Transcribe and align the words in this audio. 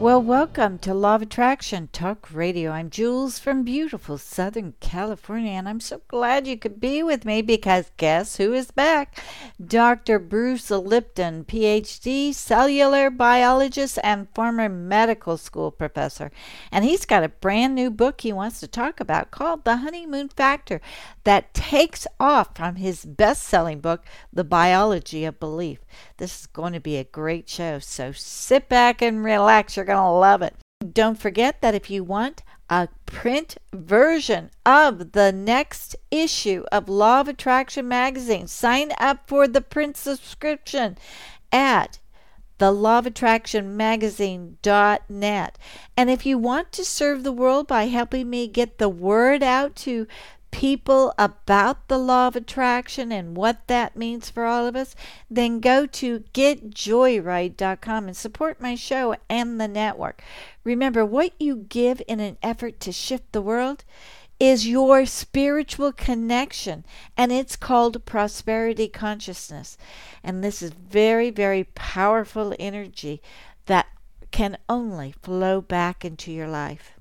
Well, 0.00 0.22
welcome 0.22 0.78
to 0.78 0.94
Law 0.94 1.16
of 1.16 1.22
Attraction 1.22 1.88
Talk 1.92 2.32
Radio. 2.32 2.70
I'm 2.70 2.88
Jules 2.88 3.40
from 3.40 3.64
beautiful 3.64 4.16
Southern 4.16 4.74
California, 4.78 5.50
and 5.50 5.68
I'm 5.68 5.80
so 5.80 6.02
glad 6.06 6.46
you 6.46 6.56
could 6.56 6.78
be 6.78 7.02
with 7.02 7.24
me 7.24 7.42
because 7.42 7.90
guess 7.96 8.36
who 8.36 8.54
is 8.54 8.70
back? 8.70 9.20
Dr. 9.60 10.20
Bruce 10.20 10.70
Lipton, 10.70 11.44
PhD, 11.44 12.32
cellular 12.32 13.10
biologist, 13.10 13.98
and 14.04 14.28
former 14.36 14.68
medical 14.68 15.36
school 15.36 15.72
professor. 15.72 16.30
And 16.70 16.84
he's 16.84 17.04
got 17.04 17.24
a 17.24 17.28
brand 17.28 17.74
new 17.74 17.90
book 17.90 18.20
he 18.20 18.32
wants 18.32 18.60
to 18.60 18.68
talk 18.68 19.00
about 19.00 19.32
called 19.32 19.64
The 19.64 19.78
Honeymoon 19.78 20.28
Factor 20.28 20.80
that 21.28 21.52
takes 21.52 22.06
off 22.18 22.56
from 22.56 22.76
his 22.76 23.04
best 23.04 23.42
selling 23.42 23.80
book, 23.80 24.02
The 24.32 24.44
Biology 24.44 25.26
of 25.26 25.38
Belief. 25.38 25.78
This 26.16 26.40
is 26.40 26.46
going 26.46 26.72
to 26.72 26.80
be 26.80 26.96
a 26.96 27.04
great 27.04 27.50
show, 27.50 27.80
so 27.80 28.12
sit 28.12 28.66
back 28.70 29.02
and 29.02 29.22
relax. 29.22 29.76
You're 29.76 29.84
going 29.84 29.98
to 29.98 30.08
love 30.08 30.40
it. 30.40 30.54
Don't 30.90 31.20
forget 31.20 31.60
that 31.60 31.74
if 31.74 31.90
you 31.90 32.02
want 32.02 32.42
a 32.70 32.88
print 33.04 33.58
version 33.74 34.48
of 34.64 35.12
the 35.12 35.30
next 35.30 35.96
issue 36.10 36.64
of 36.72 36.88
Law 36.88 37.20
of 37.20 37.28
Attraction 37.28 37.86
magazine, 37.86 38.46
sign 38.46 38.92
up 38.98 39.28
for 39.28 39.46
the 39.46 39.60
print 39.60 39.98
subscription 39.98 40.96
at 41.52 41.98
the 42.58 42.72
law 42.72 42.98
of 42.98 43.06
attraction 43.06 43.76
magazine.net. 43.76 45.58
And 45.96 46.10
if 46.10 46.26
you 46.26 46.38
want 46.38 46.72
to 46.72 46.84
serve 46.84 47.22
the 47.22 47.32
world 47.32 47.68
by 47.68 47.84
helping 47.84 48.28
me 48.28 48.48
get 48.48 48.78
the 48.78 48.88
word 48.88 49.42
out 49.42 49.76
to 49.76 50.06
people 50.50 51.12
about 51.18 51.88
the 51.88 51.98
law 51.98 52.28
of 52.28 52.36
attraction 52.36 53.12
and 53.12 53.36
what 53.36 53.66
that 53.66 53.96
means 53.96 54.30
for 54.30 54.44
all 54.44 54.66
of 54.66 54.74
us, 54.74 54.94
then 55.30 55.60
go 55.60 55.86
to 55.86 56.20
getjoyride.com 56.32 58.06
and 58.06 58.16
support 58.16 58.60
my 58.60 58.74
show 58.74 59.14
and 59.28 59.60
the 59.60 59.68
network. 59.68 60.22
Remember, 60.64 61.04
what 61.04 61.32
you 61.38 61.66
give 61.68 62.02
in 62.08 62.20
an 62.20 62.38
effort 62.42 62.80
to 62.80 62.92
shift 62.92 63.32
the 63.32 63.42
world 63.42 63.84
is 64.40 64.68
your 64.68 65.04
spiritual 65.04 65.92
connection, 65.92 66.84
and 67.16 67.32
it's 67.32 67.56
called 67.56 68.04
prosperity 68.04 68.88
consciousness. 68.88 69.76
And 70.22 70.44
this 70.44 70.62
is 70.62 70.70
very, 70.70 71.30
very 71.30 71.64
powerful 71.64 72.54
energy 72.58 73.20
that 73.66 73.86
can 74.30 74.58
only 74.68 75.12
flow 75.22 75.60
back 75.60 76.04
into 76.04 76.30
your 76.32 76.48
life. 76.48 76.92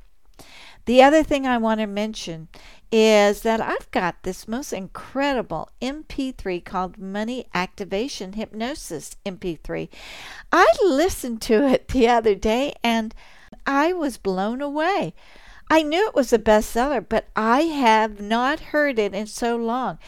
The 0.86 1.04
other 1.04 1.22
thing 1.22 1.46
I 1.46 1.58
want 1.58 1.82
to 1.82 1.86
mention 1.86 2.48
is 2.92 3.42
that 3.42 3.62
I've 3.62 3.90
got 3.92 4.24
this 4.24 4.48
most 4.48 4.72
incredible 4.72 5.70
MP3 5.82 6.64
called 6.64 6.98
Money 6.98 7.48
Activation 7.54 8.34
Hypnosis 8.34 9.16
MP3. 9.26 9.90
I 10.52 10.68
listened 10.84 11.42
to 11.44 11.68
it 11.68 11.90
the 11.90 12.08
other 12.08 12.36
day 12.36 12.74
and 12.84 13.14
I 13.66 13.94
was 13.94 14.18
blown 14.18 14.62
away. 14.62 15.14
I 15.70 15.84
knew 15.84 16.08
it 16.08 16.16
was 16.16 16.32
a 16.32 16.40
bestseller, 16.40 17.06
but 17.08 17.28
I 17.36 17.64
have 17.64 18.22
not 18.22 18.72
heard 18.72 19.00
it 19.00 19.14
in 19.14 19.28
so 19.28 19.58
long. 19.58 20.00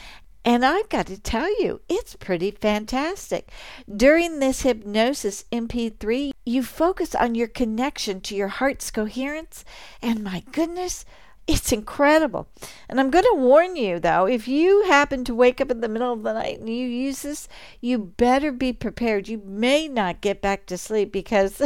And 0.46 0.66
I've 0.66 0.88
got 0.88 1.08
to 1.08 1.20
tell 1.20 1.50
you, 1.62 1.82
it's 1.90 2.16
pretty 2.16 2.52
fantastic. 2.52 3.52
During 3.94 4.40
this 4.40 4.62
hypnosis 4.62 5.44
MP3, 5.52 6.32
you 6.46 6.64
focus 6.64 7.14
on 7.14 7.36
your 7.36 7.50
connection 7.50 8.22
to 8.22 8.36
your 8.36 8.48
heart's 8.48 8.90
coherence, 8.90 9.66
and 10.02 10.24
my 10.24 10.44
goodness, 10.54 11.04
it's 11.50 11.72
incredible. 11.72 12.48
And 12.88 13.00
I'm 13.00 13.10
going 13.10 13.26
to 13.26 13.36
warn 13.36 13.76
you, 13.76 14.00
though, 14.00 14.28
if 14.28 14.48
you 14.48 14.84
happen 14.84 15.24
to 15.26 15.34
wake 15.34 15.60
up 15.60 15.72
in 15.72 15.82
the 15.82 15.90
middle 15.90 16.14
of 16.14 16.22
the 16.22 16.34
night 16.34 16.60
and 16.60 16.70
you 16.70 16.86
use 16.86 17.24
this, 17.24 17.48
you 17.82 17.98
better 17.98 18.52
be 18.52 18.72
prepared. 18.72 19.28
You 19.28 19.42
may 19.44 19.88
not 19.88 20.22
get 20.22 20.44
back 20.44 20.68
to 20.68 20.78
sleep 20.78 21.12
because 21.12 21.60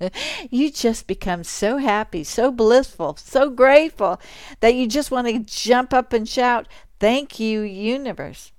you 0.50 0.70
just 0.70 1.08
become 1.08 1.42
so 1.42 1.78
happy, 1.78 2.22
so 2.22 2.52
blissful, 2.52 3.16
so 3.16 3.50
grateful 3.50 4.20
that 4.60 4.76
you 4.76 4.86
just 4.86 5.10
want 5.10 5.26
to 5.26 5.40
jump 5.40 5.92
up 5.92 6.12
and 6.12 6.28
shout, 6.28 6.68
Thank 6.98 7.38
you, 7.38 7.60
universe. 7.60 8.52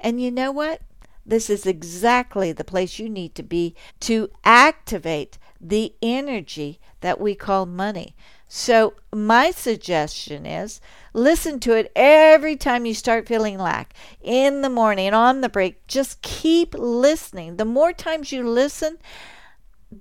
And 0.00 0.20
you 0.20 0.30
know 0.30 0.50
what? 0.50 0.80
This 1.24 1.50
is 1.50 1.66
exactly 1.66 2.52
the 2.52 2.64
place 2.64 2.98
you 2.98 3.08
need 3.08 3.34
to 3.34 3.42
be 3.42 3.76
to 4.00 4.30
activate 4.44 5.38
the 5.60 5.94
energy 6.02 6.80
that 7.00 7.20
we 7.20 7.34
call 7.34 7.66
money. 7.66 8.16
So, 8.48 8.94
my 9.12 9.50
suggestion 9.50 10.46
is 10.46 10.80
listen 11.12 11.58
to 11.60 11.76
it 11.76 11.90
every 11.96 12.54
time 12.54 12.86
you 12.86 12.94
start 12.94 13.26
feeling 13.26 13.58
lack 13.58 13.92
in 14.20 14.62
the 14.62 14.70
morning, 14.70 15.12
on 15.12 15.40
the 15.40 15.48
break. 15.48 15.86
Just 15.88 16.22
keep 16.22 16.74
listening. 16.74 17.56
The 17.56 17.64
more 17.64 17.92
times 17.92 18.30
you 18.30 18.48
listen, 18.48 18.98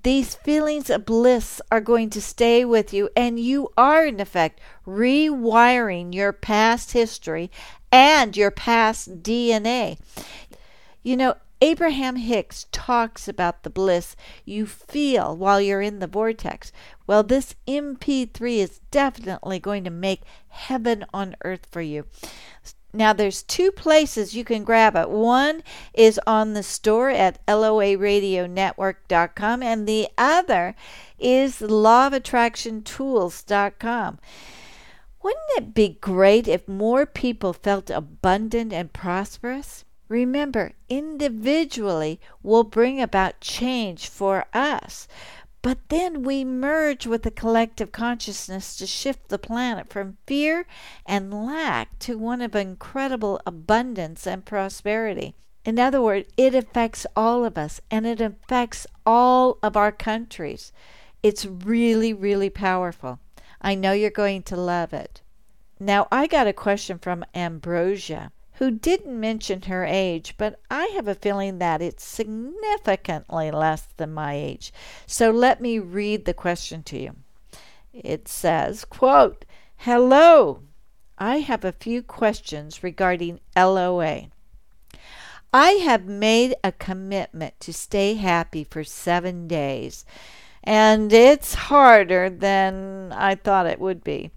these 0.04 0.36
feelings 0.36 0.90
of 0.90 1.06
bliss 1.06 1.60
are 1.72 1.82
going 1.82 2.10
to 2.12 2.22
stay 2.22 2.66
with 2.66 2.94
you, 2.94 3.10
and 3.16 3.40
you 3.40 3.70
are, 3.78 4.06
in 4.06 4.20
effect, 4.20 4.60
rewiring 4.86 6.14
your 6.14 6.34
past 6.34 6.92
history 6.92 7.50
and 7.92 8.36
your 8.36 8.52
past 8.52 9.24
DNA. 9.24 9.98
You 11.02 11.18
know, 11.18 11.36
Abraham 11.62 12.18
Hicks 12.18 12.66
talks 12.72 13.28
about 13.28 13.64
the 13.64 13.70
bliss 13.70 14.16
you 14.44 14.66
feel 14.66 15.36
while 15.36 15.62
you're 15.62 15.82
in 15.82 16.00
the 16.00 16.08
vortex. 16.08 16.72
Well, 17.08 17.22
this 17.24 17.56
MP3 17.68 18.58
is 18.58 18.80
definitely 18.92 19.60
going 19.60 19.84
to 19.86 19.90
make 19.90 20.22
heaven 20.50 21.06
on 21.14 21.36
earth 21.44 21.66
for 21.72 21.82
you. 21.82 22.06
Now, 22.94 23.14
there's 23.14 23.44
two 23.44 23.72
places 23.72 24.36
you 24.36 24.44
can 24.46 24.64
grab 24.64 24.96
it. 24.96 25.10
One 25.10 25.64
is 25.94 26.20
on 26.26 26.54
the 26.54 26.64
store 26.64 27.10
at 27.10 27.46
loaradionetwork.com, 27.46 29.62
and 29.62 29.86
the 29.86 30.08
other 30.18 30.76
is 31.20 31.60
lawofattractiontools.com. 31.60 34.20
Wouldn't 35.22 35.46
it 35.58 35.74
be 35.74 35.98
great 36.00 36.48
if 36.48 36.66
more 36.68 37.06
people 37.06 37.52
felt 37.52 37.90
abundant 37.90 38.72
and 38.72 38.94
prosperous? 38.94 39.84
Remember, 40.16 40.72
individually 40.88 42.22
will 42.42 42.64
bring 42.64 43.02
about 43.02 43.42
change 43.42 44.08
for 44.08 44.46
us, 44.54 45.10
but 45.62 45.90
then 45.90 46.24
we 46.24 46.46
merge 46.46 47.06
with 47.06 47.24
the 47.24 47.32
collective 47.32 47.92
consciousness 47.92 48.78
to 48.78 48.88
shift 48.88 49.28
the 49.28 49.38
planet 49.38 49.90
from 49.90 50.16
fear 50.26 50.68
and 51.06 51.46
lack 51.46 52.00
to 52.00 52.18
one 52.18 52.42
of 52.42 52.56
incredible 52.56 53.42
abundance 53.46 54.26
and 54.26 54.46
prosperity. 54.46 55.36
In 55.66 55.78
other 55.80 56.02
words, 56.02 56.30
it 56.38 56.56
affects 56.56 57.06
all 57.14 57.44
of 57.44 57.58
us 57.58 57.82
and 57.92 58.08
it 58.08 58.22
affects 58.22 58.88
all 59.06 59.58
of 59.62 59.76
our 59.76 59.92
countries. 59.92 60.72
It's 61.24 61.46
really, 61.46 62.14
really 62.14 62.50
powerful. 62.50 63.20
I 63.62 63.76
know 63.76 63.92
you're 63.92 64.12
going 64.12 64.44
to 64.44 64.56
love 64.56 64.94
it. 64.94 65.22
Now, 65.78 66.08
I 66.10 66.28
got 66.28 66.48
a 66.48 66.54
question 66.54 67.00
from 67.00 67.26
Ambrosia 67.36 68.32
who 68.56 68.72
didn't 68.72 69.20
mention 69.20 69.64
her 69.64 69.86
age, 69.86 70.36
but 70.38 70.60
I 70.70 70.86
have 70.96 71.08
a 71.08 71.16
feeling 71.16 71.60
that 71.60 71.82
it's 71.82 72.04
significantly 72.04 73.52
less 73.52 73.88
than 73.98 74.14
my 74.14 74.34
age. 74.34 74.74
So 75.06 75.32
let 75.32 75.62
me 75.62 75.80
read 75.80 76.26
the 76.26 76.34
question 76.34 76.84
to 76.84 77.00
you. 77.00 77.16
It 77.94 78.28
says, 78.28 78.86
quote, 78.86 79.46
Hello, 79.78 80.62
I 81.18 81.38
have 81.38 81.64
a 81.64 81.72
few 81.72 82.02
questions 82.02 82.84
regarding 82.84 83.40
LOA. 83.56 84.28
I 85.54 85.70
have 85.72 86.06
made 86.06 86.56
a 86.64 86.72
commitment 86.72 87.60
to 87.62 87.74
stay 87.74 88.16
happy 88.16 88.64
for 88.64 88.84
seven 88.84 89.48
days 89.48 90.06
and 90.66 91.14
it's 91.14 91.54
harder 91.54 92.30
than 92.30 93.14
I 93.14 93.36
thought 93.36 93.68
it 93.68 93.80
would 93.80 94.04
be. 94.04 94.32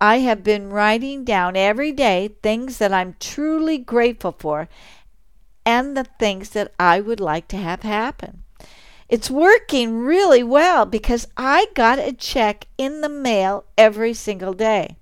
I 0.00 0.18
have 0.18 0.44
been 0.44 0.70
writing 0.70 1.24
down 1.24 1.56
every 1.56 1.92
day 1.92 2.36
things 2.42 2.78
that 2.78 2.92
I'm 2.92 3.16
truly 3.18 3.78
grateful 3.78 4.32
for 4.38 4.68
and 5.66 5.96
the 5.96 6.06
things 6.18 6.50
that 6.50 6.72
I 6.78 7.00
would 7.00 7.20
like 7.20 7.48
to 7.48 7.56
have 7.56 7.82
happen. 7.82 8.44
It's 9.08 9.30
working 9.30 9.98
really 9.98 10.42
well 10.42 10.86
because 10.86 11.26
I 11.36 11.66
got 11.74 11.98
a 11.98 12.12
check 12.12 12.66
in 12.76 13.00
the 13.00 13.08
mail 13.08 13.64
every 13.76 14.14
single 14.14 14.52
day. 14.52 14.96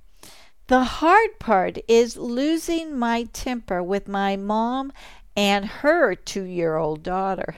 The 0.68 0.84
hard 0.84 1.38
part 1.38 1.78
is 1.86 2.16
losing 2.16 2.98
my 2.98 3.24
temper 3.32 3.82
with 3.82 4.08
my 4.08 4.36
mom 4.36 4.92
and 5.36 5.64
her 5.66 6.14
two 6.14 6.44
year 6.44 6.76
old 6.76 7.02
daughter. 7.02 7.56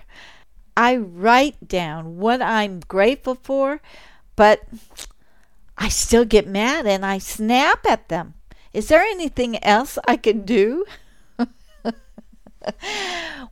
I 0.76 0.96
write 0.96 1.66
down 1.66 2.18
what 2.18 2.42
I'm 2.42 2.80
grateful 2.80 3.34
for, 3.34 3.80
but 4.36 4.62
I 5.78 5.88
still 5.88 6.24
get 6.24 6.46
mad 6.46 6.86
and 6.86 7.06
I 7.06 7.18
snap 7.18 7.86
at 7.86 8.08
them. 8.08 8.34
Is 8.72 8.88
there 8.88 9.02
anything 9.02 9.62
else 9.64 9.96
I 10.06 10.16
can 10.16 10.44
do? 10.44 10.84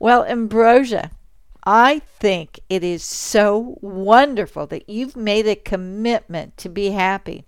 well, 0.01 0.25
Ambrosia, 0.25 1.13
I 1.65 2.01
think 2.01 2.61
it 2.69 2.83
is 2.83 3.05
so 3.05 3.79
wonderful 3.81 4.67
that 4.67 4.89
you've 4.89 5.17
made 5.17 5.47
a 5.47 5.55
commitment 5.55 6.57
to 6.59 6.69
be 6.69 6.91
happy. 6.91 7.45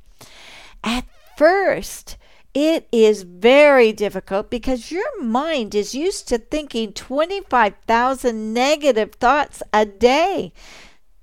At 0.85 1.05
first, 1.37 2.17
it 2.55 2.89
is 2.91 3.23
very 3.23 3.93
difficult 3.93 4.49
because 4.51 4.91
your 4.91 5.23
mind 5.23 5.75
is 5.75 5.95
used 5.95 6.29
to 6.29 6.39
thinking 6.39 6.93
25,000 6.93 8.55
negative 8.55 9.13
thoughts 9.15 9.63
a 9.73 9.85
day. 9.85 10.53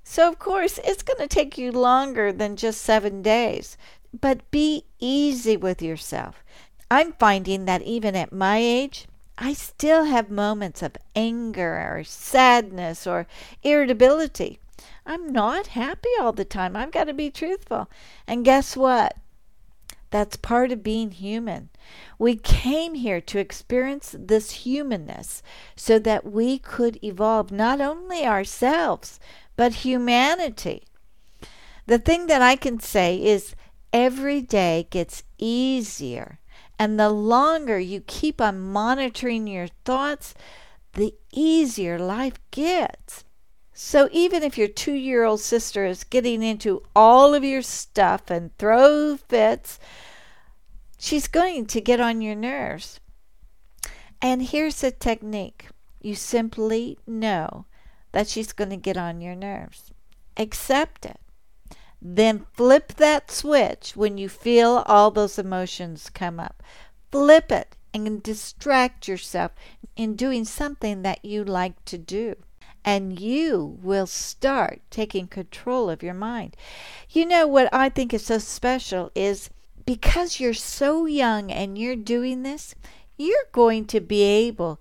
So, 0.08 0.28
of 0.28 0.38
course, 0.38 0.78
it's 0.84 1.02
going 1.02 1.18
to 1.18 1.26
take 1.26 1.58
you 1.58 1.72
longer 1.72 2.32
than 2.32 2.54
just 2.54 2.80
seven 2.80 3.22
days. 3.22 3.76
But 4.18 4.48
be 4.52 4.84
easy 5.00 5.56
with 5.56 5.82
yourself. 5.82 6.44
I'm 6.88 7.12
finding 7.14 7.64
that 7.64 7.82
even 7.82 8.14
at 8.14 8.32
my 8.32 8.58
age, 8.58 9.08
I 9.36 9.52
still 9.52 10.04
have 10.04 10.30
moments 10.30 10.80
of 10.80 10.96
anger 11.16 11.74
or 11.92 12.04
sadness 12.04 13.04
or 13.04 13.26
irritability. 13.64 14.60
I'm 15.04 15.32
not 15.32 15.66
happy 15.66 16.10
all 16.20 16.32
the 16.32 16.44
time. 16.44 16.76
I've 16.76 16.92
got 16.92 17.04
to 17.04 17.12
be 17.12 17.28
truthful. 17.28 17.90
And 18.28 18.44
guess 18.44 18.76
what? 18.76 19.16
That's 20.10 20.36
part 20.36 20.70
of 20.70 20.84
being 20.84 21.10
human. 21.10 21.68
We 22.16 22.36
came 22.36 22.94
here 22.94 23.20
to 23.22 23.40
experience 23.40 24.14
this 24.16 24.52
humanness 24.52 25.42
so 25.74 25.98
that 25.98 26.24
we 26.24 26.60
could 26.60 27.02
evolve 27.02 27.50
not 27.50 27.80
only 27.80 28.24
ourselves, 28.24 29.18
but 29.56 29.84
humanity. 29.86 30.84
The 31.86 31.98
thing 31.98 32.26
that 32.26 32.42
I 32.42 32.56
can 32.56 32.80
say 32.80 33.22
is 33.22 33.54
every 33.92 34.40
day 34.40 34.86
gets 34.90 35.22
easier 35.38 36.40
and 36.78 37.00
the 37.00 37.10
longer 37.10 37.78
you 37.78 38.00
keep 38.00 38.40
on 38.40 38.60
monitoring 38.60 39.46
your 39.46 39.68
thoughts, 39.84 40.34
the 40.92 41.14
easier 41.32 41.98
life 41.98 42.38
gets. 42.50 43.24
So 43.72 44.08
even 44.12 44.42
if 44.42 44.56
your 44.58 44.68
two 44.68 44.94
year 44.94 45.24
old 45.24 45.40
sister 45.40 45.84
is 45.84 46.04
getting 46.04 46.42
into 46.42 46.82
all 46.94 47.34
of 47.34 47.44
your 47.44 47.62
stuff 47.62 48.30
and 48.30 48.56
throw 48.58 49.16
fits, 49.16 49.78
she's 50.98 51.28
going 51.28 51.66
to 51.66 51.80
get 51.80 52.00
on 52.00 52.20
your 52.20 52.34
nerves. 52.34 53.00
And 54.20 54.42
here's 54.42 54.82
a 54.82 54.90
technique 54.90 55.68
you 56.00 56.14
simply 56.14 56.98
know 57.06 57.66
that 58.16 58.28
she's 58.28 58.54
going 58.54 58.70
to 58.70 58.78
get 58.78 58.96
on 58.96 59.20
your 59.20 59.34
nerves. 59.34 59.90
Accept 60.38 61.04
it. 61.04 61.20
Then 62.00 62.46
flip 62.54 62.94
that 62.94 63.30
switch 63.30 63.94
when 63.94 64.16
you 64.16 64.30
feel 64.30 64.82
all 64.86 65.10
those 65.10 65.38
emotions 65.38 66.08
come 66.08 66.40
up. 66.40 66.62
Flip 67.12 67.52
it 67.52 67.76
and 67.92 68.22
distract 68.22 69.06
yourself 69.06 69.52
in 69.96 70.16
doing 70.16 70.46
something 70.46 71.02
that 71.02 71.22
you 71.26 71.44
like 71.44 71.84
to 71.84 71.98
do. 71.98 72.36
And 72.86 73.20
you 73.20 73.78
will 73.82 74.06
start 74.06 74.80
taking 74.88 75.26
control 75.26 75.90
of 75.90 76.02
your 76.02 76.14
mind. 76.14 76.56
You 77.10 77.26
know 77.26 77.46
what 77.46 77.68
I 77.70 77.90
think 77.90 78.14
is 78.14 78.24
so 78.24 78.38
special 78.38 79.10
is 79.14 79.50
because 79.84 80.40
you're 80.40 80.54
so 80.54 81.04
young 81.04 81.52
and 81.52 81.76
you're 81.76 81.96
doing 81.96 82.44
this, 82.44 82.74
you're 83.18 83.50
going 83.52 83.84
to 83.88 84.00
be 84.00 84.22
able 84.22 84.80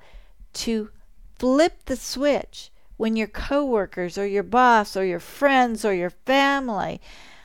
to 0.54 0.90
flip 1.38 1.84
the 1.88 1.98
switch 1.98 2.72
when 2.98 3.16
your 3.16 3.28
coworkers 3.28 4.18
or 4.18 4.26
your 4.26 4.44
boss 4.44 4.96
or 4.96 5.06
your 5.06 5.20
friends 5.20 5.84
or 5.84 5.94
your 5.94 6.10
family 6.10 7.02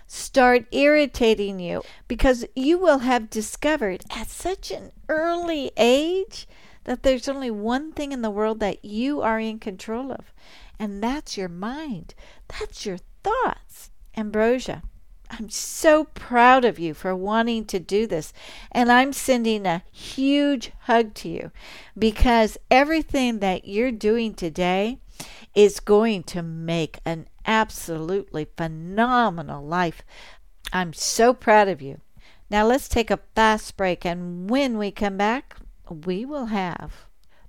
start 0.07 0.67
irritating 0.73 1.61
you 1.61 1.83
because 2.09 2.45
you 2.57 2.79
will 2.79 2.99
have 2.99 3.31
discovered 3.31 4.03
at 4.11 4.29
such 4.29 4.71
an 4.71 4.91
early 5.09 5.71
age 5.77 6.49
that 6.85 7.03
there's 7.03 7.29
only 7.29 7.51
one 7.51 7.93
thing 7.93 8.11
in 8.11 8.23
the 8.23 8.31
world 8.31 8.59
that 8.61 8.85
you 8.85 9.21
are 9.21 9.39
in 9.39 9.59
control 9.59 10.11
of, 10.11 10.33
and 10.79 11.03
that's 11.03 11.37
your 11.37 11.49
mind. 11.49 12.15
That's 12.49 12.87
your 12.87 12.99
thoughts. 13.23 13.91
Ambrosia, 14.17 14.83
I'm 15.31 15.49
so 15.49 16.05
proud 16.05 16.65
of 16.65 16.79
you 16.79 16.95
for 16.95 17.15
wanting 17.15 17.65
to 17.67 17.79
do 17.79 18.07
this. 18.07 18.33
And 18.73 18.91
I'm 18.91 19.13
sending 19.13 19.67
a 19.67 19.85
huge 19.93 20.73
hug 20.81 21.15
to 21.15 21.29
you 21.29 21.53
because 21.97 22.59
everything 22.71 23.39
that 23.39 23.69
you're 23.69 23.93
doing 23.93 24.35
today 24.35 24.99
is 25.55 25.81
going 25.81 26.23
to 26.25 26.43
make 26.43 26.99
an 27.05 27.29
absolutely 27.47 28.47
phenomenal 28.57 29.65
life. 29.65 30.03
I'm 30.73 30.93
so 30.93 31.35
proud 31.35 31.69
of 31.69 31.83
you. 31.83 32.01
Now 32.51 32.67
let's 32.67 32.89
take 32.89 33.11
a 33.11 33.21
fast 33.35 33.77
break, 33.77 34.05
and 34.05 34.51
when 34.51 34.79
we 34.79 34.91
come 34.91 35.17
back, 35.17 35.57
we 35.89 36.25
will 36.25 36.47
have 36.47 37.07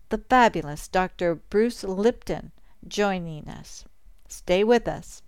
the 0.10 0.18
fabulous 0.18 0.88
Dr. 0.88 1.36
Bruce 1.36 1.84
Lipton 1.84 2.52
joining 2.88 3.48
us. 3.48 3.86
Stay 4.28 4.64
with 4.64 4.88
us. 4.88 5.22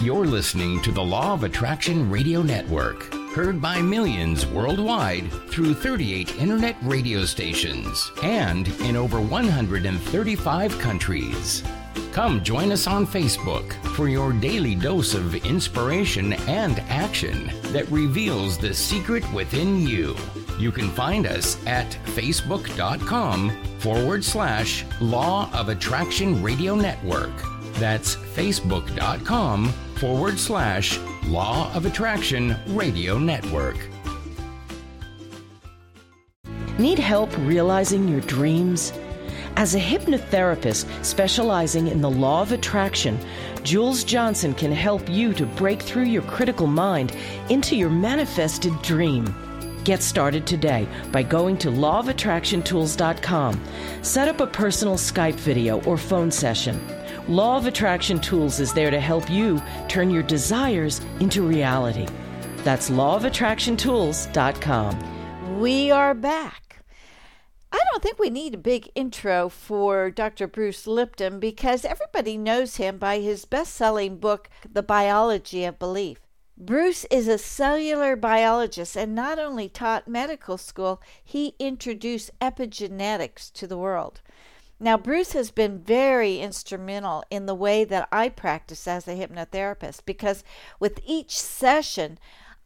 You're 0.00 0.26
listening 0.26 0.80
to 0.82 0.92
the 0.92 1.02
Law 1.02 1.34
of 1.34 1.42
Attraction 1.44 2.10
Radio 2.10 2.42
Network 2.42 3.17
heard 3.38 3.62
by 3.62 3.80
millions 3.80 4.44
worldwide 4.46 5.30
through 5.48 5.72
38 5.72 6.34
internet 6.38 6.74
radio 6.82 7.24
stations 7.24 8.10
and 8.24 8.66
in 8.80 8.96
over 8.96 9.20
135 9.20 10.76
countries. 10.80 11.62
Come 12.10 12.42
join 12.42 12.72
us 12.72 12.88
on 12.88 13.06
Facebook 13.06 13.74
for 13.94 14.08
your 14.08 14.32
daily 14.32 14.74
dose 14.74 15.14
of 15.14 15.36
inspiration 15.46 16.32
and 16.48 16.80
action 16.88 17.52
that 17.66 17.88
reveals 17.92 18.58
the 18.58 18.74
secret 18.74 19.22
within 19.32 19.86
you. 19.86 20.16
You 20.58 20.72
can 20.72 20.90
find 20.90 21.24
us 21.24 21.64
at 21.64 21.92
facebook.com 22.16 23.52
forward 23.78 24.24
slash 24.24 24.84
Law 25.00 25.48
of 25.52 25.68
Attraction 25.68 26.42
Radio 26.42 26.74
Network. 26.74 27.30
That's 27.74 28.16
facebook.com 28.16 29.72
forward 29.98 30.38
slash 30.38 30.98
Law 31.26 31.72
of 31.74 31.84
Attraction 31.84 32.56
Radio 32.68 33.18
Network. 33.18 33.76
Need 36.78 37.00
help 37.00 37.36
realizing 37.38 38.06
your 38.06 38.20
dreams? 38.20 38.92
As 39.56 39.74
a 39.74 39.80
hypnotherapist 39.80 40.86
specializing 41.04 41.88
in 41.88 42.00
the 42.00 42.08
law 42.10 42.42
of 42.42 42.52
attraction, 42.52 43.18
Jules 43.64 44.04
Johnson 44.04 44.54
can 44.54 44.70
help 44.70 45.08
you 45.08 45.34
to 45.34 45.44
break 45.44 45.82
through 45.82 46.04
your 46.04 46.22
critical 46.22 46.68
mind 46.68 47.12
into 47.48 47.74
your 47.74 47.90
manifested 47.90 48.80
dream. 48.82 49.34
Get 49.82 50.00
started 50.00 50.46
today 50.46 50.86
by 51.10 51.24
going 51.24 51.58
to 51.58 51.70
lawofattractiontools.com. 51.70 53.64
Set 54.02 54.28
up 54.28 54.40
a 54.40 54.46
personal 54.46 54.94
Skype 54.94 55.34
video 55.34 55.82
or 55.82 55.96
phone 55.96 56.30
session. 56.30 56.78
Law 57.28 57.56
of 57.58 57.66
Attraction 57.66 58.18
Tools 58.18 58.58
is 58.58 58.72
there 58.72 58.90
to 58.90 58.98
help 58.98 59.28
you 59.28 59.60
turn 59.86 60.10
your 60.10 60.22
desires 60.22 61.02
into 61.20 61.46
reality. 61.46 62.06
That's 62.64 62.88
lawofattractiontools.com. 62.88 65.60
We 65.60 65.90
are 65.90 66.14
back. 66.14 66.82
I 67.70 67.78
don't 67.92 68.02
think 68.02 68.18
we 68.18 68.30
need 68.30 68.54
a 68.54 68.58
big 68.58 68.90
intro 68.94 69.50
for 69.50 70.10
Dr. 70.10 70.46
Bruce 70.46 70.86
Lipton 70.86 71.38
because 71.38 71.84
everybody 71.84 72.38
knows 72.38 72.76
him 72.76 72.96
by 72.96 73.18
his 73.18 73.44
best 73.44 73.74
selling 73.74 74.16
book, 74.16 74.48
The 74.72 74.82
Biology 74.82 75.66
of 75.66 75.78
Belief. 75.78 76.20
Bruce 76.56 77.04
is 77.10 77.28
a 77.28 77.36
cellular 77.36 78.16
biologist 78.16 78.96
and 78.96 79.14
not 79.14 79.38
only 79.38 79.68
taught 79.68 80.08
medical 80.08 80.56
school, 80.56 81.02
he 81.22 81.54
introduced 81.58 82.30
epigenetics 82.40 83.52
to 83.52 83.66
the 83.66 83.76
world. 83.76 84.22
Now, 84.80 84.96
Bruce 84.96 85.32
has 85.32 85.50
been 85.50 85.80
very 85.80 86.38
instrumental 86.38 87.24
in 87.30 87.46
the 87.46 87.54
way 87.54 87.84
that 87.84 88.08
I 88.12 88.28
practice 88.28 88.86
as 88.86 89.08
a 89.08 89.16
hypnotherapist 89.16 90.04
because 90.04 90.44
with 90.78 91.00
each 91.04 91.36
session, 91.36 92.18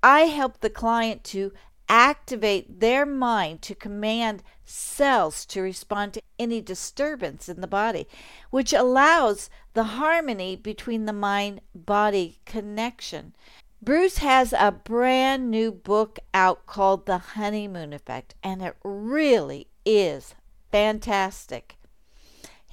I 0.02 0.22
help 0.22 0.60
the 0.60 0.68
client 0.68 1.24
to 1.24 1.52
activate 1.88 2.80
their 2.80 3.06
mind 3.06 3.62
to 3.62 3.74
command 3.74 4.42
cells 4.64 5.46
to 5.46 5.62
respond 5.62 6.14
to 6.14 6.22
any 6.38 6.60
disturbance 6.60 7.48
in 7.48 7.60
the 7.60 7.66
body, 7.66 8.06
which 8.50 8.72
allows 8.72 9.48
the 9.74 9.84
harmony 9.84 10.56
between 10.56 11.06
the 11.06 11.12
mind 11.12 11.60
body 11.74 12.40
connection. 12.44 13.34
Bruce 13.80 14.18
has 14.18 14.52
a 14.52 14.70
brand 14.70 15.50
new 15.50 15.72
book 15.72 16.18
out 16.32 16.66
called 16.66 17.06
The 17.06 17.18
Honeymoon 17.18 17.92
Effect, 17.92 18.34
and 18.42 18.62
it 18.62 18.76
really 18.84 19.66
is 19.84 20.34
fantastic. 20.70 21.76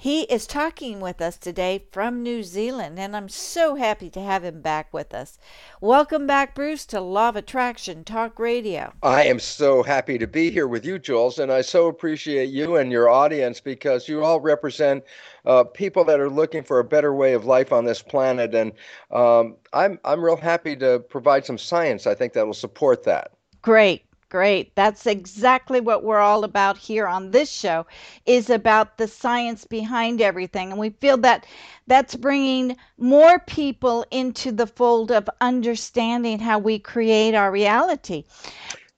He 0.00 0.22
is 0.22 0.46
talking 0.46 0.98
with 1.00 1.20
us 1.20 1.36
today 1.36 1.84
from 1.92 2.22
New 2.22 2.42
Zealand, 2.42 2.98
and 2.98 3.14
I'm 3.14 3.28
so 3.28 3.74
happy 3.74 4.08
to 4.08 4.20
have 4.22 4.42
him 4.42 4.62
back 4.62 4.94
with 4.94 5.12
us. 5.12 5.38
Welcome 5.78 6.26
back, 6.26 6.54
Bruce, 6.54 6.86
to 6.86 7.02
Law 7.02 7.28
of 7.28 7.36
Attraction 7.36 8.02
Talk 8.02 8.38
Radio. 8.38 8.94
I 9.02 9.24
am 9.24 9.38
so 9.38 9.82
happy 9.82 10.16
to 10.16 10.26
be 10.26 10.50
here 10.50 10.66
with 10.66 10.86
you, 10.86 10.98
Jules, 10.98 11.38
and 11.38 11.52
I 11.52 11.60
so 11.60 11.86
appreciate 11.86 12.48
you 12.48 12.76
and 12.76 12.90
your 12.90 13.10
audience 13.10 13.60
because 13.60 14.08
you 14.08 14.24
all 14.24 14.40
represent 14.40 15.04
uh, 15.44 15.64
people 15.64 16.04
that 16.04 16.18
are 16.18 16.30
looking 16.30 16.62
for 16.62 16.78
a 16.78 16.84
better 16.84 17.12
way 17.12 17.34
of 17.34 17.44
life 17.44 17.70
on 17.70 17.84
this 17.84 18.00
planet, 18.00 18.54
and 18.54 18.72
um, 19.10 19.54
I'm 19.74 20.00
I'm 20.06 20.24
real 20.24 20.38
happy 20.38 20.76
to 20.76 21.00
provide 21.00 21.44
some 21.44 21.58
science. 21.58 22.06
I 22.06 22.14
think 22.14 22.32
that 22.32 22.46
will 22.46 22.54
support 22.54 23.02
that. 23.04 23.32
Great. 23.60 24.06
Great. 24.30 24.76
That's 24.76 25.06
exactly 25.06 25.80
what 25.80 26.04
we're 26.04 26.20
all 26.20 26.44
about 26.44 26.78
here 26.78 27.08
on 27.08 27.32
this 27.32 27.50
show 27.50 27.84
is 28.26 28.48
about 28.48 28.96
the 28.96 29.08
science 29.08 29.64
behind 29.64 30.22
everything. 30.22 30.70
And 30.70 30.78
we 30.78 30.90
feel 30.90 31.16
that 31.18 31.44
that's 31.88 32.14
bringing 32.14 32.76
more 32.96 33.40
people 33.40 34.06
into 34.12 34.52
the 34.52 34.68
fold 34.68 35.10
of 35.10 35.28
understanding 35.40 36.38
how 36.38 36.60
we 36.60 36.78
create 36.78 37.34
our 37.34 37.50
reality. 37.50 38.22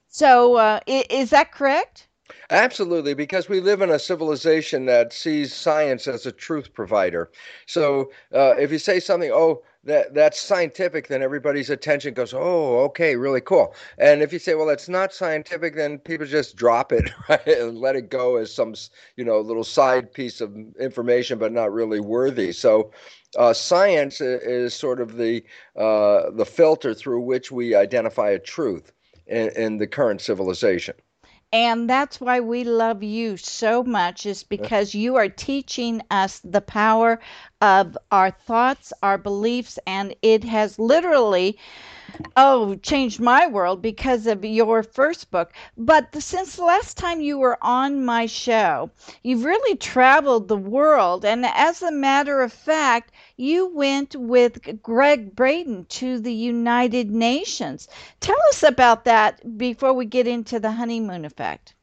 So, 0.07 0.57
uh, 0.57 0.81
is 0.85 1.31
that 1.31 1.51
correct? 1.51 2.07
Absolutely, 2.51 3.15
because 3.15 3.49
we 3.49 3.59
live 3.59 3.81
in 3.81 3.89
a 3.89 3.97
civilization 3.97 4.85
that 4.85 5.11
sees 5.11 5.51
science 5.51 6.07
as 6.07 6.27
a 6.27 6.31
truth 6.31 6.71
provider. 6.73 7.31
So 7.65 8.11
uh, 8.31 8.53
if 8.59 8.71
you 8.71 8.77
say 8.77 8.99
something, 8.99 9.31
oh, 9.33 9.63
that 9.85 10.13
that's 10.13 10.41
scientific, 10.41 11.07
then 11.07 11.21
everybody's 11.21 11.69
attention 11.69 12.13
goes, 12.13 12.33
oh, 12.33 12.79
okay, 12.85 13.15
really 13.15 13.41
cool. 13.41 13.75
And 13.97 14.21
if 14.21 14.31
you 14.31 14.39
say, 14.39 14.55
well, 14.55 14.65
that's 14.65 14.89
not 14.89 15.13
scientific, 15.13 15.75
then 15.75 15.99
people 15.99 16.25
just 16.25 16.55
drop 16.55 16.91
it, 16.91 17.11
right, 17.29 17.47
and 17.47 17.77
let 17.77 17.95
it 17.95 18.09
go 18.09 18.37
as 18.37 18.53
some, 18.53 18.75
you 19.17 19.25
know, 19.25 19.39
little 19.39 19.63
side 19.63 20.13
piece 20.13 20.41
of 20.41 20.55
information, 20.79 21.37
but 21.37 21.51
not 21.51 21.71
really 21.71 21.99
worthy. 21.99 22.51
So. 22.51 22.91
Uh, 23.35 23.51
science 23.51 24.21
is 24.21 24.75
sort 24.75 25.01
of 25.01 25.17
the 25.17 25.43
uh, 25.75 26.29
the 26.35 26.45
filter 26.45 26.93
through 26.93 27.19
which 27.19 27.51
we 27.51 27.73
identify 27.73 28.29
a 28.29 28.37
truth 28.37 28.91
in, 29.25 29.49
in 29.55 29.77
the 29.77 29.87
current 29.87 30.21
civilization 30.21 30.93
and 31.53 31.87
that's 31.89 32.19
why 32.19 32.39
we 32.41 32.63
love 32.63 33.03
you 33.03 33.37
so 33.37 33.83
much 33.83 34.25
is 34.25 34.43
because 34.43 34.95
you 34.95 35.15
are 35.15 35.29
teaching 35.29 36.01
us 36.11 36.41
the 36.43 36.61
power 36.61 37.19
of 37.61 37.97
our 38.11 38.31
thoughts 38.31 38.91
our 39.03 39.17
beliefs 39.19 39.79
and 39.87 40.15
it 40.23 40.43
has 40.43 40.79
literally 40.79 41.57
oh 42.37 42.75
changed 42.75 43.19
my 43.19 43.47
world 43.47 43.81
because 43.81 44.27
of 44.27 44.45
your 44.45 44.83
first 44.83 45.31
book. 45.31 45.51
But 45.75 46.21
since 46.21 46.55
the 46.55 46.63
last 46.63 46.97
time 46.97 47.21
you 47.21 47.37
were 47.37 47.57
on 47.61 48.05
my 48.05 48.27
show 48.27 48.91
you've 49.23 49.45
really 49.45 49.75
traveled 49.77 50.47
the 50.47 50.57
world. 50.57 51.25
And 51.25 51.45
as 51.45 51.81
a 51.81 51.91
matter 51.91 52.41
of 52.41 52.53
fact 52.53 53.11
you 53.35 53.67
went 53.67 54.15
with 54.15 54.81
Gregg 54.83 55.35
Braden 55.35 55.85
to 55.85 56.19
the 56.19 56.33
United 56.33 57.09
Nations. 57.09 57.87
Tell 58.19 58.39
us 58.49 58.63
about 58.63 59.05
that 59.05 59.57
before 59.57 59.93
we 59.93 60.05
get 60.05 60.27
into 60.27 60.59
the 60.59 60.73
honeymoon 60.73 61.25
effect 61.25 61.73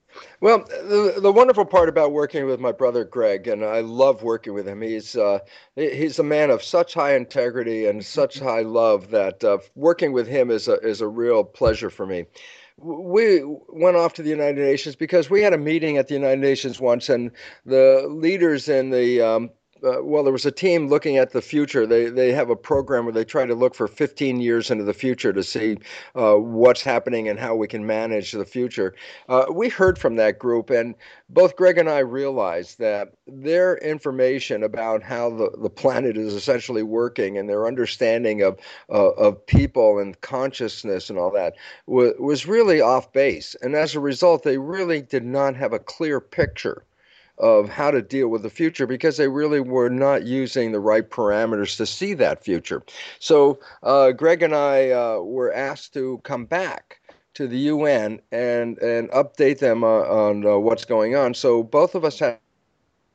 well, 0.40 0.64
the, 0.64 1.18
the 1.20 1.32
wonderful 1.32 1.64
part 1.64 1.88
about 1.88 2.12
working 2.12 2.46
with 2.46 2.60
my 2.60 2.72
brother 2.72 3.04
Gregg, 3.04 3.46
and 3.46 3.64
I 3.64 3.80
love 3.80 4.22
working 4.22 4.54
with 4.54 4.66
him. 4.66 4.82
He's 4.82 5.16
uh, 5.16 5.40
he's 5.76 6.18
a 6.18 6.24
man 6.24 6.50
of 6.50 6.62
such 6.62 6.94
high 6.94 7.14
integrity 7.14 7.86
and 7.86 8.04
such 8.04 8.36
mm-hmm. 8.36 8.46
high 8.46 8.62
love 8.62 9.10
that 9.10 9.42
uh, 9.44 9.58
working 9.74 10.12
with 10.12 10.26
him 10.26 10.50
is 10.50 10.68
a 10.68 10.78
is 10.80 11.00
a 11.00 11.08
real 11.08 11.44
pleasure 11.44 11.90
for 11.90 12.06
me. 12.06 12.26
We 12.78 13.42
went 13.68 13.96
off 13.96 14.14
to 14.14 14.22
the 14.22 14.30
United 14.30 14.64
Nations 14.64 14.96
because 14.96 15.28
we 15.28 15.42
had 15.42 15.52
a 15.52 15.58
meeting 15.58 15.98
at 15.98 16.08
the 16.08 16.14
United 16.14 16.40
Nations 16.40 16.80
once, 16.80 17.08
and 17.08 17.30
the 17.66 18.06
leaders 18.08 18.68
in 18.68 18.90
the 18.90 19.20
um, 19.20 19.50
uh, 19.84 20.02
well, 20.02 20.22
there 20.22 20.32
was 20.32 20.46
a 20.46 20.50
team 20.50 20.88
looking 20.88 21.16
at 21.16 21.32
the 21.32 21.42
future. 21.42 21.86
They 21.86 22.06
they 22.06 22.32
have 22.32 22.50
a 22.50 22.56
program 22.56 23.04
where 23.04 23.12
they 23.12 23.24
try 23.24 23.46
to 23.46 23.54
look 23.54 23.74
for 23.74 23.88
15 23.88 24.40
years 24.40 24.70
into 24.70 24.84
the 24.84 24.94
future 24.94 25.32
to 25.32 25.42
see 25.42 25.78
uh, 26.14 26.34
what's 26.34 26.82
happening 26.82 27.28
and 27.28 27.38
how 27.38 27.54
we 27.54 27.68
can 27.68 27.86
manage 27.86 28.32
the 28.32 28.44
future. 28.44 28.94
Uh, 29.28 29.46
we 29.50 29.68
heard 29.68 29.98
from 29.98 30.16
that 30.16 30.38
group, 30.38 30.70
and 30.70 30.94
both 31.28 31.56
Gregg 31.56 31.78
and 31.78 31.88
I 31.88 32.00
realized 32.00 32.78
that 32.78 33.12
their 33.26 33.76
information 33.78 34.62
about 34.62 35.02
how 35.02 35.30
the, 35.30 35.50
the 35.60 35.70
planet 35.70 36.16
is 36.16 36.34
essentially 36.34 36.82
working 36.82 37.38
and 37.38 37.48
their 37.48 37.66
understanding 37.66 38.42
of 38.42 38.58
uh, 38.90 39.10
of 39.10 39.44
people 39.46 39.98
and 39.98 40.20
consciousness 40.20 41.10
and 41.10 41.18
all 41.18 41.30
that 41.30 41.54
was, 41.86 42.12
was 42.18 42.46
really 42.46 42.80
off 42.80 43.12
base. 43.12 43.56
And 43.62 43.74
as 43.74 43.94
a 43.94 44.00
result, 44.00 44.42
they 44.42 44.58
really 44.58 45.02
did 45.02 45.24
not 45.24 45.56
have 45.56 45.72
a 45.72 45.78
clear 45.78 46.20
picture 46.20 46.84
of 47.40 47.68
how 47.68 47.90
to 47.90 48.02
deal 48.02 48.28
with 48.28 48.42
the 48.42 48.50
future 48.50 48.86
because 48.86 49.16
they 49.16 49.28
really 49.28 49.60
were 49.60 49.88
not 49.88 50.24
using 50.24 50.72
the 50.72 50.80
right 50.80 51.08
parameters 51.10 51.76
to 51.76 51.86
see 51.86 52.14
that 52.14 52.44
future. 52.44 52.82
So 53.18 53.58
uh, 53.82 54.12
Gregg 54.12 54.42
and 54.42 54.54
I 54.54 54.90
uh, 54.90 55.20
were 55.20 55.52
asked 55.52 55.94
to 55.94 56.20
come 56.24 56.44
back 56.44 57.00
to 57.34 57.46
the 57.46 57.58
UN 57.58 58.20
and 58.32 58.78
and 58.78 59.08
update 59.10 59.58
them 59.58 59.84
uh, 59.84 59.86
on 59.86 60.46
uh, 60.46 60.58
what's 60.58 60.84
going 60.84 61.16
on. 61.16 61.34
So 61.34 61.62
both 61.62 61.94
of 61.94 62.04
us 62.04 62.18
had 62.18 62.38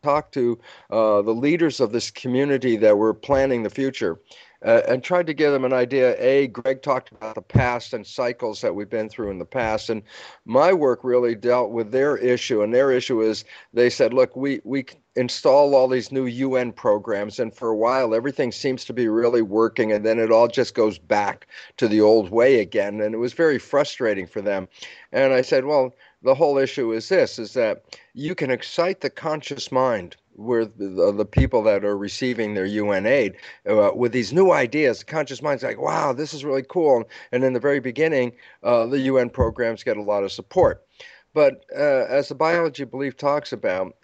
talked 0.03 0.34
to 0.34 0.60
uh, 0.91 1.22
the 1.22 1.34
leaders 1.34 1.79
of 1.79 1.91
this 1.91 2.12
community 2.12 2.77
that 2.77 2.98
were 2.98 3.13
planning 3.13 3.63
the 3.63 3.70
future 3.70 4.20
uh, 4.63 4.81
and 4.88 5.03
tried 5.03 5.27
to 5.27 5.33
give 5.33 5.51
them 5.51 5.65
an 5.65 5.74
idea. 5.74 6.15
A, 6.19 6.47
Gregg 6.47 6.81
talked 6.81 7.12
about 7.12 7.35
the 7.35 7.41
past 7.41 7.93
and 7.93 8.05
cycles 8.05 8.62
that 8.62 8.75
we've 8.75 8.89
been 8.89 9.09
through 9.09 9.31
in 9.31 9.39
the 9.39 9.45
past, 9.45 9.89
and 9.89 10.03
my 10.45 10.71
work 10.74 11.00
really 11.03 11.35
dealt 11.35 11.71
with 11.71 11.91
their 11.91 12.17
issue. 12.17 12.62
And 12.62 12.74
their 12.74 12.91
issue 12.91 13.21
is 13.21 13.45
they 13.74 13.89
said, 13.89 14.13
look, 14.13 14.35
we 14.35 14.62
we 14.63 14.85
install 15.15 15.75
all 15.75 15.88
these 15.88 16.12
new 16.12 16.25
UN 16.25 16.71
programs, 16.71 17.39
and 17.39 17.53
for 17.53 17.69
a 17.69 17.77
while 17.77 18.13
everything 18.13 18.51
seems 18.51 18.85
to 18.85 18.93
be 18.93 19.07
really 19.07 19.41
working, 19.41 19.91
and 19.91 20.05
then 20.05 20.19
it 20.19 20.31
all 20.31 20.47
just 20.47 20.75
goes 20.75 20.97
back 20.97 21.47
to 21.77 21.88
the 21.88 22.01
old 22.01 22.29
way 22.29 22.59
again, 22.59 23.01
and 23.01 23.13
it 23.13 23.19
was 23.19 23.33
very 23.33 23.59
frustrating 23.59 24.27
for 24.27 24.41
them. 24.41 24.67
And 25.12 25.33
I 25.33 25.41
said, 25.41 25.65
well, 25.65 25.95
the 26.21 26.35
whole 26.35 26.57
issue 26.57 26.91
is 26.91 27.09
this: 27.09 27.39
is 27.39 27.53
that 27.53 27.83
you 28.13 28.35
can 28.35 28.51
excite 28.51 29.01
the 29.01 29.09
conscious 29.09 29.71
mind 29.71 30.15
with 30.36 30.77
the, 30.77 31.25
people 31.25 31.63
that 31.63 31.84
are 31.84 31.98
receiving 31.98 32.54
their 32.54 32.65
UN 32.65 33.06
aid 33.06 33.36
uh, 33.70 33.92
with 33.96 34.12
these 34.12 34.32
new 34.32 34.51
ideas. 34.51 35.00
The 35.00 35.06
conscious 35.06 35.42
mind's 35.42 35.63
like, 35.63 35.80
wow, 35.80 36.13
this 36.13 36.34
is 36.34 36.46
really 36.46 36.63
cool. 36.63 37.04
And 37.32 37.44
in 37.44 37.54
the 37.54 37.60
very 37.60 37.80
beginning, 37.80 38.34
uh, 38.63 38.86
the 38.86 39.00
UN 39.00 39.30
programs 39.30 39.84
get 39.84 39.98
a 39.98 40.01
lot 40.01 40.24
of 40.24 40.32
support. 40.32 40.86
But 41.34 41.65
uh, 41.75 42.06
as 42.08 42.30
the 42.30 42.36
biology 42.36 42.86
belief 42.86 43.18
talks 43.18 43.51
about, 43.51 43.96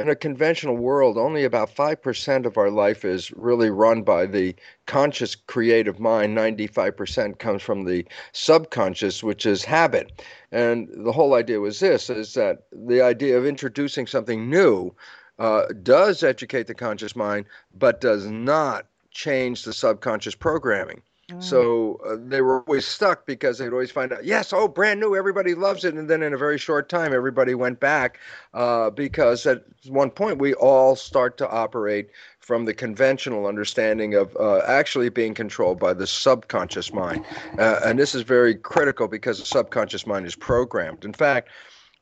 in 0.00 0.08
a 0.08 0.16
conventional 0.16 0.76
world, 0.76 1.18
only 1.18 1.44
about 1.44 1.74
5% 1.74 2.46
of 2.46 2.56
our 2.56 2.70
life 2.70 3.04
is 3.04 3.30
really 3.32 3.68
run 3.68 4.02
by 4.02 4.24
the 4.24 4.56
conscious 4.86 5.34
creative 5.34 6.00
mind. 6.00 6.36
95% 6.36 7.38
comes 7.38 7.62
from 7.62 7.84
the 7.84 8.06
subconscious, 8.32 9.22
which 9.22 9.44
is 9.44 9.62
habit. 9.62 10.22
And 10.52 10.88
the 11.04 11.12
whole 11.12 11.34
idea 11.34 11.60
was 11.60 11.80
this 11.80 12.08
is 12.08 12.32
that 12.34 12.64
the 12.72 13.02
idea 13.02 13.36
of 13.36 13.44
introducing 13.44 14.06
something 14.06 14.48
new 14.48 14.94
uh, 15.40 15.64
does 15.82 16.22
educate 16.22 16.68
the 16.68 16.74
conscious 16.74 17.16
mind, 17.16 17.46
but 17.76 18.00
does 18.00 18.26
not 18.26 18.86
change 19.10 19.64
the 19.64 19.72
subconscious 19.72 20.34
programming. 20.34 21.02
Mm. 21.30 21.42
So 21.42 22.00
uh, 22.06 22.16
they 22.20 22.42
were 22.42 22.62
always 22.62 22.86
stuck 22.86 23.26
because 23.26 23.58
they'd 23.58 23.72
always 23.72 23.90
find 23.90 24.12
out, 24.12 24.24
yes, 24.24 24.52
oh, 24.52 24.68
brand 24.68 25.00
new, 25.00 25.16
everybody 25.16 25.54
loves 25.54 25.84
it. 25.84 25.94
And 25.94 26.08
then 26.08 26.22
in 26.22 26.34
a 26.34 26.36
very 26.36 26.58
short 26.58 26.88
time, 26.88 27.14
everybody 27.14 27.54
went 27.54 27.80
back 27.80 28.18
uh, 28.52 28.90
because 28.90 29.46
at 29.46 29.64
one 29.88 30.10
point 30.10 30.38
we 30.38 30.54
all 30.54 30.94
start 30.94 31.38
to 31.38 31.48
operate 31.48 32.10
from 32.40 32.64
the 32.66 32.74
conventional 32.74 33.46
understanding 33.46 34.14
of 34.14 34.36
uh, 34.36 34.58
actually 34.66 35.08
being 35.08 35.34
controlled 35.34 35.78
by 35.78 35.94
the 35.94 36.06
subconscious 36.06 36.92
mind. 36.92 37.24
Uh, 37.58 37.80
and 37.84 37.98
this 37.98 38.14
is 38.14 38.22
very 38.22 38.54
critical 38.54 39.08
because 39.08 39.38
the 39.38 39.46
subconscious 39.46 40.06
mind 40.06 40.26
is 40.26 40.34
programmed. 40.34 41.04
In 41.04 41.12
fact, 41.12 41.48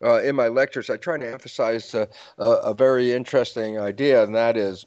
uh, 0.02 0.22
in 0.22 0.36
my 0.36 0.48
lectures, 0.48 0.90
I 0.90 0.96
try 0.96 1.18
to 1.18 1.30
emphasize 1.30 1.94
a, 1.94 2.08
a 2.38 2.74
very 2.74 3.12
interesting 3.12 3.78
idea, 3.78 4.22
and 4.22 4.34
that 4.34 4.56
is 4.56 4.86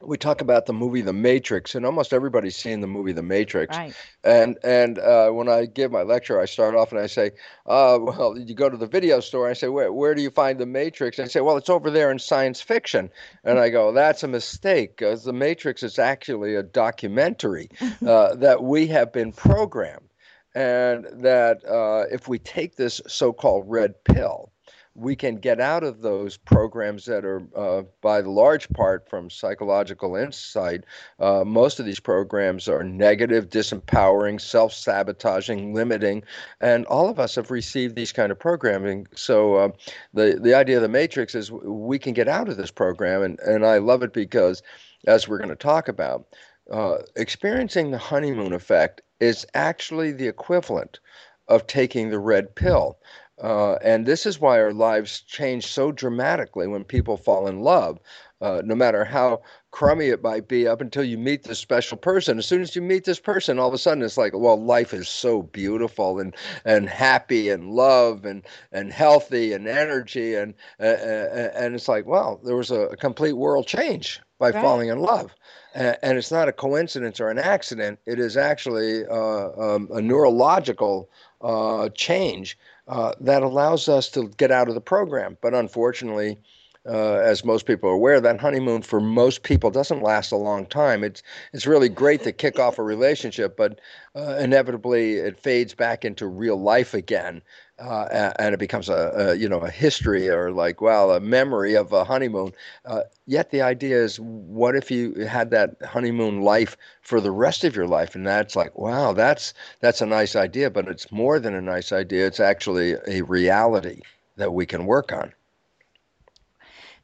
we 0.00 0.16
talk 0.16 0.40
about 0.40 0.66
the 0.66 0.72
movie 0.72 1.00
The 1.00 1.12
Matrix, 1.12 1.74
and 1.74 1.84
almost 1.84 2.12
everybody's 2.12 2.54
seen 2.54 2.80
the 2.80 2.86
movie 2.86 3.12
The 3.12 3.22
Matrix. 3.22 3.76
Right. 3.76 3.94
And 4.22 4.56
and 4.62 4.98
uh, 4.98 5.30
when 5.30 5.48
I 5.48 5.66
give 5.66 5.90
my 5.90 6.02
lecture, 6.02 6.40
I 6.40 6.44
start 6.44 6.76
off 6.76 6.92
and 6.92 7.00
I 7.00 7.06
say, 7.06 7.32
uh, 7.66 7.98
"Well, 8.00 8.38
you 8.38 8.54
go 8.54 8.68
to 8.68 8.76
the 8.76 8.86
video 8.86 9.20
store." 9.20 9.48
I 9.48 9.54
say, 9.54 9.68
"Where 9.68 9.92
where 9.92 10.14
do 10.14 10.22
you 10.22 10.30
find 10.30 10.58
The 10.58 10.66
Matrix?" 10.66 11.18
And 11.18 11.26
I 11.26 11.28
say, 11.28 11.40
"Well, 11.40 11.56
it's 11.56 11.68
over 11.68 11.90
there 11.90 12.12
in 12.12 12.18
science 12.18 12.60
fiction." 12.60 13.10
And 13.42 13.58
I 13.58 13.70
go, 13.70 13.90
"That's 13.92 14.22
a 14.22 14.28
mistake, 14.28 14.96
because 14.96 15.24
The 15.24 15.32
Matrix 15.32 15.82
is 15.82 15.98
actually 15.98 16.54
a 16.54 16.62
documentary 16.62 17.70
uh, 18.06 18.36
that 18.36 18.62
we 18.62 18.86
have 18.88 19.12
been 19.12 19.32
programmed." 19.32 20.07
And 20.54 21.06
that 21.12 21.64
uh, 21.64 22.04
if 22.10 22.28
we 22.28 22.38
take 22.38 22.76
this 22.76 23.00
so-called 23.06 23.64
red 23.66 23.94
pill, 24.04 24.52
we 24.98 25.14
can 25.14 25.36
get 25.36 25.60
out 25.60 25.84
of 25.84 26.02
those 26.02 26.36
programs 26.36 27.04
that 27.04 27.24
are, 27.24 27.42
uh, 27.54 27.82
by 28.00 28.20
the 28.20 28.30
large 28.30 28.68
part, 28.70 29.08
from 29.08 29.30
psychological 29.30 30.16
insight. 30.16 30.84
Uh, 31.20 31.44
most 31.44 31.78
of 31.78 31.86
these 31.86 32.00
programs 32.00 32.68
are 32.68 32.82
negative, 32.82 33.48
disempowering, 33.48 34.40
self 34.40 34.72
sabotaging, 34.72 35.72
limiting, 35.72 36.24
and 36.60 36.84
all 36.86 37.08
of 37.08 37.20
us 37.20 37.36
have 37.36 37.50
received 37.50 37.94
these 37.94 38.12
kind 38.12 38.32
of 38.32 38.38
programming. 38.38 39.06
So, 39.14 39.54
uh, 39.54 39.68
the, 40.14 40.38
the 40.42 40.54
idea 40.54 40.76
of 40.76 40.82
the 40.82 40.88
matrix 40.88 41.34
is 41.34 41.52
we 41.52 41.98
can 41.98 42.12
get 42.12 42.28
out 42.28 42.48
of 42.48 42.56
this 42.56 42.72
program, 42.72 43.22
and, 43.22 43.38
and 43.40 43.64
I 43.64 43.78
love 43.78 44.02
it 44.02 44.12
because, 44.12 44.62
as 45.06 45.28
we're 45.28 45.38
going 45.38 45.48
to 45.50 45.56
talk 45.56 45.86
about, 45.86 46.26
uh, 46.72 46.98
experiencing 47.14 47.92
the 47.92 47.98
honeymoon 47.98 48.52
effect 48.52 49.00
is 49.20 49.46
actually 49.54 50.12
the 50.12 50.28
equivalent 50.28 51.00
of 51.48 51.66
taking 51.66 52.10
the 52.10 52.18
red 52.18 52.54
pill. 52.54 52.98
Uh, 53.42 53.74
and 53.74 54.04
this 54.04 54.26
is 54.26 54.40
why 54.40 54.60
our 54.60 54.72
lives 54.72 55.20
change 55.20 55.66
so 55.66 55.92
dramatically 55.92 56.66
when 56.66 56.84
people 56.84 57.16
fall 57.16 57.46
in 57.46 57.60
love. 57.60 57.98
Uh, 58.40 58.62
no 58.64 58.74
matter 58.74 59.04
how 59.04 59.40
crummy 59.70 60.08
it 60.08 60.22
might 60.22 60.48
be, 60.48 60.66
up 60.66 60.80
until 60.80 61.04
you 61.04 61.18
meet 61.18 61.44
this 61.44 61.58
special 61.58 61.96
person. 61.96 62.38
As 62.38 62.46
soon 62.46 62.62
as 62.62 62.74
you 62.74 62.82
meet 62.82 63.04
this 63.04 63.20
person, 63.20 63.58
all 63.58 63.68
of 63.68 63.74
a 63.74 63.78
sudden 63.78 64.02
it's 64.02 64.16
like, 64.16 64.32
well, 64.34 64.60
life 64.60 64.94
is 64.94 65.08
so 65.08 65.42
beautiful 65.42 66.18
and 66.18 66.34
and 66.64 66.88
happy 66.88 67.50
and 67.50 67.70
love 67.70 68.24
and 68.24 68.42
and 68.72 68.92
healthy 68.92 69.52
and 69.52 69.68
energy 69.68 70.34
and 70.34 70.54
uh, 70.80 70.84
uh 70.84 71.50
and 71.54 71.74
it's 71.74 71.88
like, 71.88 72.06
well, 72.06 72.40
there 72.44 72.56
was 72.56 72.70
a, 72.70 72.96
complete 72.98 73.34
world 73.34 73.66
change 73.66 74.20
by 74.38 74.50
right. 74.50 74.62
falling 74.62 74.88
in 74.88 74.98
love. 74.98 75.34
And, 75.74 76.18
it's 76.18 76.32
not 76.32 76.48
a 76.48 76.52
coincidence 76.52 77.20
or 77.20 77.28
an 77.28 77.38
accident. 77.38 78.00
It 78.06 78.18
is 78.18 78.36
actually 78.36 79.06
uh, 79.06 79.50
um, 79.50 79.88
a 79.92 80.00
neurological 80.00 81.08
uh, 81.40 81.90
change 81.90 82.58
uh, 82.88 83.12
that 83.20 83.42
allows 83.42 83.88
us 83.88 84.08
to 84.10 84.28
get 84.38 84.50
out 84.50 84.68
of 84.68 84.74
the 84.74 84.80
program. 84.80 85.36
But 85.40 85.54
unfortunately, 85.54 86.38
uh, 86.86 87.16
as 87.16 87.44
most 87.44 87.66
people 87.66 87.88
are 87.90 87.94
aware, 87.94 88.20
that 88.20 88.40
honeymoon 88.40 88.82
for 88.82 89.00
most 89.00 89.42
people 89.42 89.70
doesn't 89.70 90.02
last 90.02 90.32
a 90.32 90.36
long 90.36 90.66
time. 90.66 91.04
It's 91.04 91.22
it's 91.52 91.66
really 91.66 91.88
great 91.88 92.22
to 92.24 92.32
kick 92.32 92.58
off 92.58 92.78
a 92.78 92.82
relationship, 92.82 93.56
but 93.56 93.80
uh, 94.14 94.36
inevitably 94.40 95.14
it 95.14 95.38
fades 95.38 95.74
back 95.74 96.04
into 96.04 96.26
real 96.26 96.56
life 96.56 96.94
again, 96.94 97.42
uh, 97.78 98.32
and 98.38 98.54
it 98.54 98.58
becomes 98.58 98.88
a, 98.88 99.12
a, 99.14 99.34
you 99.34 99.48
know 99.48 99.60
a 99.60 99.70
history 99.70 100.28
or 100.28 100.50
like 100.50 100.80
well 100.80 101.12
a 101.12 101.20
memory 101.20 101.74
of 101.74 101.92
a 101.92 102.04
honeymoon. 102.04 102.52
Uh, 102.84 103.02
yet 103.26 103.50
the 103.50 103.62
idea 103.62 104.02
is, 104.02 104.18
what 104.20 104.74
if 104.74 104.90
you 104.90 105.14
had 105.26 105.50
that 105.50 105.76
honeymoon 105.82 106.42
life 106.42 106.76
for 107.02 107.20
the 107.20 107.30
rest 107.30 107.64
of 107.64 107.76
your 107.76 107.86
life? 107.86 108.14
And 108.14 108.26
that's 108.26 108.56
like 108.56 108.76
wow, 108.78 109.12
that's 109.12 109.54
that's 109.80 110.00
a 110.00 110.06
nice 110.06 110.36
idea, 110.36 110.70
but 110.70 110.88
it's 110.88 111.12
more 111.12 111.38
than 111.38 111.54
a 111.54 111.62
nice 111.62 111.92
idea. 111.92 112.26
It's 112.26 112.40
actually 112.40 112.96
a 113.06 113.22
reality 113.22 114.00
that 114.36 114.52
we 114.54 114.66
can 114.66 114.86
work 114.86 115.12
on. 115.12 115.32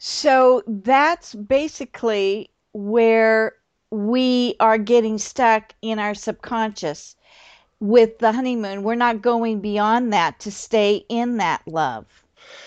So 0.06 0.62
that's 0.66 1.34
basically 1.34 2.50
where 2.74 3.54
we 3.90 4.54
are 4.60 4.76
getting 4.76 5.16
stuck 5.16 5.72
in 5.80 5.98
our 5.98 6.14
subconscious 6.14 7.16
with 7.80 8.18
the 8.18 8.30
honeymoon. 8.30 8.82
We're 8.82 8.96
not 8.96 9.22
going 9.22 9.62
beyond 9.62 10.12
that 10.12 10.40
to 10.40 10.50
stay 10.52 11.06
in 11.08 11.38
that 11.38 11.62
love. 11.66 12.04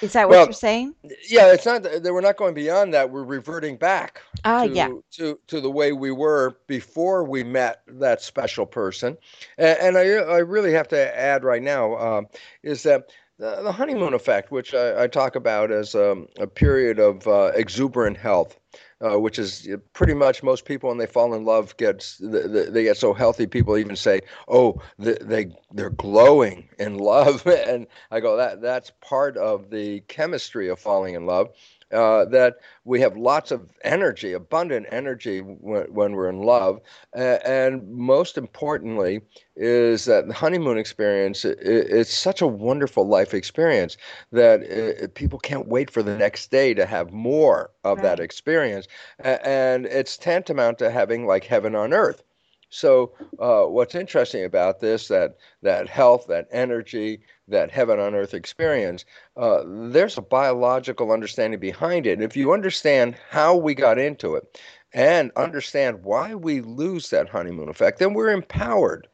Is 0.01 0.13
that 0.13 0.27
what 0.27 0.37
well, 0.37 0.45
you're 0.47 0.53
saying? 0.53 0.95
Yeah, 1.29 1.53
it's 1.53 1.67
not 1.67 1.83
that 1.83 2.11
we're 2.11 2.21
not 2.21 2.37
going 2.37 2.55
beyond 2.55 2.91
that. 2.95 3.11
We're 3.11 3.23
reverting 3.23 3.77
back 3.77 4.19
ah, 4.43 4.65
to, 4.65 4.73
yeah. 4.73 4.89
to 5.11 5.39
to 5.45 5.61
the 5.61 5.69
way 5.69 5.91
we 5.91 6.09
were 6.09 6.57
before 6.65 7.23
we 7.23 7.43
met 7.43 7.83
that 7.87 8.23
special 8.23 8.65
person. 8.65 9.15
And, 9.59 9.77
and 9.79 9.97
I 9.99 10.05
I 10.05 10.39
really 10.39 10.73
have 10.73 10.87
to 10.87 11.17
add 11.17 11.43
right 11.43 11.61
now 11.61 11.97
um, 11.97 12.27
is 12.63 12.81
that 12.81 13.11
the, 13.39 13.61
the, 13.61 13.71
honeymoon 13.71 14.13
effect, 14.13 14.51
which 14.51 14.73
I, 14.73 15.03
I 15.03 15.07
talk 15.07 15.35
about 15.35 15.71
as 15.71 15.93
um, 15.95 16.27
a 16.39 16.47
period 16.47 16.99
of 16.99 17.27
uh, 17.27 17.51
exuberant 17.53 18.17
health, 18.17 18.59
uh, 18.99 19.19
which 19.19 19.37
is 19.37 19.67
pretty 19.93 20.15
much 20.15 20.41
most 20.41 20.65
people 20.65 20.89
when 20.89 20.97
they 20.97 21.05
fall 21.05 21.33
in 21.33 21.45
love 21.45 21.77
get 21.77 22.15
they 22.19 22.83
get 22.83 22.97
so 22.97 23.13
healthy. 23.13 23.45
People 23.45 23.77
even 23.77 23.95
say, 23.95 24.21
"Oh, 24.47 24.81
they 24.97 25.55
they're 25.71 25.91
glowing 25.91 26.69
in 26.79 26.97
love," 26.97 27.45
and 27.67 27.85
I 28.09 28.19
go, 28.19 28.37
"That 28.37 28.61
that's 28.61 28.91
part 29.01 29.37
of 29.37 29.69
the 29.69 30.01
chemistry 30.01 30.69
of 30.69 30.79
falling 30.79 31.13
in 31.13 31.25
love." 31.25 31.49
Uh, 31.91 32.25
that 32.25 32.57
we 32.83 32.99
have 32.99 33.15
lots 33.15 33.51
of 33.51 33.71
energy, 33.83 34.33
abundant 34.33 34.85
energy 34.91 35.39
when, 35.39 35.83
when 35.93 36.11
we're 36.13 36.29
in 36.29 36.41
love. 36.41 36.81
Uh, 37.15 37.39
and 37.45 37.89
most 37.89 38.37
importantly, 38.37 39.21
is 39.55 40.05
that 40.05 40.27
the 40.27 40.33
honeymoon 40.33 40.77
experience, 40.77 41.45
it, 41.45 41.57
it's 41.61 42.13
such 42.13 42.41
a 42.41 42.47
wonderful 42.47 43.07
life 43.07 43.33
experience 43.33 43.97
that 44.31 44.61
it, 44.61 45.15
people 45.15 45.39
can't 45.39 45.67
wait 45.67 45.89
for 45.89 46.03
the 46.03 46.17
next 46.17 46.51
day 46.51 46.73
to 46.73 46.85
have 46.85 47.11
more 47.11 47.71
of 47.83 47.97
right. 47.97 48.03
that 48.03 48.19
experience. 48.19 48.87
And 49.19 49.85
it's 49.85 50.17
tantamount 50.17 50.79
to 50.79 50.91
having 50.91 51.25
like 51.25 51.45
heaven 51.45 51.75
on 51.75 51.93
earth. 51.93 52.23
So, 52.69 53.13
uh, 53.39 53.63
what's 53.63 53.95
interesting 53.95 54.43
about 54.43 54.81
this 54.81 55.07
that 55.07 55.37
that 55.61 55.87
health, 55.87 56.25
that 56.27 56.49
energy, 56.51 57.21
that 57.47 57.71
heaven 57.71 57.99
on 57.99 58.15
earth 58.15 58.33
experience, 58.33 59.05
uh, 59.35 59.63
there's 59.65 60.17
a 60.17 60.21
biological 60.21 61.11
understanding 61.11 61.59
behind 61.59 62.05
it. 62.05 62.13
And 62.13 62.23
if 62.23 62.35
you 62.35 62.53
understand 62.53 63.15
how 63.29 63.55
we 63.55 63.73
got 63.73 63.97
into 63.97 64.35
it 64.35 64.59
and 64.93 65.31
understand 65.35 66.03
why 66.03 66.35
we 66.35 66.61
lose 66.61 67.09
that 67.09 67.29
honeymoon 67.29 67.69
effect, 67.69 67.99
then 67.99 68.13
we're 68.13 68.31
empowered 68.31 69.07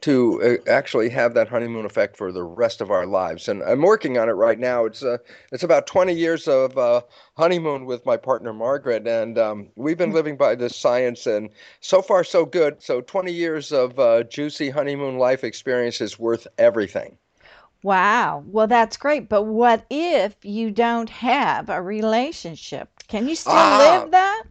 to 0.00 0.42
uh, 0.42 0.70
actually 0.70 1.08
have 1.08 1.34
that 1.34 1.48
honeymoon 1.48 1.86
effect 1.86 2.16
for 2.16 2.32
the 2.32 2.42
rest 2.42 2.80
of 2.80 2.90
our 2.90 3.06
lives. 3.06 3.48
And 3.48 3.62
I'm 3.62 3.82
working 3.82 4.18
on 4.18 4.28
it 4.28 4.32
right 4.32 4.58
now. 4.58 4.84
It's 4.84 5.02
uh, 5.02 5.18
it's 5.52 5.62
about 5.62 5.86
20 5.86 6.12
years 6.12 6.48
of 6.48 6.76
uh, 6.76 7.02
honeymoon 7.36 7.86
with 7.86 8.04
my 8.04 8.16
partner 8.16 8.52
Margaret, 8.52 9.06
and 9.06 9.38
um, 9.38 9.68
we've 9.76 9.98
been 9.98 10.12
living 10.12 10.36
by 10.36 10.54
this 10.54 10.76
science, 10.76 11.26
and 11.26 11.50
so 11.80 12.02
far 12.02 12.24
so 12.24 12.44
good. 12.44 12.82
So 12.82 13.00
20 13.00 13.32
years 13.32 13.72
of 13.72 13.98
uh, 13.98 14.24
juicy 14.24 14.70
honeymoon 14.70 15.18
life 15.18 15.44
experience 15.44 16.00
is 16.00 16.18
worth 16.18 16.46
everything. 16.58 17.16
Wow. 17.82 18.44
Well, 18.46 18.66
that's 18.66 18.96
great. 18.96 19.28
But 19.28 19.44
what 19.44 19.84
if 19.90 20.36
you 20.42 20.70
don't 20.70 21.10
have 21.10 21.68
a 21.68 21.82
relationship? 21.82 22.88
Can 23.08 23.28
you 23.28 23.34
still 23.34 23.54
ah, 23.54 24.00
live 24.00 24.10
that? 24.12 24.44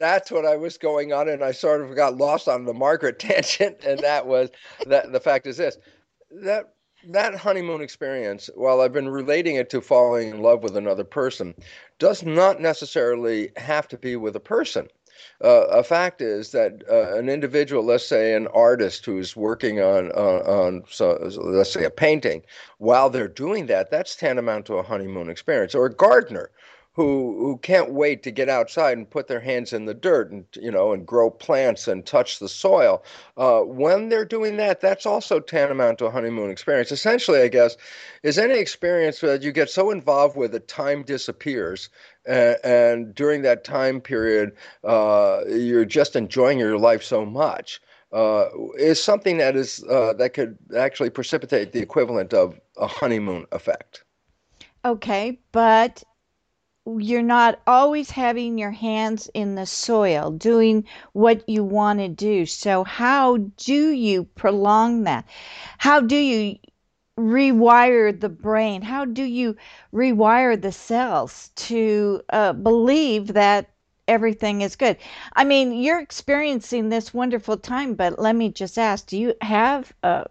That's 0.00 0.30
what 0.30 0.46
I 0.46 0.56
was 0.56 0.78
going 0.78 1.12
on, 1.12 1.28
and 1.28 1.42
I 1.42 1.52
sort 1.52 1.82
of 1.82 1.94
got 1.94 2.16
lost 2.16 2.48
on 2.48 2.64
the 2.64 2.74
Margaret 2.74 3.18
tangent. 3.18 3.84
And 3.84 4.00
that 4.00 4.26
was 4.26 4.50
that 4.86 5.12
the 5.12 5.20
fact 5.20 5.46
is 5.46 5.56
this 5.56 5.76
that 6.30 6.74
that 7.08 7.34
honeymoon 7.34 7.80
experience, 7.80 8.50
while 8.54 8.80
I've 8.80 8.92
been 8.92 9.08
relating 9.08 9.56
it 9.56 9.70
to 9.70 9.80
falling 9.80 10.30
in 10.30 10.42
love 10.42 10.62
with 10.62 10.76
another 10.76 11.04
person, 11.04 11.54
does 11.98 12.24
not 12.24 12.60
necessarily 12.60 13.50
have 13.56 13.86
to 13.88 13.98
be 13.98 14.16
with 14.16 14.34
a 14.34 14.40
person. 14.40 14.88
Uh, 15.42 15.66
a 15.66 15.82
fact 15.82 16.20
is 16.20 16.50
that 16.52 16.82
uh, 16.90 17.16
an 17.16 17.28
individual, 17.28 17.82
let's 17.84 18.06
say 18.06 18.34
an 18.34 18.46
artist 18.48 19.04
who's 19.04 19.36
working 19.36 19.80
on 19.80 20.10
on, 20.12 20.42
on 20.42 20.84
so, 20.88 21.18
let's 21.40 21.72
say 21.72 21.84
a 21.84 21.90
painting, 21.90 22.42
while 22.78 23.10
they're 23.10 23.28
doing 23.28 23.66
that, 23.66 23.90
that's 23.90 24.16
tantamount 24.16 24.66
to 24.66 24.74
a 24.74 24.82
honeymoon 24.82 25.28
experience. 25.28 25.74
Or 25.74 25.86
a 25.86 25.94
gardener 25.94 26.50
who 26.98 27.36
who 27.38 27.56
can't 27.58 27.92
wait 27.92 28.24
to 28.24 28.30
get 28.32 28.48
outside 28.48 28.98
and 28.98 29.08
put 29.08 29.28
their 29.28 29.38
hands 29.38 29.72
in 29.72 29.84
the 29.84 29.94
dirt 29.94 30.32
and 30.32 30.44
you 30.60 30.68
know 30.68 30.92
and 30.92 31.06
grow 31.06 31.30
plants 31.30 31.86
and 31.86 32.04
touch 32.04 32.40
the 32.40 32.48
soil. 32.48 33.04
Uh, 33.36 33.60
when 33.60 34.08
they're 34.08 34.24
doing 34.24 34.56
that, 34.56 34.80
that's 34.80 35.06
also 35.06 35.38
tantamount 35.38 35.98
to 35.98 36.06
a 36.06 36.10
honeymoon 36.10 36.50
experience. 36.50 36.90
Essentially, 36.90 37.40
I 37.40 37.46
guess, 37.46 37.76
is 38.24 38.36
any 38.36 38.58
experience 38.58 39.20
that 39.20 39.42
you 39.42 39.52
get 39.52 39.70
so 39.70 39.92
involved 39.92 40.36
with 40.36 40.50
that 40.50 40.66
time 40.66 41.04
disappears, 41.04 41.88
and, 42.26 43.14
during 43.14 43.42
that 43.42 43.62
time 43.62 44.00
period, 44.00 44.56
uh, 44.82 45.42
you're 45.48 45.84
just 45.84 46.16
enjoying 46.16 46.58
your 46.58 46.78
life 46.78 47.04
so 47.04 47.24
much. 47.24 47.80
Uh, 48.12 48.48
is 48.76 49.00
something 49.00 49.38
that 49.38 49.54
is 49.54 49.84
uh, 49.84 50.14
that 50.14 50.34
could 50.34 50.58
actually 50.76 51.10
precipitate 51.10 51.70
the 51.70 51.80
equivalent 51.80 52.34
of 52.34 52.58
a 52.76 52.88
honeymoon 52.88 53.46
effect. 53.52 54.02
Okay, 54.84 55.38
but 55.52 56.02
you're 56.96 57.22
not 57.22 57.60
always 57.66 58.10
having 58.10 58.58
your 58.58 58.70
hands 58.70 59.28
in 59.34 59.54
the 59.54 59.66
soil 59.66 60.30
doing 60.30 60.84
what 61.12 61.48
you 61.48 61.62
want 61.64 61.98
to 61.98 62.08
do. 62.08 62.46
So, 62.46 62.84
how 62.84 63.36
do 63.36 63.90
you 63.90 64.24
prolong 64.24 65.04
that? 65.04 65.26
How 65.78 66.00
do 66.00 66.16
you 66.16 66.56
rewire 67.18 68.18
the 68.18 68.28
brain? 68.28 68.82
How 68.82 69.04
do 69.04 69.22
you 69.22 69.56
rewire 69.92 70.60
the 70.60 70.72
cells 70.72 71.50
to 71.56 72.22
uh, 72.30 72.52
believe 72.52 73.34
that 73.34 73.68
everything 74.06 74.62
is 74.62 74.76
good? 74.76 74.96
I 75.34 75.44
mean, 75.44 75.72
you're 75.72 76.00
experiencing 76.00 76.88
this 76.88 77.12
wonderful 77.12 77.58
time, 77.58 77.94
but 77.94 78.18
let 78.18 78.34
me 78.34 78.50
just 78.50 78.78
ask 78.78 79.06
do 79.06 79.18
you 79.18 79.34
have 79.42 79.92
uh, 80.02 80.24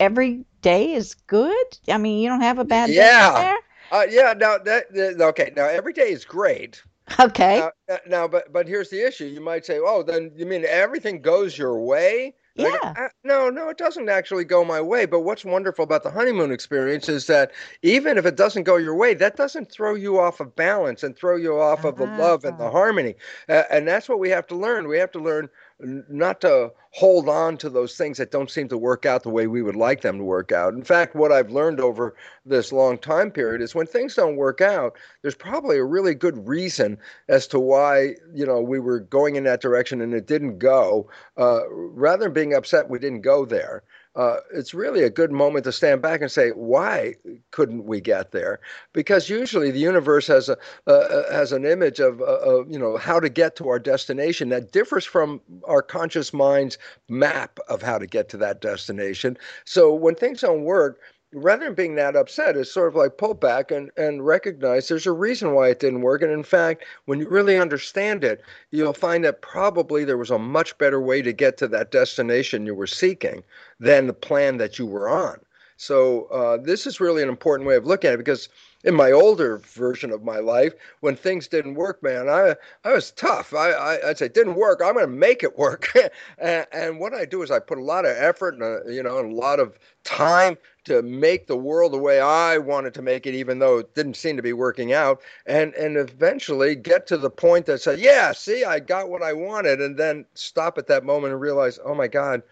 every 0.00 0.44
day 0.62 0.92
is 0.94 1.14
good? 1.14 1.78
I 1.88 1.98
mean, 1.98 2.20
you 2.20 2.28
don't 2.28 2.40
have 2.40 2.58
a 2.58 2.64
bad 2.64 2.90
yeah. 2.90 3.32
day? 3.32 3.42
Yeah. 3.42 3.56
Uh, 3.90 4.06
yeah. 4.08 4.34
Now 4.36 4.58
that, 4.58 4.92
that 4.94 5.20
okay. 5.20 5.52
Now 5.56 5.66
every 5.66 5.92
day 5.92 6.10
is 6.10 6.24
great. 6.24 6.82
Okay. 7.18 7.58
Now, 7.88 7.98
now, 8.06 8.28
but 8.28 8.52
but 8.52 8.68
here's 8.68 8.90
the 8.90 9.00
issue. 9.06 9.24
You 9.24 9.40
might 9.40 9.64
say, 9.64 9.78
oh, 9.82 10.02
then 10.02 10.30
you 10.36 10.44
mean 10.44 10.64
everything 10.66 11.22
goes 11.22 11.56
your 11.56 11.80
way? 11.80 12.34
Yeah. 12.54 12.70
Go, 12.70 12.78
ah, 12.82 13.08
no, 13.24 13.50
no, 13.50 13.68
it 13.68 13.78
doesn't 13.78 14.08
actually 14.08 14.44
go 14.44 14.64
my 14.64 14.80
way. 14.80 15.06
But 15.06 15.20
what's 15.20 15.44
wonderful 15.44 15.84
about 15.84 16.02
the 16.02 16.10
honeymoon 16.10 16.50
experience 16.52 17.08
is 17.08 17.26
that 17.28 17.52
even 17.82 18.18
if 18.18 18.26
it 18.26 18.36
doesn't 18.36 18.64
go 18.64 18.76
your 18.76 18.96
way, 18.96 19.14
that 19.14 19.36
doesn't 19.36 19.70
throw 19.70 19.94
you 19.94 20.18
off 20.18 20.40
of 20.40 20.54
balance 20.56 21.02
and 21.04 21.16
throw 21.16 21.36
you 21.36 21.58
off 21.58 21.84
of 21.84 21.96
the 21.96 22.06
love 22.06 22.44
and 22.44 22.58
the 22.58 22.64
Ah. 22.64 22.70
harmony. 22.70 23.14
Uh, 23.48 23.62
and 23.70 23.86
that's 23.86 24.08
what 24.08 24.18
we 24.18 24.28
have 24.30 24.46
to 24.48 24.56
learn. 24.56 24.88
We 24.88 24.98
have 24.98 25.12
to 25.12 25.20
learn 25.20 25.48
not 25.80 26.40
to 26.40 26.72
hold 26.90 27.28
on 27.28 27.56
to 27.58 27.70
those 27.70 27.96
things 27.96 28.18
that 28.18 28.30
don't 28.30 28.50
seem 28.50 28.68
to 28.68 28.76
work 28.76 29.06
out 29.06 29.22
the 29.22 29.30
way 29.30 29.46
we 29.46 29.62
would 29.62 29.76
like 29.76 30.00
them 30.00 30.18
to 30.18 30.24
work 30.24 30.50
out. 30.50 30.74
In 30.74 30.82
fact, 30.82 31.14
what 31.14 31.30
I've 31.30 31.50
learned 31.50 31.80
over 31.80 32.16
this 32.44 32.72
long 32.72 32.98
time 32.98 33.30
period 33.30 33.60
is 33.60 33.74
when 33.74 33.86
things 33.86 34.16
don't 34.16 34.36
work 34.36 34.60
out, 34.60 34.96
there's 35.22 35.34
probably 35.36 35.78
a 35.78 35.84
really 35.84 36.14
good 36.14 36.48
reason 36.48 36.98
as 37.28 37.46
to 37.48 37.60
why 37.60 38.14
you 38.34 38.44
know 38.44 38.60
we 38.60 38.80
were 38.80 39.00
going 39.00 39.36
in 39.36 39.44
that 39.44 39.60
direction 39.60 40.00
and 40.00 40.14
it 40.14 40.26
didn't 40.26 40.58
go. 40.58 41.08
Uh, 41.36 41.60
rather 41.70 42.24
than 42.24 42.32
being 42.32 42.54
upset 42.54 42.88
we 42.88 42.98
didn't 42.98 43.20
go 43.20 43.44
there, 43.44 43.82
uh, 44.18 44.40
it's 44.52 44.74
really 44.74 45.04
a 45.04 45.10
good 45.10 45.30
moment 45.30 45.64
to 45.64 45.70
stand 45.70 46.02
back 46.02 46.20
and 46.20 46.30
say, 46.30 46.50
why 46.50 47.14
couldn't 47.52 47.84
we 47.84 48.00
get 48.00 48.32
there? 48.32 48.58
Because 48.92 49.30
usually 49.30 49.70
the 49.70 49.78
universe 49.78 50.26
has 50.26 50.48
a 50.48 50.56
uh, 50.88 51.32
has 51.32 51.52
an 51.52 51.64
image 51.64 52.00
of, 52.00 52.20
uh, 52.20 52.24
of 52.24 52.68
you 52.68 52.80
know 52.80 52.96
how 52.96 53.20
to 53.20 53.28
get 53.28 53.54
to 53.56 53.68
our 53.68 53.78
destination 53.78 54.48
that 54.48 54.72
differs 54.72 55.04
from 55.04 55.40
our 55.64 55.82
conscious 55.82 56.32
mind's 56.32 56.78
map 57.08 57.60
of 57.68 57.80
how 57.80 57.96
to 57.96 58.08
get 58.08 58.28
to 58.30 58.36
that 58.38 58.60
destination. 58.60 59.38
So 59.64 59.94
when 59.94 60.16
things 60.16 60.40
don't 60.40 60.64
work, 60.64 60.98
rather 61.32 61.66
than 61.66 61.74
being 61.74 61.94
that 61.96 62.16
upset, 62.16 62.56
it's 62.56 62.72
sort 62.72 62.88
of 62.88 62.94
like 62.94 63.18
pull 63.18 63.34
back 63.34 63.70
and, 63.70 63.90
and 63.96 64.24
recognize 64.24 64.88
there's 64.88 65.06
a 65.06 65.12
reason 65.12 65.52
why 65.52 65.68
it 65.68 65.80
didn't 65.80 66.02
work. 66.02 66.22
And 66.22 66.32
in 66.32 66.42
fact, 66.42 66.84
when 67.04 67.18
you 67.18 67.28
really 67.28 67.58
understand 67.58 68.24
it, 68.24 68.42
you'll 68.70 68.92
find 68.92 69.24
that 69.24 69.42
probably 69.42 70.04
there 70.04 70.16
was 70.16 70.30
a 70.30 70.38
much 70.38 70.76
better 70.78 71.00
way 71.00 71.22
to 71.22 71.32
get 71.32 71.56
to 71.58 71.68
that 71.68 71.90
destination 71.90 72.66
you 72.66 72.74
were 72.74 72.86
seeking 72.86 73.42
than 73.78 74.06
the 74.06 74.12
plan 74.12 74.56
that 74.58 74.78
you 74.78 74.86
were 74.86 75.08
on. 75.08 75.38
So 75.78 76.24
uh, 76.24 76.56
this 76.56 76.88
is 76.88 76.98
really 76.98 77.22
an 77.22 77.28
important 77.28 77.68
way 77.68 77.76
of 77.76 77.86
looking 77.86 78.08
at 78.08 78.14
it 78.14 78.18
because 78.18 78.48
in 78.82 78.96
my 78.96 79.12
older 79.12 79.58
version 79.58 80.10
of 80.10 80.24
my 80.24 80.38
life, 80.38 80.74
when 81.00 81.14
things 81.14 81.46
didn't 81.46 81.76
work, 81.76 82.02
man, 82.02 82.28
I 82.28 82.56
I 82.84 82.92
was 82.92 83.12
tough. 83.12 83.54
I, 83.54 83.70
I 83.70 84.06
would 84.06 84.18
say 84.18 84.26
didn't 84.26 84.56
work. 84.56 84.80
I'm 84.82 84.94
going 84.94 85.06
to 85.06 85.12
make 85.12 85.44
it 85.44 85.56
work. 85.56 85.92
and, 86.38 86.66
and, 86.72 86.98
what 86.98 87.14
I 87.14 87.24
do 87.24 87.42
is 87.42 87.52
I 87.52 87.60
put 87.60 87.78
a 87.78 87.82
lot 87.82 88.04
of 88.04 88.16
effort 88.16 88.54
and 88.54 88.62
a, 88.64 88.92
you 88.92 89.04
know 89.04 89.20
and 89.20 89.32
a 89.32 89.36
lot 89.36 89.60
of 89.60 89.78
time 90.02 90.58
to 90.84 91.00
make 91.00 91.46
the 91.46 91.56
world 91.56 91.92
the 91.92 91.98
way 91.98 92.20
I 92.20 92.58
wanted 92.58 92.92
to 92.94 93.02
make 93.02 93.24
it, 93.26 93.34
even 93.34 93.60
though 93.60 93.78
it 93.78 93.94
didn't 93.94 94.16
seem 94.16 94.36
to 94.36 94.42
be 94.42 94.52
working 94.52 94.92
out, 94.92 95.22
and 95.46 95.74
and 95.74 95.96
eventually 95.96 96.74
get 96.74 97.06
to 97.06 97.16
the 97.16 97.30
point 97.30 97.66
that 97.66 97.80
said, 97.80 98.00
yeah, 98.00 98.32
see, 98.32 98.64
I 98.64 98.80
got 98.80 99.10
what 99.10 99.22
I 99.22 99.32
wanted, 99.32 99.80
and 99.80 99.96
then 99.96 100.24
stop 100.34 100.76
at 100.76 100.88
that 100.88 101.04
moment 101.04 101.34
and 101.34 101.40
realize, 101.40 101.78
oh 101.84 101.94
my 101.94 102.08
God 102.08 102.42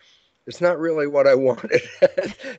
it's 0.47 0.61
not 0.61 0.79
really 0.79 1.07
what 1.07 1.27
I 1.27 1.35
wanted. 1.47 1.83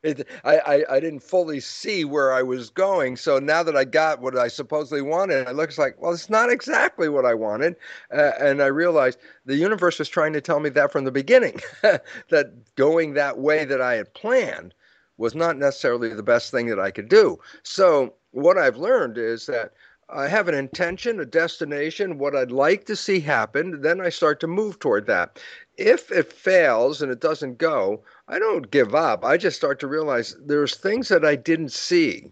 it, 0.04 0.28
I, 0.44 0.58
I, 0.58 0.96
I, 0.96 1.00
didn't 1.00 1.22
fully 1.22 1.60
see 1.60 2.04
where 2.06 2.34
I 2.34 2.42
was 2.42 2.70
going. 2.70 3.16
So 3.18 3.40
now 3.40 3.64
that 3.64 3.76
I 3.76 3.86
got 3.86 4.22
what 4.22 4.38
I 4.38 4.48
supposedly 4.48 5.02
wanted, 5.02 5.48
it 5.48 5.56
looks 5.56 5.78
like, 5.78 6.00
well, 6.00 6.14
it's 6.14 6.30
not 6.30 6.50
exactly 6.50 7.10
what 7.10 7.26
I 7.26 7.34
wanted. 7.34 7.76
Uh, 8.14 8.32
and 8.40 8.62
I 8.62 8.68
realized 8.68 9.20
the 9.46 9.56
universe 9.56 10.00
was 10.00 10.10
trying 10.10 10.34
to 10.34 10.42
tell 10.42 10.60
me 10.60 10.70
that 10.70 10.92
from 10.92 11.06
the 11.06 11.12
beginning, 11.12 11.60
that 11.82 12.76
going 12.76 13.14
that 13.14 13.40
way 13.40 13.66
that 13.66 13.82
I 13.82 13.96
had 13.96 14.14
planned 14.14 14.74
was 15.18 15.34
not 15.34 15.58
necessarily 15.58 16.14
the 16.14 16.24
best 16.24 16.52
thing 16.52 16.68
that 16.68 16.80
I 16.80 16.92
could 16.92 17.10
do. 17.10 17.40
So 17.64 18.14
what 18.32 18.58
I've 18.58 18.78
learned 18.78 19.18
is 19.18 19.48
that 19.48 19.74
I 20.10 20.28
have 20.30 20.48
an 20.48 20.56
intention, 20.56 21.20
a 21.20 21.26
destination, 21.26 22.18
what 22.18 22.36
I'd 22.36 22.52
like 22.52 22.86
to 22.86 22.96
see 22.96 23.20
happen, 23.20 23.82
then 23.82 24.00
I 24.00 24.08
start 24.08 24.40
to 24.40 24.48
move 24.48 24.80
toward 24.80 25.06
that. 25.08 25.40
If 25.78 26.12
it 26.12 26.34
fails 26.34 27.02
and 27.02 27.12
it 27.12 27.20
doesn't 27.20 27.60
go, 27.60 28.04
I 28.28 28.40
don't 28.40 28.72
give 28.72 28.96
up. 28.96 29.24
I 29.24 29.38
just 29.38 29.58
start 29.58 29.80
to 29.80 29.88
realize 29.88 30.36
there's 30.44 30.76
things 30.76 31.08
that 31.10 31.24
I 31.24 31.36
didn't 31.36 31.72
see 31.72 32.32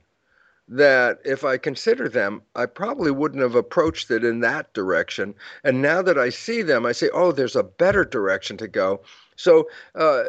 that 0.67 1.19
if 1.23 1.43
I 1.43 1.57
consider 1.57 2.09
them, 2.09 2.41
I 2.55 2.65
probably 2.65 3.11
wouldn't 3.11 3.43
have 3.43 3.53
approached 3.53 4.09
it 4.09 4.23
in 4.23 4.39
that 4.39 4.73
direction. 4.73 5.35
And 5.63 5.81
now 5.81 6.01
that 6.01 6.17
I 6.17 6.29
see 6.29 6.63
them, 6.63 6.87
I 6.87 6.91
say, 6.91 7.09
oh, 7.13 7.31
there's 7.31 7.55
a 7.55 7.63
better 7.63 8.03
direction 8.03 8.57
to 8.57 8.67
go. 8.67 9.01
So 9.35 9.69
uh, 9.93 10.23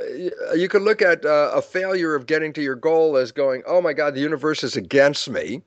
you 0.54 0.68
could 0.68 0.82
look 0.82 1.00
at 1.00 1.24
uh, 1.24 1.52
a 1.54 1.62
failure 1.62 2.14
of 2.14 2.26
getting 2.26 2.52
to 2.52 2.62
your 2.62 2.74
goal 2.74 3.16
as 3.16 3.32
going, 3.32 3.62
oh 3.66 3.80
my 3.80 3.94
God, 3.94 4.14
the 4.14 4.20
universe 4.20 4.62
is 4.62 4.76
against 4.76 5.30
me 5.30 5.62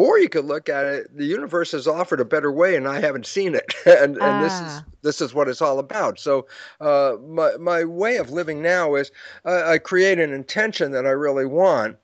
or 0.00 0.18
you 0.18 0.28
could 0.30 0.46
look 0.46 0.68
at 0.68 0.86
it: 0.86 1.16
the 1.16 1.26
universe 1.26 1.72
has 1.72 1.86
offered 1.86 2.20
a 2.20 2.24
better 2.24 2.50
way, 2.50 2.74
and 2.74 2.88
I 2.88 3.00
haven't 3.00 3.26
seen 3.26 3.54
it, 3.54 3.74
and, 3.86 4.16
and 4.16 4.22
ah. 4.22 4.42
this 4.42 4.60
is 4.60 4.82
this 5.02 5.20
is 5.20 5.34
what 5.34 5.48
it's 5.48 5.60
all 5.60 5.78
about. 5.78 6.18
So, 6.18 6.46
uh, 6.80 7.16
my 7.28 7.56
my 7.58 7.84
way 7.84 8.16
of 8.16 8.30
living 8.30 8.62
now 8.62 8.94
is 8.94 9.10
uh, 9.44 9.62
I 9.66 9.78
create 9.78 10.18
an 10.18 10.32
intention 10.32 10.92
that 10.92 11.06
I 11.06 11.10
really 11.10 11.44
want, 11.44 11.98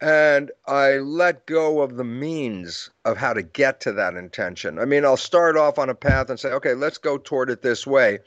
and 0.00 0.50
I 0.66 0.98
let 0.98 1.46
go 1.46 1.80
of 1.80 1.96
the 1.96 2.04
means 2.04 2.90
of 3.04 3.16
how 3.16 3.32
to 3.32 3.42
get 3.42 3.80
to 3.82 3.92
that 3.92 4.14
intention. 4.14 4.78
I 4.78 4.84
mean, 4.84 5.04
I'll 5.04 5.16
start 5.16 5.56
off 5.56 5.78
on 5.78 5.88
a 5.88 5.94
path 5.94 6.30
and 6.30 6.38
say, 6.38 6.50
okay, 6.50 6.74
let's 6.74 6.98
go 6.98 7.18
toward 7.18 7.50
it 7.50 7.62
this 7.62 7.86
way. 7.86 8.18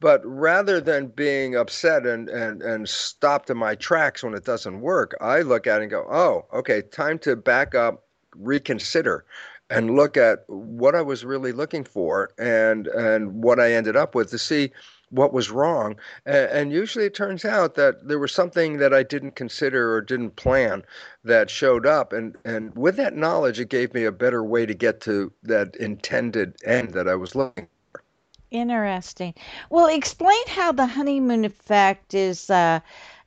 But 0.00 0.20
rather 0.24 0.82
than 0.82 1.06
being 1.06 1.56
upset 1.56 2.04
and, 2.04 2.28
and, 2.28 2.62
and 2.62 2.86
stopped 2.86 3.48
in 3.48 3.56
my 3.56 3.74
tracks 3.74 4.22
when 4.22 4.34
it 4.34 4.44
doesn't 4.44 4.82
work, 4.82 5.16
I 5.20 5.40
look 5.40 5.66
at 5.66 5.80
it 5.80 5.84
and 5.84 5.90
go, 5.90 6.06
oh, 6.10 6.44
okay, 6.58 6.82
time 6.82 7.18
to 7.20 7.36
back 7.36 7.74
up, 7.74 8.03
reconsider 8.36 9.24
and 9.70 9.96
look 9.96 10.16
at 10.16 10.44
what 10.46 10.94
I 10.94 11.02
was 11.02 11.24
really 11.24 11.52
looking 11.52 11.84
for 11.84 12.30
and 12.38 12.86
and 12.88 13.42
what 13.42 13.58
I 13.58 13.72
ended 13.72 13.96
up 13.96 14.14
with 14.14 14.30
to 14.30 14.38
see 14.38 14.72
what 15.10 15.32
was 15.32 15.50
wrong. 15.50 15.96
And, 16.26 16.50
and, 16.50 16.72
usually 16.72 17.04
it 17.04 17.14
turns 17.14 17.44
out 17.44 17.76
that 17.76 18.08
there 18.08 18.18
was 18.18 18.32
something 18.32 18.78
that 18.78 18.92
I 18.92 19.04
didn't 19.04 19.36
consider 19.36 19.94
or 19.94 20.00
didn't 20.00 20.36
plan 20.36 20.82
that 21.22 21.50
showed 21.50 21.86
up. 21.86 22.12
And, 22.12 22.36
and 22.44 22.74
with 22.74 22.96
that 22.96 23.14
knowledge, 23.14 23.60
it 23.60 23.68
gave 23.68 23.94
me 23.94 24.04
a 24.04 24.12
better 24.12 24.42
way 24.42 24.66
to 24.66 24.74
get 24.74 25.00
to 25.02 25.32
that 25.44 25.76
intended 25.76 26.56
end 26.64 26.94
that 26.94 27.08
I 27.08 27.14
was 27.14 27.34
looking 27.36 27.68
for. 27.92 28.02
Interesting. 28.50 29.34
Well, 29.70 29.86
explain 29.86 30.46
how 30.48 30.72
the 30.72 30.86
honeymoon 30.86 31.44
effect 31.44 32.14
is 32.14 32.50
uh, 32.50 32.80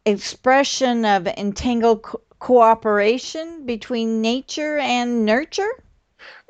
expression 0.05 1.05
of 1.05 1.27
entangled 1.27 2.05
cooperation 2.39 3.65
between 3.65 4.21
nature 4.21 4.77
and 4.77 5.25
nurture? 5.25 5.83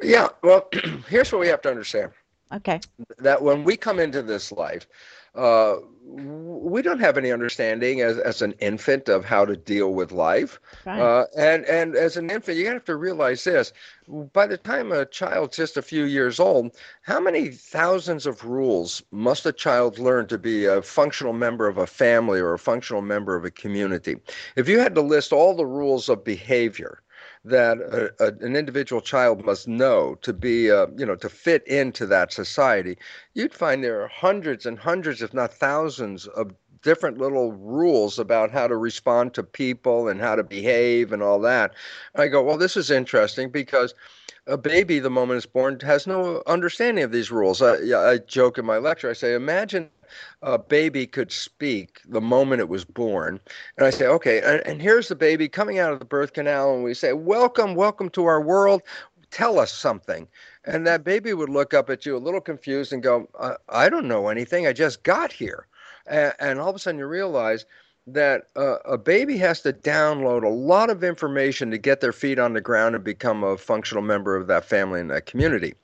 Yeah, 0.02 0.30
well, 0.43 0.69
here's 1.10 1.32
what 1.32 1.41
we 1.41 1.47
have 1.47 1.62
to 1.63 1.69
understand. 1.69 2.12
Okay. 2.54 2.80
That 3.17 3.41
when 3.41 3.63
we 3.63 3.76
come 3.76 4.00
into 4.00 4.21
this 4.21 4.52
life, 4.52 4.88
uh, 5.36 5.78
we 6.10 6.82
don't 6.82 7.00
have 7.00 7.17
any 7.17 7.32
understanding 7.32 8.02
as, 8.02 8.17
as 8.17 8.41
an 8.41 8.54
infant 8.60 9.10
of 9.10 9.26
how 9.26 9.46
to 9.46 9.58
deal 9.58 9.93
with 9.93 10.12
life. 10.12 10.60
Right. 10.86 11.00
Uh, 11.00 11.26
and, 11.38 11.65
and 11.65 11.96
as 11.96 12.15
an 12.15 12.30
infant, 12.30 12.58
you 12.58 12.67
have 12.67 12.86
to 12.86 12.96
realize 12.96 13.43
this 13.43 13.74
by 14.08 14.48
the 14.48 14.58
time 14.58 14.91
a 14.91 15.06
child's 15.06 15.58
just 15.58 15.76
a 15.76 15.82
few 15.82 16.06
years 16.06 16.39
old, 16.39 16.76
how 17.02 17.20
many 17.20 17.50
thousands 17.50 18.26
of 18.26 18.46
rules 18.46 19.04
must 19.12 19.46
a 19.46 19.52
child 19.52 20.00
learn 20.00 20.28
to 20.28 20.38
be 20.38 20.65
a 20.65 20.82
functional 20.82 21.34
member 21.34 21.67
of 21.67 21.78
a 21.78 21.88
family 21.88 22.39
or 22.39 22.54
a 22.54 22.60
functional 22.60 23.02
member 23.02 23.36
of 23.36 23.43
a 23.43 23.52
community? 23.52 24.15
If 24.56 24.70
you 24.70 24.80
had 24.80 24.96
to 24.96 25.02
list 25.02 25.34
all 25.34 25.56
the 25.56 25.65
rules 25.65 26.08
of 26.08 26.24
behavior, 26.24 27.02
that 27.49 27.77
a, 27.79 28.13
a, 28.23 28.27
an 28.45 28.55
individual 28.55 29.01
child 29.01 29.45
must 29.45 29.67
know 29.67 30.15
to 30.21 30.33
be, 30.33 30.71
uh, 30.71 30.88
you 30.95 31.05
know, 31.05 31.15
to 31.15 31.29
fit 31.29 31.65
into 31.67 32.05
that 32.07 32.31
society, 32.31 32.97
you'd 33.33 33.53
find 33.53 33.83
there 33.83 34.01
are 34.01 34.07
hundreds 34.07 34.65
and 34.65 34.79
hundreds, 34.79 35.21
if 35.21 35.33
not 35.33 35.53
thousands, 35.53 36.27
of 36.27 36.53
different 36.81 37.17
little 37.17 37.51
rules 37.53 38.19
about 38.19 38.51
how 38.51 38.67
to 38.67 38.77
respond 38.77 39.33
to 39.33 39.43
people 39.43 40.07
and 40.07 40.21
how 40.21 40.36
to 40.36 40.43
behave 40.43 41.12
and 41.12 41.23
all 41.23 41.39
that. 41.39 41.73
I 42.15 42.27
go, 42.27 42.41
well, 42.43 42.57
this 42.57 42.77
is 42.77 42.91
interesting 42.91 43.49
because 43.49 43.93
a 44.45 44.57
baby, 44.57 44.99
the 44.99 45.10
moment 45.10 45.38
it's 45.38 45.45
born, 45.45 45.79
has 45.81 46.07
no 46.07 46.41
understanding 46.47 47.03
of 47.03 47.12
these 47.12 47.31
rules. 47.31 47.62
I, 47.62 47.75
I 47.95 48.19
joke 48.19 48.57
in 48.57 48.65
my 48.65 48.77
lecture. 48.77 49.10
I 49.10 49.13
say, 49.13 49.33
imagine 49.33 49.89
a 50.41 50.58
baby 50.58 51.08
could 51.08 51.32
speak 51.32 52.02
the 52.08 52.22
moment 52.22 52.62
it 52.62 52.70
was 52.70 52.86
born. 52.86 53.39
And 53.78 53.86
I 53.86 53.89
say, 53.89 54.08
okay, 54.08 54.41
and, 54.41 54.65
and 54.65 54.82
here's 54.82 55.08
the 55.08 55.15
baby 55.15 55.48
coming 55.48 55.80
out 55.80 55.93
of 55.93 56.00
the 56.00 56.06
birth 56.06 56.34
canal, 56.34 56.74
and 56.74 56.84
we 56.84 56.93
say, 56.93 57.13
welcome, 57.13 57.76
welcome 57.76 58.10
to 58.12 58.26
our 58.26 58.41
world. 58.41 58.82
Tell 59.32 59.60
us 59.60 59.74
something. 59.74 60.28
And 60.65 60.86
that 60.88 61.04
baby 61.04 61.34
would 61.34 61.50
look 61.50 61.74
up 61.74 61.89
at 61.89 62.06
you 62.06 62.15
a 62.15 62.20
little 62.20 62.41
confused 62.41 62.93
and 62.93 63.04
go, 63.04 63.28
I, 63.39 63.56
I 63.70 63.89
don't 63.89 64.08
know 64.08 64.28
anything. 64.28 64.67
I 64.67 64.74
just 64.74 65.04
got 65.04 65.32
here. 65.32 65.67
And, 66.06 66.34
and 66.39 66.60
all 66.60 66.70
of 66.70 66.76
a 66.76 66.80
sudden 66.80 67.00
you 67.00 67.06
realize 67.06 67.65
that 68.08 68.48
uh, 68.56 68.78
a 68.86 68.98
baby 68.98 69.38
has 69.38 69.62
to 69.62 69.74
download 69.74 70.43
a 70.43 70.50
lot 70.50 70.89
of 70.89 71.04
information 71.04 71.72
to 71.72 71.78
get 71.78 72.00
their 72.00 72.13
feet 72.13 72.39
on 72.39 72.54
the 72.54 72.62
ground 72.62 72.96
and 72.96 73.04
become 73.04 73.43
a 73.43 73.58
functional 73.58 74.02
member 74.02 74.36
of 74.36 74.48
that 74.48 74.63
family 74.63 75.02
and 75.02 75.12
that 75.12 75.26
community. 75.26 75.76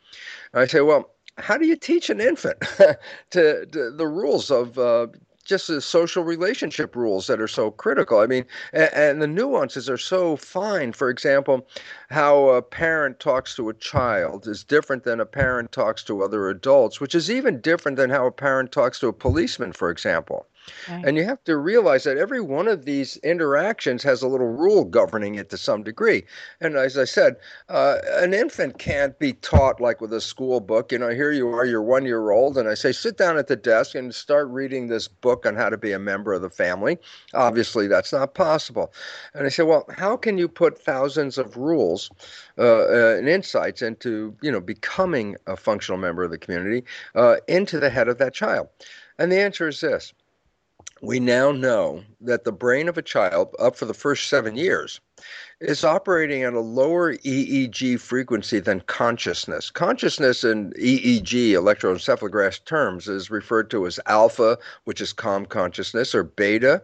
And 0.54 0.62
I 0.62 0.66
say, 0.68 0.82
well, 0.82 1.13
how 1.38 1.58
do 1.58 1.66
you 1.66 1.76
teach 1.76 2.10
an 2.10 2.22
infant 2.22 2.60
to, 3.32 3.66
to, 3.66 3.92
the 3.92 4.08
rules 4.08 4.52
of 4.52 4.78
uh, 4.78 5.08
just 5.44 5.68
the 5.68 5.82
social 5.82 6.24
relationship 6.24 6.96
rules 6.96 7.28
that 7.28 7.42
are 7.42 7.48
so 7.48 7.70
critical. 7.70 8.20
I 8.20 8.28
mean, 8.28 8.46
and, 8.72 8.94
and, 8.94 9.22
the 9.22 9.28
nuances 9.28 9.90
are 9.90 9.98
so 9.98 10.38
fine. 10.38 10.94
For 10.94 11.10
example, 11.10 11.68
how 12.10 12.50
a 12.50 12.62
parent 12.62 13.20
talks 13.20 13.56
to 13.56 13.70
a 13.70 13.74
child 13.74 14.48
is 14.48 14.64
different 14.64 15.04
than 15.04 15.20
a 15.20 15.26
parent 15.26 15.72
talks 15.72 16.04
to 16.06 16.24
other 16.24 16.50
adults, 16.50 17.02
which 17.02 17.14
is 17.14 17.30
even 17.30 17.60
different 17.60 17.98
than 17.98 18.10
how 18.10 18.26
a 18.26 18.32
parent 18.32 18.72
talks 18.72 19.00
to 19.00 19.08
a 19.08 19.14
policeman, 19.14 19.74
for 19.74 19.90
example. 19.90 20.48
And 20.88 21.18
you 21.18 21.24
have 21.24 21.44
to 21.46 21.58
realize 21.58 22.04
that 22.04 22.18
every 22.18 22.42
one 22.42 22.68
of 22.68 22.86
these 22.86 23.18
interactions 23.18 24.04
has 24.04 24.22
a 24.22 24.28
little 24.28 24.52
rule 24.52 24.84
governing 24.84 25.36
it 25.36 25.50
to 25.50 25.58
some 25.58 25.84
degree. 25.84 26.24
And 26.62 26.76
as 26.76 26.98
I 26.98 27.06
said, 27.06 27.38
uh, 27.70 27.98
an 28.14 28.34
infant 28.34 28.80
can't 28.80 29.18
be 29.20 29.34
taught 29.34 29.80
like 29.80 30.02
with 30.02 30.14
a 30.14 30.22
school 30.22 30.60
book. 30.60 30.92
You 30.92 31.00
know, 31.00 31.10
here 31.10 31.32
you 31.32 31.50
are, 31.50 31.66
you're 31.66 31.82
one 31.82 32.06
year 32.06 32.32
old, 32.32 32.58
and 32.58 32.68
I 32.70 32.74
say, 32.74 32.92
sit 32.92 33.18
down 33.18 33.38
at 33.38 33.48
the 33.48 33.56
desk 33.56 33.96
and 33.96 34.14
start 34.14 34.48
reading 34.50 34.88
this 34.88 35.08
book 35.08 35.46
on 35.46 35.56
how 35.56 35.70
to 35.70 35.78
be 35.78 35.92
a 35.92 36.00
member 36.00 36.34
of 36.34 36.42
the 36.42 36.50
family. 36.50 36.98
Obviously, 37.34 37.88
that's 37.88 38.14
not 38.14 38.34
possible. 38.34 38.94
And 39.34 39.46
I 39.46 39.50
say, 39.50 39.64
well, 39.64 39.86
how 39.98 40.18
can 40.18 40.38
you 40.38 40.48
put 40.48 40.78
thousands 40.78 41.38
of 41.38 41.58
rules 41.58 42.10
uh, 42.58 42.62
uh, 42.64 43.16
and 43.18 43.28
insights 43.28 43.82
into, 43.82 44.36
you 44.42 44.52
know, 44.52 44.62
becoming 44.62 45.36
a 45.48 45.58
functional 45.58 46.00
member 46.00 46.24
of 46.24 46.32
the 46.32 46.38
community 46.38 46.84
uh, 47.16 47.38
into 47.48 47.80
the 47.80 47.90
head 47.90 48.08
of 48.08 48.18
that 48.18 48.34
child? 48.34 48.68
And 49.18 49.32
the 49.32 49.40
answer 49.40 49.68
is 49.68 49.82
this 49.82 50.14
we 51.02 51.20
now 51.20 51.52
know 51.52 52.04
that 52.22 52.46
the 52.46 52.52
brain 52.52 52.88
of 52.88 52.98
a 52.98 53.02
child, 53.02 53.54
up 53.60 53.76
for 53.76 53.86
the 53.86 53.94
first 53.94 54.30
seven 54.30 54.56
years, 54.56 55.02
is 55.60 55.84
operating 55.84 56.44
at 56.44 56.54
a 56.54 56.60
lower 56.60 57.16
EEG 57.16 58.00
frequency 58.00 58.60
than 58.60 58.82
consciousness. 58.82 59.70
Consciousness 59.70 60.44
in 60.44 60.72
EEG, 60.74 61.52
electroencephalograph 61.52 62.64
terms, 62.66 63.08
is 63.08 63.30
referred 63.30 63.70
to 63.72 63.86
as 63.86 64.00
alpha, 64.06 64.58
which 64.86 65.02
is 65.02 65.14
calm 65.14 65.46
consciousness, 65.46 66.16
or 66.16 66.24
beta, 66.24 66.82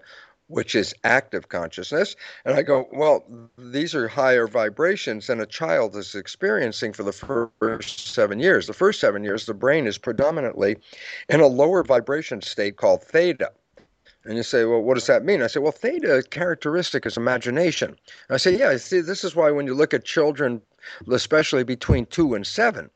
which 0.47 0.75
is 0.75 0.93
active 1.03 1.49
consciousness. 1.49 2.15
And 2.43 2.57
I 2.57 2.63
go, 2.63 2.87
well, 2.91 3.23
these 3.57 3.93
are 3.95 4.07
higher 4.07 4.47
vibrations 4.47 5.27
than 5.27 5.39
a 5.39 5.45
child 5.45 5.95
is 5.95 6.15
experiencing 6.15 6.91
for 6.91 7.03
the 7.03 7.13
first 7.13 8.13
seven 8.13 8.39
years. 8.39 8.67
The 8.67 8.73
first 8.73 8.99
seven 8.99 9.23
years, 9.23 9.45
the 9.45 9.53
brain 9.53 9.87
is 9.87 9.97
predominantly 9.97 10.77
in 11.29 11.39
a 11.39 11.47
lower 11.47 11.83
vibration 11.83 12.41
state 12.41 12.77
called 12.77 13.03
theta. 13.03 13.51
And 14.25 14.35
you 14.35 14.43
say, 14.43 14.65
well, 14.65 14.81
what 14.81 14.95
does 14.95 15.07
that 15.07 15.23
mean? 15.23 15.41
I 15.41 15.47
say, 15.47 15.59
well, 15.59 15.71
theta 15.71 16.23
characteristic 16.29 17.05
is 17.05 17.17
imagination. 17.17 17.89
And 17.89 18.35
I 18.35 18.37
say, 18.37 18.57
yeah, 18.57 18.75
see, 18.77 18.99
this 19.01 19.23
is 19.23 19.35
why 19.35 19.49
when 19.51 19.65
you 19.65 19.73
look 19.73 19.93
at 19.93 20.03
children, 20.03 20.61
especially 21.09 21.63
between 21.63 22.05
two 22.05 22.33
and 22.33 22.45
seven, 22.45 22.89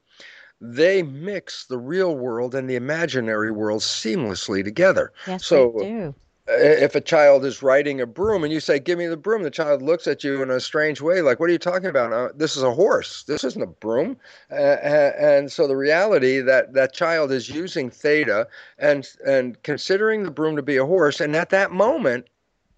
they 0.59 1.03
mix 1.03 1.65
the 1.65 1.77
real 1.77 2.15
world 2.15 2.55
and 2.55 2.69
the 2.69 2.75
imaginary 2.75 3.51
world 3.51 3.81
seamlessly 3.81 4.63
together. 4.63 5.11
Yes, 5.27 5.45
so 5.45 5.75
they 5.79 5.89
do 5.89 6.15
if 6.47 6.93
a 6.93 7.01
child 7.01 7.45
is 7.45 7.63
riding 7.63 8.01
a 8.01 8.05
broom 8.05 8.43
and 8.43 8.51
you 8.51 8.59
say, 8.59 8.77
Give 8.77 8.99
me 8.99 9.07
the 9.07 9.17
broom, 9.17 9.43
the 9.43 9.51
child 9.51 9.81
looks 9.81 10.07
at 10.07 10.23
you 10.23 10.41
in 10.41 10.49
a 10.49 10.59
strange 10.59 10.99
way, 10.99 11.21
like, 11.21 11.39
What 11.39 11.49
are 11.49 11.53
you 11.53 11.59
talking 11.59 11.87
about? 11.87 12.11
Uh, 12.11 12.29
this 12.35 12.57
is 12.57 12.63
a 12.63 12.73
horse. 12.73 13.23
This 13.23 13.43
isn't 13.43 13.61
a 13.61 13.67
broom. 13.67 14.17
Uh, 14.51 14.55
and 14.55 15.51
so 15.51 15.67
the 15.67 15.77
reality 15.77 16.39
that 16.41 16.73
that 16.73 16.93
child 16.93 17.31
is 17.31 17.49
using 17.49 17.89
theta 17.89 18.47
and, 18.77 19.09
and 19.25 19.61
considering 19.63 20.23
the 20.23 20.31
broom 20.31 20.55
to 20.57 20.61
be 20.61 20.77
a 20.77 20.85
horse. 20.85 21.21
And 21.21 21.35
at 21.35 21.49
that 21.51 21.71
moment, 21.71 22.27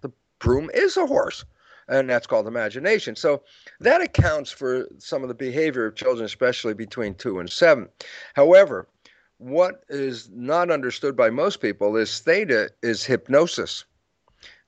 the 0.00 0.12
broom 0.38 0.70
is 0.72 0.96
a 0.96 1.06
horse. 1.06 1.44
And 1.88 2.10
that's 2.10 2.26
called 2.26 2.48
imagination. 2.48 3.14
So 3.14 3.42
that 3.78 4.00
accounts 4.00 4.50
for 4.50 4.88
some 4.98 5.22
of 5.22 5.28
the 5.28 5.34
behavior 5.34 5.86
of 5.86 5.94
children, 5.94 6.24
especially 6.24 6.74
between 6.74 7.14
two 7.14 7.38
and 7.38 7.48
seven. 7.48 7.88
However, 8.34 8.88
what 9.38 9.84
is 9.88 10.28
not 10.32 10.70
understood 10.70 11.16
by 11.16 11.30
most 11.30 11.60
people 11.60 11.96
is 11.96 12.20
theta 12.20 12.70
is 12.82 13.04
hypnosis. 13.04 13.84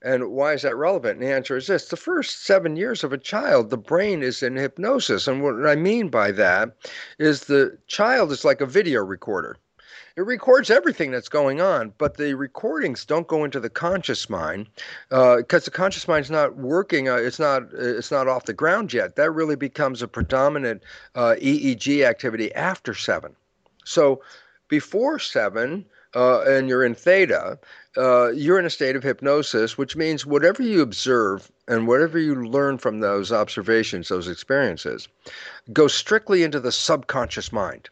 And 0.00 0.31
why 0.31 0.52
is 0.52 0.62
that 0.62 0.76
relevant? 0.76 1.18
And 1.18 1.22
the 1.22 1.33
answer 1.33 1.57
is 1.57 1.66
this 1.66 1.88
the 1.88 1.96
first 1.96 2.44
seven 2.44 2.76
years 2.76 3.02
of 3.02 3.12
a 3.12 3.18
child, 3.18 3.70
the 3.70 3.76
brain 3.76 4.22
is 4.22 4.42
in 4.42 4.54
hypnosis. 4.57 5.26
And 5.26 5.42
what 5.42 5.66
I 5.66 5.74
mean 5.74 6.09
by 6.09 6.31
that 6.33 6.76
is 7.18 7.44
the 7.44 7.76
child 7.88 8.31
is 8.31 8.44
like 8.44 8.61
a 8.61 8.66
video 8.66 9.02
recorder. 9.02 9.57
It 10.16 10.22
records 10.22 10.68
everything 10.68 11.12
that's 11.12 11.28
going 11.28 11.61
on, 11.61 11.94
but 11.96 12.16
the 12.16 12.35
recordings 12.35 13.04
don't 13.04 13.28
go 13.28 13.44
into 13.44 13.61
the 13.61 13.70
conscious 13.70 14.28
mind 14.28 14.66
because 15.09 15.62
uh, 15.62 15.64
the 15.64 15.70
conscious 15.70 16.09
mind 16.09 16.24
is 16.24 16.31
not 16.31 16.57
working. 16.57 17.09
Uh, 17.09 17.16
it's 17.16 17.38
not. 17.38 17.62
It's 17.72 18.11
not 18.11 18.26
off 18.26 18.44
the 18.44 18.52
ground 18.52 18.92
yet. 18.92 19.14
That 19.14 19.31
really 19.31 19.54
becomes 19.54 20.02
a 20.02 20.09
predominant 20.09 20.83
uh, 21.14 21.37
EEG 21.40 22.04
activity 22.04 22.52
after 22.57 22.94
seven. 22.94 23.37
So 23.85 24.20
before 24.68 25.18
seven, 25.18 25.85
uh, 26.14 26.42
and 26.42 26.68
you're 26.68 26.85
in 26.85 26.94
theta, 26.94 27.59
uh, 27.96 28.31
you're 28.31 28.59
in 28.59 28.64
a 28.64 28.70
state 28.70 28.96
of 28.96 29.02
hypnosis, 29.02 29.76
which 29.76 29.96
means 29.96 30.24
whatever 30.24 30.62
you 30.62 30.81
observe 30.81 31.50
and 31.66 31.87
whatever 31.87 32.18
you 32.18 32.35
learn 32.35 32.78
from 32.78 33.00
those 33.00 33.31
observations, 33.33 34.09
those 34.09 34.28
experiences, 34.28 35.09
goes 35.72 35.94
strictly 35.94 36.42
into 36.42 36.61
the 36.61 36.72
subconscious 36.72 37.52
mind. 37.52 37.88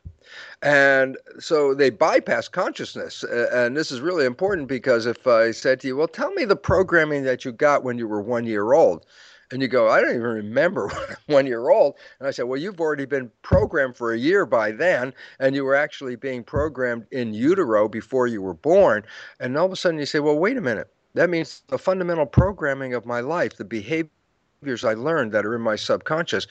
And 0.62 1.16
so 1.38 1.74
they 1.74 1.90
bypass 1.90 2.48
consciousness. 2.48 3.24
And 3.24 3.76
this 3.76 3.90
is 3.90 4.00
really 4.00 4.24
important 4.24 4.68
because 4.68 5.06
if 5.06 5.26
I 5.26 5.50
said 5.50 5.80
to 5.80 5.88
you, 5.88 5.96
well, 5.96 6.08
tell 6.08 6.32
me 6.32 6.44
the 6.44 6.56
programming 6.56 7.24
that 7.24 7.44
you 7.44 7.52
got 7.52 7.84
when 7.84 7.98
you 7.98 8.08
were 8.08 8.22
one 8.22 8.44
year 8.44 8.72
old, 8.72 9.04
and 9.50 9.62
you 9.62 9.68
go, 9.68 9.88
I 9.88 10.00
don't 10.00 10.10
even 10.10 10.22
remember 10.22 10.90
when 11.26 11.46
you're 11.46 11.70
old. 11.70 11.94
And 12.18 12.28
I 12.28 12.30
said, 12.30 12.44
Well, 12.44 12.60
you've 12.60 12.80
already 12.80 13.06
been 13.06 13.30
programmed 13.42 13.96
for 13.96 14.12
a 14.12 14.18
year 14.18 14.46
by 14.46 14.72
then, 14.72 15.12
and 15.38 15.54
you 15.54 15.64
were 15.64 15.74
actually 15.74 16.16
being 16.16 16.42
programmed 16.42 17.06
in 17.10 17.34
utero 17.34 17.88
before 17.88 18.26
you 18.26 18.42
were 18.42 18.54
born. 18.54 19.04
And 19.40 19.56
all 19.56 19.66
of 19.66 19.72
a 19.72 19.76
sudden 19.76 19.98
you 19.98 20.06
say, 20.06 20.20
Well, 20.20 20.38
wait 20.38 20.56
a 20.56 20.60
minute. 20.60 20.92
That 21.14 21.30
means 21.30 21.62
the 21.68 21.78
fundamental 21.78 22.26
programming 22.26 22.92
of 22.92 23.06
my 23.06 23.20
life, 23.20 23.56
the 23.56 23.64
behaviors 23.64 24.84
I 24.84 24.94
learned 24.94 25.32
that 25.32 25.46
are 25.46 25.54
in 25.54 25.62
my 25.62 25.76
subconscious, 25.76 26.46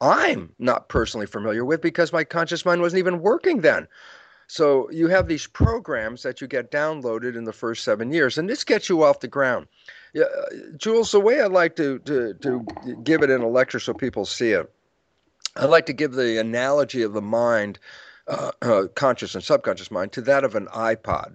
I'm 0.00 0.52
not 0.58 0.88
personally 0.88 1.26
familiar 1.26 1.64
with 1.64 1.80
because 1.80 2.12
my 2.12 2.24
conscious 2.24 2.64
mind 2.64 2.80
wasn't 2.80 3.00
even 3.00 3.20
working 3.20 3.60
then. 3.60 3.88
So 4.48 4.88
you 4.90 5.08
have 5.08 5.26
these 5.26 5.46
programs 5.46 6.22
that 6.22 6.40
you 6.40 6.46
get 6.46 6.70
downloaded 6.70 7.36
in 7.36 7.44
the 7.44 7.52
first 7.52 7.82
seven 7.82 8.12
years, 8.12 8.38
and 8.38 8.48
this 8.48 8.62
gets 8.62 8.88
you 8.88 9.02
off 9.02 9.20
the 9.20 9.28
ground. 9.28 9.66
Yeah, 10.16 10.24
Jules, 10.78 11.12
the 11.12 11.20
way 11.20 11.42
I'd 11.42 11.52
like 11.52 11.76
to, 11.76 11.98
to, 11.98 12.32
to 12.32 12.66
give 13.04 13.22
it 13.22 13.28
in 13.28 13.42
a 13.42 13.48
lecture 13.48 13.78
so 13.78 13.92
people 13.92 14.24
see 14.24 14.52
it, 14.52 14.72
I'd 15.56 15.68
like 15.68 15.84
to 15.86 15.92
give 15.92 16.12
the 16.12 16.40
analogy 16.40 17.02
of 17.02 17.12
the 17.12 17.20
mind, 17.20 17.78
uh, 18.26 18.52
uh, 18.62 18.84
conscious 18.94 19.34
and 19.34 19.44
subconscious 19.44 19.90
mind, 19.90 20.12
to 20.12 20.22
that 20.22 20.42
of 20.42 20.54
an 20.54 20.68
iPod. 20.68 21.34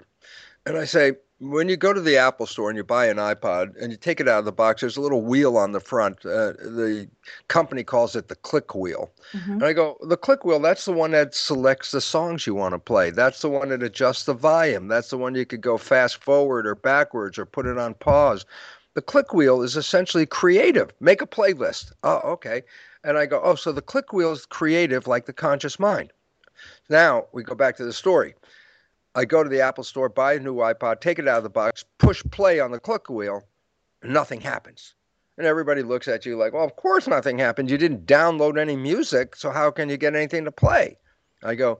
And 0.65 0.79
I 0.79 0.85
say, 0.85 1.11
when 1.41 1.67
you 1.67 1.75
go 1.75 1.91
to 1.91 1.99
the 1.99 2.17
Apple 2.17 2.45
store 2.45 2.69
and 2.69 2.77
you 2.77 2.83
buy 2.83 3.07
an 3.07 3.17
iPod 3.17 3.75
and 3.81 3.91
you 3.91 3.97
take 3.97 4.19
it 4.19 4.27
out 4.27 4.37
of 4.37 4.45
the 4.45 4.51
box, 4.51 4.81
there's 4.81 4.95
a 4.95 5.01
little 5.01 5.23
wheel 5.23 5.57
on 5.57 5.71
the 5.71 5.79
front. 5.79 6.23
Uh, 6.23 6.53
the 6.53 7.09
company 7.47 7.83
calls 7.83 8.15
it 8.15 8.27
the 8.27 8.35
click 8.35 8.75
wheel. 8.75 9.09
Mm-hmm. 9.33 9.53
And 9.53 9.63
I 9.63 9.73
go, 9.73 9.97
the 10.01 10.17
click 10.17 10.45
wheel, 10.45 10.59
that's 10.59 10.85
the 10.85 10.93
one 10.93 11.11
that 11.11 11.33
selects 11.33 11.91
the 11.91 11.99
songs 11.99 12.45
you 12.45 12.53
want 12.53 12.73
to 12.73 12.79
play. 12.79 13.09
That's 13.09 13.41
the 13.41 13.49
one 13.49 13.69
that 13.69 13.81
adjusts 13.81 14.25
the 14.25 14.35
volume. 14.35 14.87
That's 14.87 15.09
the 15.09 15.17
one 15.17 15.33
you 15.33 15.47
could 15.47 15.61
go 15.61 15.79
fast 15.79 16.23
forward 16.23 16.67
or 16.67 16.75
backwards 16.75 17.39
or 17.39 17.47
put 17.47 17.65
it 17.65 17.79
on 17.79 17.95
pause. 17.95 18.45
The 18.93 19.01
click 19.01 19.33
wheel 19.33 19.63
is 19.63 19.75
essentially 19.75 20.27
creative. 20.27 20.91
Make 20.99 21.23
a 21.23 21.27
playlist. 21.27 21.91
Oh, 22.03 22.19
okay. 22.19 22.61
And 23.03 23.17
I 23.17 23.25
go, 23.25 23.41
oh, 23.43 23.55
so 23.55 23.71
the 23.71 23.81
click 23.81 24.13
wheel 24.13 24.31
is 24.31 24.45
creative 24.45 25.07
like 25.07 25.25
the 25.25 25.33
conscious 25.33 25.79
mind. 25.79 26.13
Now 26.87 27.25
we 27.31 27.41
go 27.41 27.55
back 27.55 27.77
to 27.77 27.83
the 27.83 27.93
story. 27.93 28.35
I 29.13 29.25
go 29.25 29.43
to 29.43 29.49
the 29.49 29.61
Apple 29.61 29.83
store, 29.83 30.09
buy 30.09 30.33
a 30.33 30.39
new 30.39 30.55
iPod, 30.55 31.01
take 31.01 31.19
it 31.19 31.27
out 31.27 31.37
of 31.37 31.43
the 31.43 31.49
box, 31.49 31.83
push 31.97 32.23
play 32.31 32.59
on 32.59 32.71
the 32.71 32.79
click 32.79 33.09
wheel, 33.09 33.43
and 34.01 34.13
nothing 34.13 34.39
happens. 34.39 34.93
And 35.37 35.45
everybody 35.45 35.81
looks 35.81 36.07
at 36.07 36.25
you 36.25 36.37
like, 36.37 36.53
well, 36.53 36.63
of 36.63 36.75
course 36.75 37.07
nothing 37.07 37.37
happened. 37.37 37.69
You 37.69 37.77
didn't 37.77 38.05
download 38.05 38.59
any 38.59 38.75
music, 38.75 39.35
so 39.35 39.51
how 39.51 39.71
can 39.71 39.89
you 39.89 39.97
get 39.97 40.15
anything 40.15 40.45
to 40.45 40.51
play? 40.51 40.97
I 41.43 41.55
go, 41.55 41.79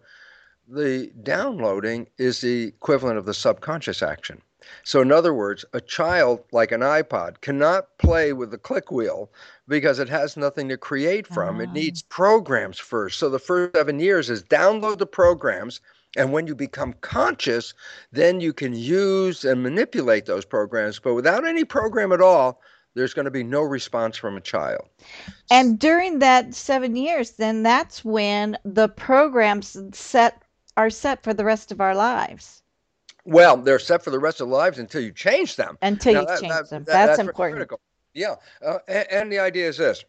the 0.68 1.12
downloading 1.24 2.08
is 2.18 2.42
the 2.42 2.64
equivalent 2.64 3.18
of 3.18 3.26
the 3.26 3.34
subconscious 3.34 4.02
action. 4.02 4.42
So, 4.84 5.02
in 5.02 5.12
other 5.12 5.34
words, 5.34 5.66
a 5.74 5.82
child 5.82 6.44
like 6.52 6.72
an 6.72 6.82
iPod 6.82 7.42
cannot 7.42 7.98
play 7.98 8.32
with 8.32 8.52
the 8.52 8.58
click 8.58 8.92
wheel 8.92 9.32
because 9.68 9.98
it 9.98 10.08
has 10.10 10.38
nothing 10.38 10.70
to 10.70 10.78
create 10.78 11.26
from. 11.26 11.60
It 11.60 11.70
ah. 11.70 11.74
needs 11.74 12.04
programs 12.04 12.78
first. 12.78 13.18
So, 13.18 13.30
the 13.30 13.40
first 13.40 13.76
seven 13.76 14.00
years 14.00 14.30
is 14.30 14.44
download 14.44 15.00
the 15.00 15.08
programs 15.08 15.82
and 16.18 16.34
when 16.34 16.48
you 16.48 16.56
become 16.56 16.94
conscious, 17.02 17.74
then 18.12 18.42
you 18.42 18.54
can 18.54 18.76
use 18.76 19.46
and 19.46 19.64
manipulate 19.64 20.26
those 20.26 20.46
programs. 20.46 21.00
But 21.00 21.14
without 21.14 21.46
any 21.46 21.64
program 21.64 22.12
at 22.12 22.22
all, 22.22 22.62
there's 22.94 23.14
going 23.14 23.26
to 23.26 23.32
be 23.32 23.44
no 23.44 23.62
response 23.62 24.18
from 24.18 24.36
a 24.36 24.42
child. 24.42 24.90
And 25.50 25.80
during 25.80 26.20
that 26.20 26.54
seven 26.54 26.96
years, 26.96 27.32
then 27.32 27.64
that's 27.64 28.04
when 28.04 28.58
the 28.66 28.90
programs 28.90 29.78
set 29.94 30.44
are 30.78 30.90
set 30.90 31.24
for 31.24 31.34
the 31.34 31.46
rest 31.46 31.72
of 31.72 31.80
our 31.80 31.96
lives. 31.96 32.62
Well, 33.24 33.58
they're 33.58 33.80
set 33.80 34.04
for 34.04 34.10
the 34.10 34.20
rest 34.20 34.42
of 34.42 34.48
lives 34.48 34.80
until 34.80 35.02
you 35.02 35.12
change 35.12 35.56
them. 35.56 35.78
Until 35.82 36.14
now, 36.14 36.22
you 36.22 36.28
that, 36.28 36.42
change 36.42 36.54
that, 36.54 36.70
them. 36.70 36.84
That, 36.86 36.94
that's, 36.94 37.18
that's, 37.18 37.30
important. 37.30 37.58
Critical. 37.58 37.80
Yeah. 38.14 38.36
Uh, 38.66 38.80
and, 38.88 39.08
and 39.12 39.32
the 39.32 39.40
idea 39.40 39.68
is 39.68 39.78
this 39.78 40.04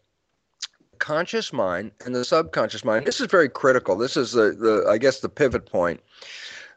conscious 1.03 1.53
mind 1.53 1.91
and 2.07 2.15
the 2.15 2.25
subconscious 2.25 2.85
mind. 2.85 3.05
This 3.05 3.21
is 3.21 3.27
very 3.27 3.49
critical. 3.49 3.97
This 3.97 4.17
is 4.17 4.31
the, 4.33 4.53
the 4.53 4.89
I 4.89 4.99
guess 4.99 5.19
the 5.19 5.29
pivot 5.29 5.67
point. 5.67 6.01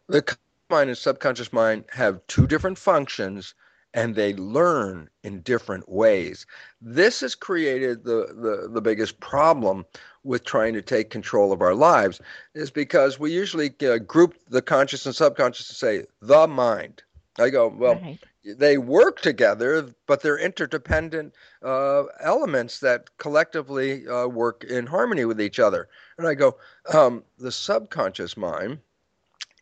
The 0.07 0.35
mind 0.71 0.89
and 0.89 0.97
subconscious 0.97 1.53
mind 1.53 1.85
have 1.91 2.25
two 2.25 2.47
different 2.47 2.79
functions 2.79 3.53
and 3.93 4.15
they 4.15 4.33
learn 4.33 5.09
in 5.23 5.41
different 5.41 5.87
ways. 5.87 6.47
This 6.81 7.19
has 7.19 7.35
created 7.35 8.03
the, 8.03 8.33
the, 8.35 8.67
the 8.73 8.81
biggest 8.81 9.19
problem 9.19 9.85
with 10.23 10.43
trying 10.43 10.73
to 10.73 10.81
take 10.81 11.11
control 11.11 11.53
of 11.53 11.61
our 11.61 11.75
lives 11.75 12.19
is 12.55 12.71
because 12.71 13.19
we 13.19 13.31
usually 13.31 13.75
uh, 13.87 13.99
group 13.99 14.33
the 14.49 14.61
conscious 14.61 15.05
and 15.05 15.15
subconscious 15.15 15.67
to 15.67 15.75
say 15.75 16.03
the 16.23 16.47
mind. 16.47 17.03
I 17.37 17.51
go, 17.51 17.67
well, 17.67 17.95
right. 17.95 18.19
They 18.45 18.77
work 18.77 19.21
together, 19.21 19.89
but 20.05 20.21
they're 20.21 20.37
interdependent 20.37 21.33
uh, 21.63 22.03
elements 22.19 22.79
that 22.79 23.17
collectively 23.17 24.07
uh, 24.07 24.27
work 24.27 24.63
in 24.63 24.85
harmony 24.85 25.25
with 25.25 25.41
each 25.41 25.59
other. 25.59 25.89
And 26.17 26.27
I 26.27 26.35
go, 26.35 26.57
um, 26.93 27.23
the 27.39 27.51
subconscious 27.51 28.37
mind 28.37 28.79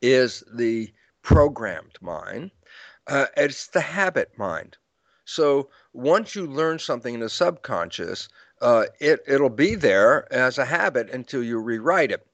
is 0.01 0.43
the 0.53 0.91
programmed 1.21 1.97
mind, 2.01 2.51
uh, 3.07 3.27
it's 3.37 3.67
the 3.67 3.81
habit 3.81 4.37
mind. 4.37 4.77
So 5.25 5.69
once 5.93 6.35
you 6.35 6.45
learn 6.45 6.79
something 6.79 7.13
in 7.13 7.21
the 7.21 7.29
subconscious, 7.29 8.27
uh, 8.61 8.85
it 8.99 9.21
it'll 9.25 9.49
be 9.49 9.75
there 9.75 10.31
as 10.33 10.57
a 10.57 10.65
habit 10.65 11.09
until 11.09 11.43
you 11.43 11.59
rewrite 11.59 12.11
it. 12.11 12.27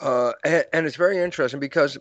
Uh, 0.00 0.32
and, 0.44 0.64
and 0.72 0.86
it's 0.86 0.96
very 0.96 1.18
interesting 1.18 1.60
because 1.60 1.96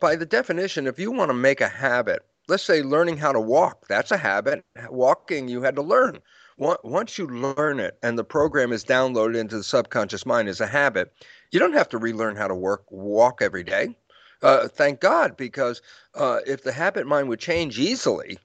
by 0.00 0.16
the 0.16 0.26
definition, 0.26 0.88
if 0.88 0.98
you 0.98 1.12
want 1.12 1.28
to 1.28 1.34
make 1.34 1.60
a 1.60 1.68
habit, 1.68 2.24
let's 2.48 2.62
say 2.62 2.82
learning 2.82 3.16
how 3.16 3.32
to 3.32 3.40
walk, 3.40 3.86
that's 3.88 4.10
a 4.10 4.16
habit. 4.16 4.64
Walking, 4.88 5.48
you 5.48 5.62
had 5.62 5.76
to 5.76 5.82
learn. 5.82 6.18
Once 6.56 7.18
you 7.18 7.26
learn 7.26 7.80
it 7.80 7.98
and 8.02 8.16
the 8.16 8.24
program 8.24 8.72
is 8.72 8.84
downloaded 8.84 9.36
into 9.36 9.56
the 9.56 9.64
subconscious 9.64 10.24
mind 10.24 10.48
as 10.48 10.60
a 10.60 10.66
habit, 10.66 11.12
you 11.50 11.58
don't 11.58 11.72
have 11.72 11.88
to 11.88 11.98
relearn 11.98 12.36
how 12.36 12.46
to 12.46 12.54
work 12.54 12.84
walk 12.90 13.42
every 13.42 13.64
day. 13.64 13.96
Uh, 14.42 14.68
thank 14.68 15.00
God, 15.00 15.36
because 15.36 15.82
uh, 16.14 16.40
if 16.46 16.62
the 16.62 16.72
habit 16.72 17.06
mind 17.06 17.28
would 17.28 17.40
change 17.40 17.78
easily, 17.78 18.38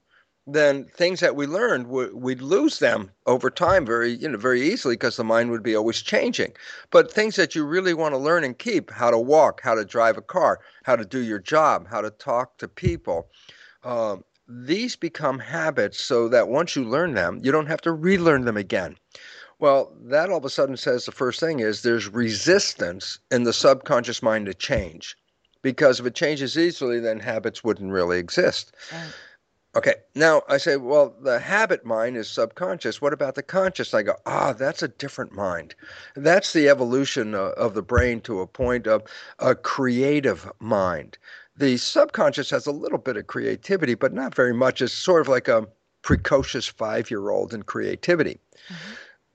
then 0.54 0.86
things 0.86 1.20
that 1.20 1.36
we 1.36 1.46
learned 1.46 1.88
we'd 1.88 2.42
lose 2.42 2.80
them 2.80 3.12
over 3.28 3.50
time 3.50 3.86
very 3.86 4.12
you 4.12 4.28
know 4.28 4.38
very 4.38 4.62
easily 4.62 4.96
because 4.96 5.16
the 5.18 5.24
mind 5.24 5.52
would 5.52 5.62
be 5.62 5.76
always 5.76 6.02
changing 6.02 6.52
but 6.90 7.12
things 7.12 7.36
that 7.36 7.54
you 7.54 7.66
really 7.66 7.94
want 7.94 8.14
to 8.14 8.18
learn 8.18 8.44
and 8.44 8.58
keep 8.58 8.90
how 8.90 9.12
to 9.12 9.18
walk 9.20 9.62
how 9.62 9.76
to 9.76 9.86
drive 9.86 10.18
a 10.18 10.22
car 10.22 10.60
how 10.84 10.96
to 10.96 11.06
do 11.06 11.20
your 11.20 11.40
job 11.40 11.88
how 11.88 12.02
to 12.02 12.10
talk 12.10 12.58
to 12.58 12.68
people 12.68 13.30
um, 13.84 14.24
these 14.48 14.96
become 14.96 15.40
habits 15.40 16.04
so 16.04 16.28
that 16.28 16.48
once 16.48 16.76
you 16.76 16.84
learn 16.84 17.14
them 17.14 17.40
you 17.44 17.52
don't 17.52 17.68
have 17.68 17.82
to 17.82 17.92
relearn 17.92 18.46
them 18.46 18.58
again 18.58 18.96
well 19.60 19.94
that 20.02 20.30
all 20.30 20.38
of 20.38 20.46
a 20.46 20.50
sudden 20.50 20.78
says 20.78 21.06
the 21.06 21.12
first 21.12 21.40
thing 21.40 21.60
is 21.60 21.82
there's 21.82 22.08
resistance 22.08 23.20
in 23.32 23.44
the 23.44 23.54
subconscious 23.54 24.24
mind 24.24 24.46
to 24.46 24.54
change 24.54 25.16
because 25.62 26.00
if 26.00 26.06
it 26.06 26.16
changes 26.16 26.58
easily 26.58 27.00
then 27.00 27.20
habits 27.20 27.64
wouldn't 27.64 27.92
really 27.92 28.18
exist 28.18 28.76
right. 28.92 29.14
Okay, 29.76 29.94
now 30.16 30.42
I 30.50 30.58
say, 30.58 30.78
well, 30.78 31.16
the 31.22 31.40
habit 31.40 31.86
mind 31.86 32.18
is 32.18 32.28
subconscious. 32.28 33.02
What 33.04 33.14
about 33.14 33.36
the 33.36 33.44
conscious? 33.44 33.94
I 33.94 34.02
go, 34.02 34.16
ah, 34.26 34.52
that's 34.52 34.82
a 34.82 34.88
different 34.88 35.32
mind. 35.32 35.76
That's 36.16 36.54
the 36.54 36.68
evolution 36.70 37.36
of, 37.36 37.52
of 37.52 37.76
the 37.76 37.84
brain 37.84 38.20
to 38.22 38.40
a 38.40 38.48
point 38.48 38.88
of 38.88 39.04
a 39.38 39.54
creative 39.54 40.52
mind. 40.60 41.20
The 41.60 41.78
subconscious 41.78 42.50
has 42.50 42.66
a 42.66 42.72
little 42.72 42.98
bit 42.98 43.18
of 43.18 43.28
creativity, 43.28 43.94
but 43.94 44.14
not 44.14 44.34
very 44.34 44.54
much. 44.54 44.82
It's 44.82 44.94
sort 44.94 45.22
of 45.22 45.28
like 45.28 45.48
a 45.48 45.68
precocious 46.02 46.66
five 46.66 47.12
year 47.12 47.30
old 47.30 47.54
in 47.54 47.64
creativity. 47.64 48.40
Mm-hmm 48.70 48.94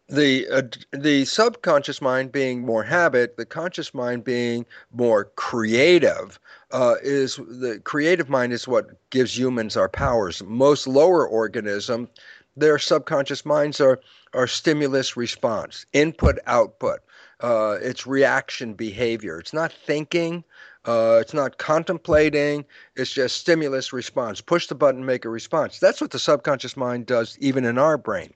the 0.08 0.46
uh, 0.48 0.62
the 0.92 1.24
subconscious 1.24 2.02
mind 2.02 2.30
being 2.30 2.60
more 2.60 2.82
habit, 2.82 3.37
the 3.37 3.46
conscious 3.46 3.94
mind 3.94 4.24
being 4.24 4.66
more 4.92 5.26
creative, 5.37 6.38
uh, 6.72 6.96
is 7.02 7.37
the 7.37 7.80
creative 7.84 8.28
mind 8.28 8.52
is 8.52 8.68
what 8.68 8.90
gives 9.10 9.38
humans 9.38 9.76
our 9.76 9.88
powers. 9.88 10.42
Most 10.44 10.87
lower 10.87 11.26
organisms, 11.26 12.08
their 12.56 12.78
subconscious 12.78 13.46
minds 13.46 13.80
are 13.80 14.00
are 14.34 14.46
stimulus 14.46 15.16
response, 15.16 15.87
input 15.92 16.38
output. 16.46 17.00
Uh, 17.40 17.79
it's 17.81 18.07
reaction 18.07 18.75
behavior. 18.75 19.38
It's 19.38 19.53
not 19.53 19.73
thinking. 19.73 20.44
Uh, 20.85 21.18
it's 21.20 21.35
not 21.35 21.59
contemplating. 21.59 22.64
It's 22.97 23.12
just 23.12 23.38
stimulus 23.38 23.92
response. 23.92 24.40
Push 24.40 24.66
the 24.66 24.75
button, 24.75 25.05
make 25.05 25.25
a 25.25 25.31
response. 25.31 25.79
That's 25.79 26.01
what 26.01 26.11
the 26.11 26.18
subconscious 26.18 26.77
mind 26.77 27.07
does, 27.07 27.38
even 27.40 27.64
in 27.64 27.79
our 27.79 27.97
brain. 27.97 28.35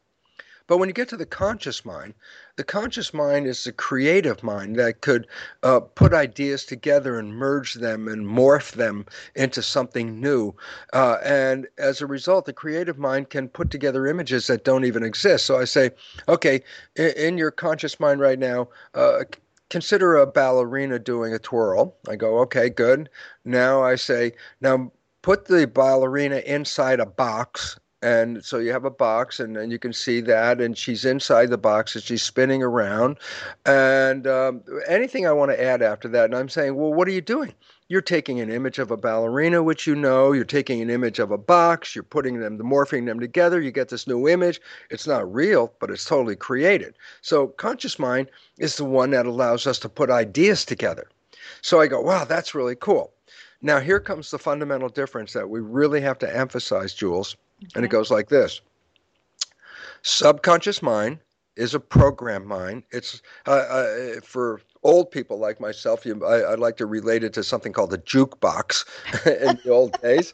But 0.69 0.77
when 0.77 0.91
you 0.91 0.93
get 0.93 1.09
to 1.09 1.17
the 1.17 1.27
conscious 1.27 1.85
mind, 1.87 2.13
the 2.57 2.63
conscious 2.63 3.15
mind 3.15 3.47
is 3.47 3.65
the 3.65 3.73
creative 3.73 4.43
mind 4.43 4.77
that 4.77 5.01
could 5.01 5.27
uh, 5.63 5.81
put 5.81 6.13
ideas 6.13 6.67
together 6.67 7.19
and 7.19 7.35
merge 7.35 7.75
them 7.75 8.07
and 8.07 8.27
morph 8.27 8.73
them 8.73 9.07
into 9.35 9.63
something 9.63 10.21
new. 10.21 10.55
Uh, 10.93 11.17
and 11.25 11.67
as 11.79 12.03
a 12.03 12.07
result, 12.07 12.45
the 12.45 12.53
creative 12.53 12.99
mind 12.99 13.31
can 13.31 13.49
put 13.49 13.71
together 13.71 14.07
images 14.07 14.47
that 14.49 14.65
don't 14.65 14.85
even 14.85 15.03
exist. 15.03 15.47
So 15.47 15.59
I 15.59 15.65
say, 15.65 15.91
okay, 16.29 16.61
in, 16.97 17.13
in 17.17 17.39
your 17.39 17.51
conscious 17.51 17.99
mind 17.99 18.21
right 18.21 18.39
now, 18.39 18.69
uh, 18.93 19.25
consider 19.71 20.17
a 20.17 20.27
ballerina 20.27 20.99
doing 20.99 21.33
a 21.33 21.39
twirl. 21.39 21.97
I 22.07 22.17
go, 22.17 22.41
okay, 22.41 22.69
good. 22.69 23.09
Now 23.47 23.83
I 23.83 23.95
say, 23.95 24.33
now 24.61 24.93
put 25.23 25.47
the 25.47 25.67
ballerina 25.67 26.39
inside 26.39 27.01
a 27.01 27.07
box 27.07 27.79
and 28.01 28.45
so 28.45 28.59
you 28.59 28.71
have 28.71 28.85
a 28.85 28.91
box 28.91 29.41
and, 29.41 29.57
and 29.57 29.73
you 29.73 29.79
can 29.79 29.93
see 29.93 30.21
that 30.21 30.61
and 30.61 30.79
she's 30.79 31.05
inside 31.05 31.51
the 31.51 31.59
box 31.59 31.97
and 31.97 32.05
she's 32.05 32.23
spinning 32.23 32.63
around. 32.63 33.19
And 33.67 34.27
um, 34.27 34.63
anything 34.87 35.27
i 35.27 35.33
want 35.33 35.51
to 35.51 35.63
add 35.63 35.83
after 35.83 36.09
that 36.09 36.27
and 36.27 36.37
i'm 36.37 36.49
saying 36.49 36.77
well 36.77 36.95
what 36.95 37.09
are 37.09 37.13
you 37.13 37.21
doing? 37.21 37.55
You're 37.89 38.01
taking 38.03 38.39
an 38.39 38.51
image 38.51 38.79
of 38.79 38.91
a 38.91 38.99
ballerina 38.99 39.63
which 39.63 39.87
you 39.87 39.97
know. 39.97 40.33
You're 40.33 40.45
taking 40.45 40.83
an 40.83 40.91
image 40.91 41.19
of 41.19 41.31
a 41.31 41.39
box. 41.39 41.95
You're 41.95 42.03
putting 42.05 42.39
them 42.39 42.59
the 42.59 42.65
morphing 42.65 43.07
them 43.07 43.19
together. 43.19 43.61
You 43.61 43.71
get 43.73 43.89
this 43.89 44.07
new 44.07 44.29
image. 44.29 44.61
It's 44.91 45.07
not 45.07 45.33
real 45.33 45.73
but 45.81 45.91
it's 45.91 46.05
totally 46.05 46.37
created. 46.37 46.95
So 47.21 47.49
conscious 47.49 47.99
mind 47.99 48.31
is 48.59 48.77
the 48.77 48.85
one 48.85 49.11
that 49.11 49.27
allows 49.27 49.67
us 49.67 49.79
to 49.81 49.89
put 49.89 50.11
ideas 50.11 50.65
together. 50.65 51.09
So 51.63 51.81
i 51.81 51.89
go 51.89 52.01
wow 52.01 52.25
that's 52.25 52.55
really 52.55 52.77
cool. 52.77 53.13
Now 53.61 53.81
here 53.81 53.99
comes 53.99 54.31
the 54.31 54.39
fundamental 54.39 54.89
difference 54.89 55.33
that 55.33 55.51
we 55.51 55.59
really 55.59 56.01
have 56.01 56.19
to 56.21 56.37
emphasize 56.37 56.95
jules 56.95 57.37
Okay. 57.63 57.73
And 57.75 57.85
it 57.85 57.89
goes 57.89 58.11
like 58.11 58.29
this 58.29 58.61
Subconscious 60.03 60.83
mind 60.83 61.19
is 61.57 61.75
a 61.75 61.81
program 61.81 62.47
mind. 62.47 62.85
It's 62.93 63.21
uh, 63.47 63.51
uh, 63.51 64.21
for 64.23 64.61
old 64.85 65.11
people 65.11 65.39
like 65.39 65.61
myself. 65.61 66.07
You, 66.07 66.25
I, 66.25 66.53
I, 66.53 66.55
like 66.55 66.77
to 66.77 66.87
relate 66.87 67.25
it 67.25 67.33
to 67.33 67.43
something 67.43 67.73
called 67.73 67.91
the 67.91 67.99
jukebox 67.99 68.85
in 69.27 69.59
the 69.65 69.71
old 69.71 70.01
days, 70.01 70.33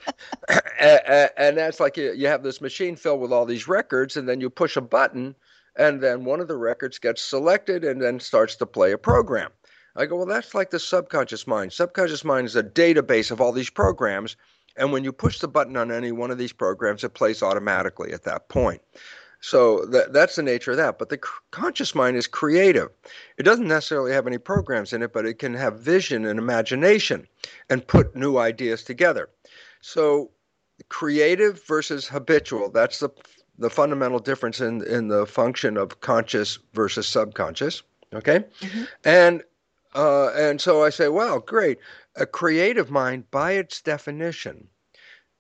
and, 0.79 1.31
and, 1.39 1.57
that's 1.57 1.81
like 1.81 1.97
you, 1.97 2.13
you 2.13 2.27
have 2.27 2.43
this 2.43 2.61
machine 2.61 2.95
filled 2.95 3.21
with 3.21 3.33
all 3.33 3.47
these 3.47 3.67
records, 3.67 4.19
and 4.19 4.29
then 4.29 4.41
you 4.41 4.51
push 4.51 4.77
a 4.77 4.83
button, 4.83 5.35
and 5.77 6.03
then 6.03 6.25
one 6.25 6.41
of 6.41 6.49
the 6.49 6.57
records 6.57 6.99
gets 6.99 7.23
selected, 7.23 7.85
and 7.85 8.03
then 8.03 8.21
starts 8.21 8.55
to 8.57 8.67
play 8.67 8.93
a 8.93 8.99
program. 8.99 9.51
I 9.97 10.07
go, 10.07 10.17
well, 10.17 10.27
that's 10.27 10.55
like 10.55 10.71
the 10.71 10.79
subconscious 10.79 11.47
mind. 11.47 11.73
Subconscious 11.73 12.25
mind 12.25 12.47
is 12.47 12.57
a 12.57 12.63
database 12.63 13.31
of 13.31 13.41
all 13.41 13.53
these 13.53 13.71
programs, 13.71 14.37
and 14.77 14.93
when 14.93 15.05
you 15.05 15.13
push 15.13 15.39
the 15.39 15.49
button 15.49 15.77
on 15.77 15.91
any 15.91 16.13
one 16.13 16.31
of 16.31 16.39
these 16.39 16.53
programs, 16.53 17.05
it 17.05 17.15
plays 17.15 17.43
automatically 17.43 18.13
at 18.13 18.25
that 18.25 18.49
point. 18.49 18.81
So 19.41 19.85
that, 19.87 20.15
that's 20.15 20.37
the 20.37 20.43
nature 20.43 20.71
of 20.71 20.79
that. 20.79 20.99
But 20.99 21.11
the 21.11 21.21
conscious 21.51 21.95
mind 21.95 22.17
is 22.17 22.27
creative. 22.27 22.89
It 23.37 23.43
doesn't 23.43 23.69
necessarily 23.69 24.11
have 24.13 24.27
any 24.27 24.39
programs 24.39 24.95
in 24.95 25.03
it, 25.03 25.13
but 25.13 25.27
it 25.27 25.39
can 25.39 25.53
have 25.53 25.79
vision 25.81 26.25
and 26.25 26.39
imagination 26.39 27.29
and 27.69 27.87
put 27.87 28.17
new 28.17 28.39
ideas 28.39 28.83
together. 28.83 29.29
So 29.83 30.31
creative 30.89 31.63
versus 31.67 32.09
habitual, 32.09 32.71
that's 32.71 33.01
the, 33.01 33.11
the 33.59 33.69
fundamental 33.69 34.19
difference 34.19 34.63
in, 34.63 34.83
in 34.87 35.09
the 35.09 35.27
function 35.27 35.77
of 35.77 36.01
conscious 36.01 36.59
versus 36.73 37.07
subconscious. 37.07 37.83
Okay? 38.15 38.45
Mm-hmm. 38.61 38.85
And 39.05 39.43
uh, 39.95 40.31
and 40.31 40.61
so 40.61 40.83
I 40.83 40.91
say, 40.91 41.09
wow, 41.09 41.39
great. 41.39 41.79
A 42.17 42.27
creative 42.27 42.91
mind, 42.91 43.31
by 43.31 43.53
its 43.53 43.81
definition, 43.81 44.69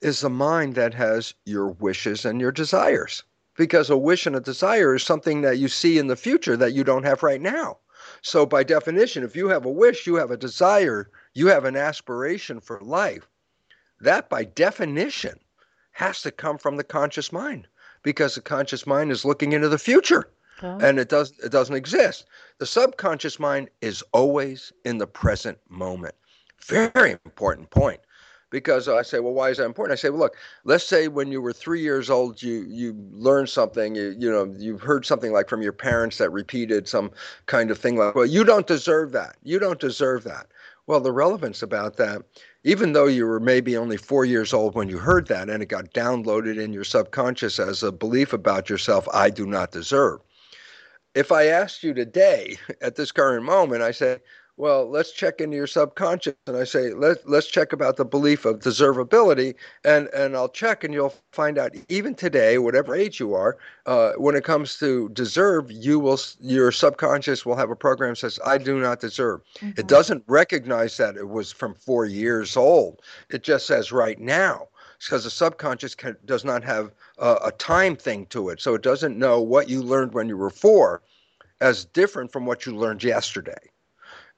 is 0.00 0.22
a 0.22 0.28
mind 0.28 0.74
that 0.74 0.94
has 0.94 1.34
your 1.44 1.68
wishes 1.68 2.24
and 2.24 2.40
your 2.40 2.52
desires. 2.52 3.22
Because 3.56 3.90
a 3.90 3.96
wish 3.96 4.26
and 4.26 4.36
a 4.36 4.40
desire 4.40 4.94
is 4.94 5.02
something 5.02 5.42
that 5.42 5.58
you 5.58 5.68
see 5.68 5.98
in 5.98 6.08
the 6.08 6.16
future 6.16 6.56
that 6.56 6.72
you 6.72 6.84
don't 6.84 7.04
have 7.04 7.22
right 7.22 7.40
now. 7.40 7.78
So, 8.20 8.44
by 8.44 8.64
definition, 8.64 9.22
if 9.22 9.36
you 9.36 9.48
have 9.48 9.64
a 9.64 9.70
wish, 9.70 10.06
you 10.06 10.16
have 10.16 10.30
a 10.30 10.36
desire, 10.36 11.10
you 11.32 11.46
have 11.46 11.64
an 11.64 11.76
aspiration 11.76 12.60
for 12.60 12.80
life, 12.80 13.28
that 14.00 14.28
by 14.28 14.44
definition 14.44 15.38
has 15.92 16.20
to 16.22 16.30
come 16.30 16.58
from 16.58 16.76
the 16.76 16.84
conscious 16.84 17.32
mind 17.32 17.66
because 18.02 18.34
the 18.34 18.40
conscious 18.40 18.86
mind 18.86 19.10
is 19.10 19.24
looking 19.24 19.52
into 19.52 19.68
the 19.68 19.78
future 19.78 20.28
and 20.62 20.98
it 20.98 21.08
does 21.08 21.32
it 21.42 21.50
doesn't 21.50 21.74
exist. 21.74 22.26
The 22.58 22.66
subconscious 22.66 23.38
mind 23.38 23.70
is 23.80 24.02
always 24.12 24.72
in 24.84 24.98
the 24.98 25.06
present 25.06 25.58
moment. 25.68 26.14
Very 26.60 27.12
important 27.24 27.70
point. 27.70 28.00
Because 28.50 28.88
I 28.88 29.02
say, 29.02 29.18
well, 29.18 29.32
why 29.32 29.50
is 29.50 29.56
that 29.56 29.64
important? 29.64 29.98
I 29.98 30.00
say, 30.00 30.10
well, 30.10 30.20
look, 30.20 30.36
let's 30.62 30.86
say 30.86 31.08
when 31.08 31.32
you 31.32 31.42
were 31.42 31.52
three 31.52 31.80
years 31.80 32.08
old, 32.08 32.40
you 32.40 32.64
you 32.68 32.94
learned 33.12 33.48
something, 33.48 33.96
you 33.96 34.14
you 34.16 34.30
know, 34.30 34.54
you 34.56 34.78
heard 34.78 35.04
something 35.04 35.32
like 35.32 35.48
from 35.48 35.60
your 35.60 35.72
parents 35.72 36.18
that 36.18 36.30
repeated 36.30 36.86
some 36.88 37.10
kind 37.46 37.72
of 37.72 37.78
thing 37.78 37.96
like, 37.96 38.14
well, 38.14 38.26
you 38.26 38.44
don't 38.44 38.68
deserve 38.68 39.10
that. 39.12 39.36
You 39.42 39.58
don't 39.58 39.80
deserve 39.80 40.22
that. 40.24 40.46
Well, 40.86 41.00
the 41.00 41.12
relevance 41.12 41.62
about 41.62 41.96
that, 41.96 42.22
even 42.62 42.92
though 42.92 43.06
you 43.06 43.26
were 43.26 43.40
maybe 43.40 43.76
only 43.76 43.96
four 43.96 44.24
years 44.24 44.52
old 44.52 44.74
when 44.74 44.88
you 44.88 44.98
heard 44.98 45.26
that 45.28 45.48
and 45.48 45.62
it 45.62 45.66
got 45.66 45.92
downloaded 45.92 46.62
in 46.62 46.72
your 46.72 46.84
subconscious 46.84 47.58
as 47.58 47.82
a 47.82 47.90
belief 47.90 48.32
about 48.32 48.70
yourself, 48.70 49.08
I 49.12 49.30
do 49.30 49.46
not 49.46 49.72
deserve. 49.72 50.20
If 51.14 51.32
I 51.32 51.46
asked 51.46 51.82
you 51.82 51.94
today, 51.94 52.56
at 52.80 52.96
this 52.96 53.12
current 53.12 53.44
moment, 53.44 53.82
I 53.82 53.92
say, 53.92 54.18
well, 54.56 54.88
let's 54.88 55.10
check 55.10 55.40
into 55.40 55.56
your 55.56 55.66
subconscious. 55.66 56.34
And 56.46 56.56
I 56.56 56.64
say, 56.64 56.92
Let, 56.92 57.28
let's 57.28 57.48
check 57.48 57.72
about 57.72 57.96
the 57.96 58.04
belief 58.04 58.44
of 58.44 58.60
deservability. 58.60 59.54
And, 59.84 60.08
and 60.08 60.36
I'll 60.36 60.48
check, 60.48 60.84
and 60.84 60.94
you'll 60.94 61.14
find 61.32 61.58
out 61.58 61.72
even 61.88 62.14
today, 62.14 62.58
whatever 62.58 62.94
age 62.94 63.18
you 63.18 63.34
are, 63.34 63.56
uh, 63.86 64.12
when 64.12 64.36
it 64.36 64.44
comes 64.44 64.78
to 64.78 65.08
deserve, 65.10 65.72
you 65.72 65.98
will 65.98 66.20
your 66.40 66.70
subconscious 66.70 67.44
will 67.44 67.56
have 67.56 67.70
a 67.70 67.76
program 67.76 68.10
that 68.10 68.16
says, 68.16 68.38
I 68.46 68.58
do 68.58 68.78
not 68.78 69.00
deserve. 69.00 69.40
Mm-hmm. 69.58 69.80
It 69.80 69.88
doesn't 69.88 70.22
recognize 70.28 70.96
that 70.98 71.16
it 71.16 71.28
was 71.28 71.50
from 71.50 71.74
four 71.74 72.04
years 72.04 72.56
old. 72.56 73.02
It 73.30 73.42
just 73.42 73.66
says 73.66 73.90
right 73.90 74.20
now 74.20 74.68
because 75.04 75.24
the 75.24 75.30
subconscious 75.30 75.94
can, 75.94 76.16
does 76.24 76.44
not 76.44 76.64
have 76.64 76.92
a, 77.18 77.52
time 77.58 77.96
thing 77.96 78.26
to 78.26 78.48
it. 78.48 78.60
So 78.60 78.74
it 78.74 78.82
doesn't 78.82 79.18
know 79.18 79.40
what 79.40 79.68
you 79.68 79.82
learned 79.82 80.14
when 80.14 80.28
you 80.28 80.36
were 80.36 80.50
four 80.50 81.02
as 81.60 81.84
different 81.84 82.32
from 82.32 82.46
what 82.46 82.66
you 82.66 82.74
learned 82.74 83.04
yesterday. 83.04 83.70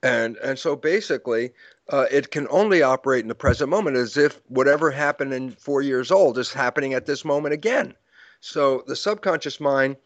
And 0.02 0.36
and 0.36 0.58
so 0.58 0.76
basically 0.76 1.52
uh, 1.88 2.06
it 2.10 2.30
can 2.30 2.46
only 2.50 2.82
operate 2.82 3.22
in 3.22 3.28
the 3.28 3.34
present 3.34 3.70
moment 3.70 3.96
as 3.96 4.16
if 4.16 4.40
whatever 4.48 4.90
happened 4.90 5.32
in 5.32 5.52
four 5.52 5.82
years 5.82 6.10
old 6.10 6.38
is 6.38 6.52
happening 6.52 6.94
at 6.94 7.06
this 7.06 7.24
moment 7.24 7.54
again. 7.54 7.94
So 8.40 8.84
the 8.86 8.96
subconscious 8.96 9.58
mind 9.60 9.96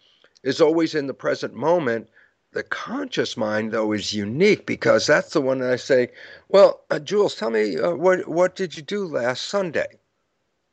is 0.43 0.61
always 0.61 0.95
in 0.95 1.07
the 1.07 1.15
present 1.15 1.55
moment. 1.55 2.09
The 2.53 2.63
conscious 2.63 3.37
mind 3.37 3.73
though 3.73 3.93
is 3.93 4.15
unique 4.15 4.67
because 4.67 5.07
that's 5.07 5.33
the 5.33 5.41
one 5.41 5.59
that 5.61 5.71
i 5.71 5.77
say 5.77 6.11
well 6.49 6.81
uh, 6.91 6.99
jules 6.99 7.37
tell 7.37 7.51
me 7.51 7.79
uh, 7.79 7.95
what 7.95 8.27
what 8.27 8.57
did 8.57 8.77
you 8.77 8.83
do 8.83 9.07
last 9.07 9.43
sunday 9.43 10.00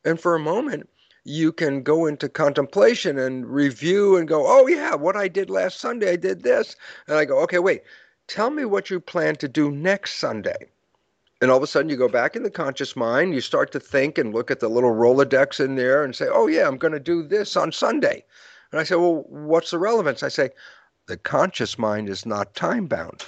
and 0.04 0.20
for 0.20 0.34
a 0.34 0.40
moment 0.40 0.88
you 1.24 1.52
can 1.52 1.82
go 1.82 2.06
into 2.06 2.28
contemplation 2.28 3.18
and 3.18 3.46
review 3.46 4.16
and 4.16 4.28
go 4.28 4.44
oh 4.46 4.66
yeah 4.66 4.94
what 4.94 5.16
i 5.16 5.28
did 5.28 5.50
last 5.50 5.78
sunday 5.78 6.12
i 6.12 6.16
did 6.16 6.42
this 6.42 6.76
and 7.06 7.16
i 7.16 7.24
go 7.24 7.38
okay 7.40 7.58
wait 7.58 7.82
Tell 8.28 8.50
me 8.50 8.66
what 8.66 8.90
you 8.90 9.00
plan 9.00 9.36
to 9.36 9.48
do 9.48 9.70
next 9.70 10.16
Sunday. 10.16 10.68
And 11.40 11.50
all 11.50 11.56
of 11.56 11.62
a 11.62 11.66
sudden, 11.66 11.88
you 11.88 11.96
go 11.96 12.08
back 12.08 12.36
in 12.36 12.42
the 12.42 12.50
conscious 12.50 12.94
mind, 12.94 13.34
you 13.34 13.40
start 13.40 13.72
to 13.72 13.80
think 13.80 14.18
and 14.18 14.34
look 14.34 14.50
at 14.50 14.60
the 14.60 14.68
little 14.68 14.90
Rolodex 14.90 15.64
in 15.64 15.76
there 15.76 16.04
and 16.04 16.14
say, 16.14 16.26
oh, 16.30 16.46
yeah, 16.46 16.68
I'm 16.68 16.76
going 16.76 16.92
to 16.92 17.00
do 17.00 17.22
this 17.22 17.56
on 17.56 17.72
Sunday. 17.72 18.22
And 18.70 18.80
I 18.80 18.84
say, 18.84 18.96
well, 18.96 19.24
what's 19.28 19.70
the 19.70 19.78
relevance? 19.78 20.22
I 20.22 20.28
say, 20.28 20.50
the 21.06 21.16
conscious 21.16 21.78
mind 21.78 22.10
is 22.10 22.26
not 22.26 22.54
time 22.54 22.86
bound. 22.86 23.24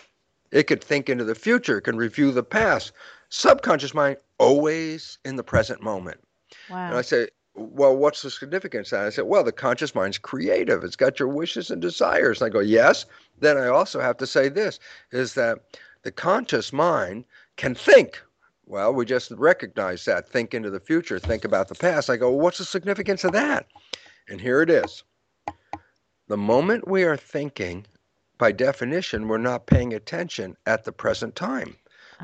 It 0.53 0.65
could 0.65 0.85
think 0.85 1.09
into 1.09 1.25
the 1.25 1.35
future, 1.35 1.79
it 1.79 1.83
can 1.83 1.97
review 1.97 2.31
the 2.31 2.43
past. 2.43 2.93
Subconscious 3.31 3.95
mind, 3.95 4.19
always 4.39 5.17
in 5.25 5.37
the 5.37 5.45
present 5.45 5.83
moment. 5.83 6.21
Wow. 6.71 6.89
And 6.89 6.97
I 6.97 7.03
say, 7.03 7.29
well, 7.55 7.97
what's 7.97 8.23
the 8.23 8.31
significance? 8.31 8.93
And 8.93 9.03
I 9.03 9.11
said, 9.11 9.25
well, 9.25 9.45
the 9.45 9.53
conscious 9.53 9.95
mind's 9.95 10.19
creative. 10.19 10.85
It's 10.85 10.97
got 10.97 11.19
your 11.19 11.29
wishes 11.29 11.71
and 11.71 11.83
desires. 11.83 12.41
And 12.41 12.51
I 12.51 12.53
go, 12.53 12.61
yes. 12.61 13.07
Then 13.39 13.59
I 13.59 13.67
also 13.67 14.01
have 14.01 14.17
to 14.19 14.27
say 14.27 14.49
this 14.49 14.79
is 15.11 15.35
that 15.35 15.59
the 16.03 16.13
conscious 16.13 16.73
mind 16.73 17.25
can 17.57 17.75
think. 17.75 18.23
Well, 18.67 18.95
we 18.95 19.05
just 19.05 19.33
recognize 19.33 20.05
that. 20.05 20.29
Think 20.29 20.55
into 20.55 20.71
the 20.71 20.81
future, 20.81 21.19
think 21.19 21.45
about 21.45 21.69
the 21.69 21.75
past. 21.75 22.09
I 22.09 22.17
go, 22.17 22.31
well, 22.31 22.41
what's 22.41 22.59
the 22.59 22.65
significance 22.65 23.25
of 23.25 23.33
that? 23.33 23.67
And 24.29 24.41
here 24.41 24.63
it 24.63 24.71
is. 24.71 25.03
The 26.29 26.37
moment 26.37 26.87
we 26.87 27.03
are 27.03 27.17
thinking, 27.17 27.85
by 28.39 28.53
definition, 28.53 29.27
we're 29.27 29.39
not 29.39 29.67
paying 29.67 29.93
attention 29.93 30.57
at 30.67 30.85
the 30.85 30.93
present 30.93 31.35
time. 31.35 31.77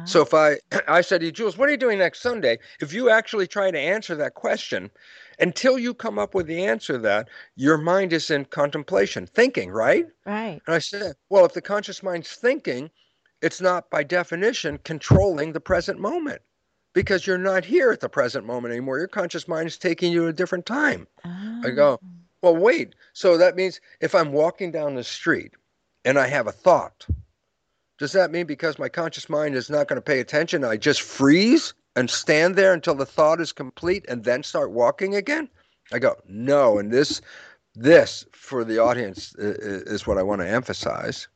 So 0.04 0.22
if 0.22 0.34
I 0.34 0.58
I 0.88 1.00
said 1.00 1.20
to 1.20 1.26
you, 1.26 1.32
Jules, 1.32 1.56
what 1.56 1.68
are 1.68 1.72
you 1.72 1.78
doing 1.78 1.98
next 1.98 2.20
Sunday? 2.20 2.58
If 2.80 2.92
you 2.92 3.10
actually 3.10 3.46
try 3.46 3.70
to 3.70 3.78
answer 3.78 4.14
that 4.16 4.34
question, 4.34 4.90
until 5.38 5.78
you 5.78 5.94
come 5.94 6.18
up 6.18 6.34
with 6.34 6.46
the 6.46 6.64
answer 6.64 6.94
to 6.94 6.98
that, 7.00 7.28
your 7.56 7.78
mind 7.78 8.12
is 8.12 8.30
in 8.30 8.44
contemplation, 8.46 9.26
thinking, 9.26 9.70
right? 9.70 10.06
Right. 10.24 10.60
And 10.66 10.74
I 10.74 10.78
said, 10.78 11.14
well, 11.28 11.44
if 11.44 11.52
the 11.52 11.62
conscious 11.62 12.02
mind's 12.02 12.32
thinking, 12.32 12.90
it's 13.42 13.60
not 13.60 13.90
by 13.90 14.02
definition 14.02 14.78
controlling 14.84 15.52
the 15.52 15.60
present 15.60 16.00
moment 16.00 16.40
because 16.94 17.26
you're 17.26 17.36
not 17.36 17.64
here 17.64 17.90
at 17.92 18.00
the 18.00 18.08
present 18.08 18.46
moment 18.46 18.72
anymore. 18.72 18.98
Your 18.98 19.08
conscious 19.08 19.46
mind 19.46 19.66
is 19.66 19.76
taking 19.76 20.12
you 20.12 20.22
to 20.22 20.28
a 20.28 20.32
different 20.32 20.64
time. 20.64 21.06
Oh. 21.24 21.60
I 21.64 21.70
go, 21.70 21.98
ah. 22.02 22.06
well, 22.42 22.56
wait. 22.56 22.94
So 23.12 23.36
that 23.36 23.56
means 23.56 23.80
if 24.00 24.14
I'm 24.14 24.32
walking 24.32 24.70
down 24.70 24.94
the 24.94 25.04
street 25.04 25.52
and 26.06 26.18
I 26.18 26.26
have 26.28 26.46
a 26.46 26.52
thought, 26.52 27.06
does 27.98 28.12
that 28.12 28.30
mean 28.30 28.46
because 28.46 28.78
my 28.78 28.88
conscious 28.88 29.28
mind 29.28 29.54
is 29.54 29.70
not 29.70 29.88
going 29.88 29.96
to 29.96 30.02
pay 30.02 30.20
attention, 30.20 30.64
I 30.64 30.76
just 30.76 31.02
freeze 31.02 31.74
and 31.94 32.10
stand 32.10 32.56
there 32.56 32.72
until 32.72 32.94
the 32.94 33.06
thought 33.06 33.40
is 33.40 33.52
complete 33.52 34.04
and 34.08 34.24
then 34.24 34.42
start 34.42 34.70
walking 34.70 35.14
again? 35.14 35.48
I 35.92 35.98
go, 35.98 36.16
no. 36.28 36.78
And 36.78 36.90
this, 36.90 37.20
this 37.74 38.26
for 38.32 38.64
the 38.64 38.78
audience 38.78 39.34
uh, 39.38 39.48
uh, 39.48 39.92
is 39.92 40.06
what 40.06 40.18
I 40.18 40.22
want 40.22 40.42
to 40.42 40.48
emphasize 40.48 41.28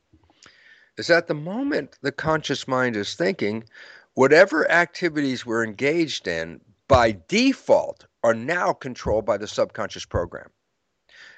is 0.97 1.07
that 1.07 1.27
the 1.27 1.33
moment 1.33 1.97
the 2.01 2.11
conscious 2.11 2.67
mind 2.67 2.95
is 2.95 3.15
thinking, 3.15 3.63
whatever 4.13 4.69
activities 4.69 5.45
we're 5.45 5.63
engaged 5.63 6.27
in 6.27 6.61
by 6.87 7.17
default 7.27 8.05
are 8.23 8.33
now 8.35 8.73
controlled 8.73 9.25
by 9.25 9.37
the 9.37 9.47
subconscious 9.47 10.05
program 10.05 10.49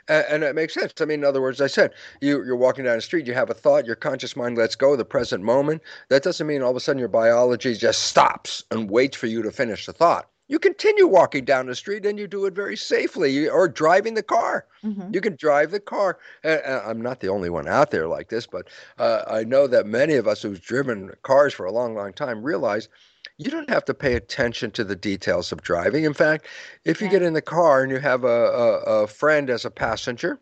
and, 0.08 0.26
and 0.30 0.43
it 0.43 0.56
makes 0.56 0.74
sense. 0.74 0.93
I 0.99 1.06
mean, 1.06 1.20
in 1.20 1.26
other 1.26 1.41
words, 1.41 1.62
I 1.62 1.68
said 1.68 1.93
you, 2.22 2.43
you're 2.45 2.56
walking 2.56 2.86
down 2.86 2.97
the 2.97 3.01
street, 3.01 3.28
you 3.28 3.34
have 3.34 3.49
a 3.49 3.54
thought, 3.54 3.86
your 3.86 3.95
conscious 3.95 4.36
mind 4.36 4.58
lets 4.58 4.76
go 4.76 4.93
of 4.93 4.97
the 4.97 5.06
present 5.06 5.43
moment. 5.43 5.82
That 6.10 6.24
doesn't 6.24 6.47
mean 6.47 6.62
all 6.62 6.72
of 6.72 6.78
a 6.78 6.80
sudden 6.80 6.99
your 6.99 7.08
biology 7.08 7.76
just 7.76 8.04
stops 8.04 8.64
and 8.72 8.89
waits 8.89 9.18
for 9.18 9.28
you 9.28 9.41
to 9.41 9.51
finish 9.51 9.86
the 9.86 9.93
thought. 9.93 10.30
You 10.49 10.60
continue 10.60 11.08
walking 11.08 11.45
down 11.45 11.68
the 11.68 11.76
street 11.76 12.06
and 12.06 12.20
you 12.20 12.28
do 12.28 12.45
it 12.45 12.54
very 12.54 12.76
safely, 12.76 13.32
you, 13.32 13.49
or 13.49 13.68
driving 13.68 14.14
the 14.14 14.22
car. 14.22 14.66
Mm-hmm. 14.84 15.14
You 15.14 15.22
can 15.22 15.36
drive 15.38 15.72
the 15.72 15.80
car. 15.80 16.20
And, 16.43 16.62
I'm 16.66 17.01
not 17.01 17.22
the 17.22 17.30
only 17.30 17.49
one 17.49 17.68
out 17.68 17.91
there 17.91 18.08
like 18.08 18.30
this, 18.30 18.45
but 18.45 18.68
uh, 18.97 19.24
I 19.28 19.45
know 19.45 19.68
that 19.68 19.88
many 19.88 20.16
of 20.16 20.28
us 20.28 20.41
who've 20.41 20.62
driven 20.62 21.12
cars 21.24 21.54
for 21.54 21.66
a 21.66 21.72
long, 21.72 21.95
long 21.95 22.12
time 22.12 22.43
realize 22.43 22.89
you 23.38 23.50
don't 23.50 23.70
have 23.70 23.86
to 23.86 23.94
pay 23.94 24.16
attention 24.16 24.72
to 24.72 24.84
the 24.84 24.96
details 24.96 25.52
of 25.52 25.62
driving. 25.62 26.04
In 26.04 26.14
fact, 26.14 26.48
if 26.86 27.02
you 27.02 27.10
get 27.10 27.22
in 27.22 27.34
the 27.34 27.42
car 27.42 27.82
and 27.82 27.92
you 27.92 28.00
have 28.00 28.24
a, 28.24 28.28
a, 28.28 29.04
a 29.04 29.08
friend 29.08 29.50
as 29.50 29.66
a 29.66 29.72
passenger, 29.72 30.40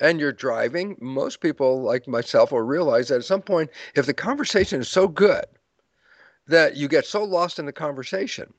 and 0.00 0.18
you're 0.18 0.32
driving, 0.32 0.96
most 1.00 1.40
people 1.40 1.82
like 1.82 2.08
myself 2.08 2.52
will 2.52 2.62
realize 2.62 3.08
that 3.08 3.16
at 3.16 3.24
some 3.24 3.42
point, 3.42 3.70
if 3.94 4.06
the 4.06 4.14
conversation 4.14 4.80
is 4.80 4.88
so 4.88 5.06
good 5.06 5.44
that 6.46 6.76
you 6.76 6.88
get 6.88 7.04
so 7.06 7.22
lost 7.22 7.58
in 7.58 7.66
the 7.66 7.72
conversation 7.72 8.52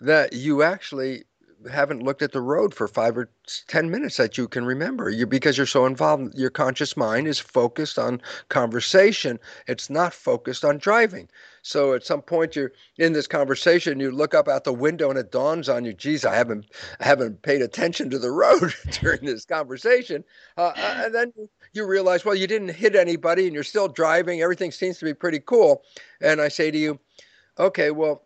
that 0.00 0.32
you 0.32 0.62
actually 0.62 1.22
haven't 1.70 2.02
looked 2.02 2.22
at 2.22 2.32
the 2.32 2.40
road 2.40 2.74
for 2.74 2.86
five 2.86 3.16
or 3.16 3.30
ten 3.66 3.90
minutes 3.90 4.18
that 4.18 4.36
you 4.36 4.46
can 4.46 4.64
remember. 4.64 5.08
You 5.08 5.26
because 5.26 5.56
you're 5.56 5.66
so 5.66 5.86
involved, 5.86 6.34
your 6.34 6.50
conscious 6.50 6.96
mind 6.96 7.26
is 7.26 7.38
focused 7.38 7.98
on 7.98 8.20
conversation. 8.48 9.38
It's 9.66 9.88
not 9.88 10.12
focused 10.12 10.64
on 10.64 10.78
driving. 10.78 11.28
So 11.66 11.94
at 11.94 12.06
some 12.06 12.22
point 12.22 12.54
you're 12.54 12.70
in 12.96 13.12
this 13.12 13.26
conversation, 13.26 13.98
you 13.98 14.12
look 14.12 14.34
up 14.34 14.46
out 14.46 14.62
the 14.62 14.72
window 14.72 15.10
and 15.10 15.18
it 15.18 15.32
dawns 15.32 15.68
on 15.68 15.84
you, 15.84 15.92
geez, 15.92 16.24
I 16.24 16.36
haven't 16.36 16.66
I 17.00 17.04
haven't 17.04 17.42
paid 17.42 17.60
attention 17.60 18.08
to 18.10 18.20
the 18.20 18.30
road 18.30 18.72
during 19.00 19.24
this 19.24 19.44
conversation. 19.44 20.22
Uh, 20.56 20.72
uh, 20.76 21.02
and 21.04 21.14
then 21.14 21.32
you 21.72 21.84
realize, 21.84 22.24
well, 22.24 22.36
you 22.36 22.46
didn't 22.46 22.68
hit 22.68 22.94
anybody 22.94 23.46
and 23.46 23.54
you're 23.54 23.64
still 23.64 23.88
driving. 23.88 24.40
Everything 24.40 24.70
seems 24.70 24.98
to 24.98 25.04
be 25.04 25.12
pretty 25.12 25.40
cool. 25.40 25.82
And 26.20 26.40
I 26.40 26.46
say 26.46 26.70
to 26.70 26.78
you, 26.78 27.00
okay, 27.58 27.90
well, 27.90 28.22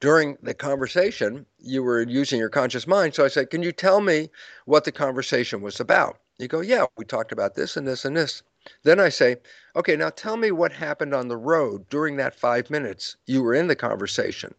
during 0.00 0.36
the 0.42 0.52
conversation, 0.52 1.46
you 1.58 1.82
were 1.82 2.02
using 2.02 2.38
your 2.38 2.50
conscious 2.50 2.86
mind. 2.86 3.14
So 3.14 3.24
I 3.24 3.28
said, 3.28 3.48
Can 3.48 3.62
you 3.62 3.72
tell 3.72 4.02
me 4.02 4.28
what 4.66 4.84
the 4.84 4.92
conversation 4.92 5.62
was 5.62 5.80
about? 5.80 6.18
You 6.38 6.48
go, 6.48 6.60
Yeah, 6.60 6.84
we 6.98 7.06
talked 7.06 7.32
about 7.32 7.54
this 7.54 7.78
and 7.78 7.88
this 7.88 8.04
and 8.04 8.14
this. 8.14 8.42
Then 8.82 8.98
I 9.00 9.08
say, 9.08 9.36
Okay, 9.76 9.96
now 9.96 10.10
tell 10.10 10.36
me 10.36 10.50
what 10.50 10.72
happened 10.72 11.14
on 11.14 11.28
the 11.28 11.36
road 11.36 11.88
during 11.88 12.16
that 12.16 12.34
five 12.34 12.70
minutes 12.70 13.16
you 13.26 13.42
were 13.42 13.54
in 13.54 13.66
the 13.66 13.76
conversation. 13.76 14.54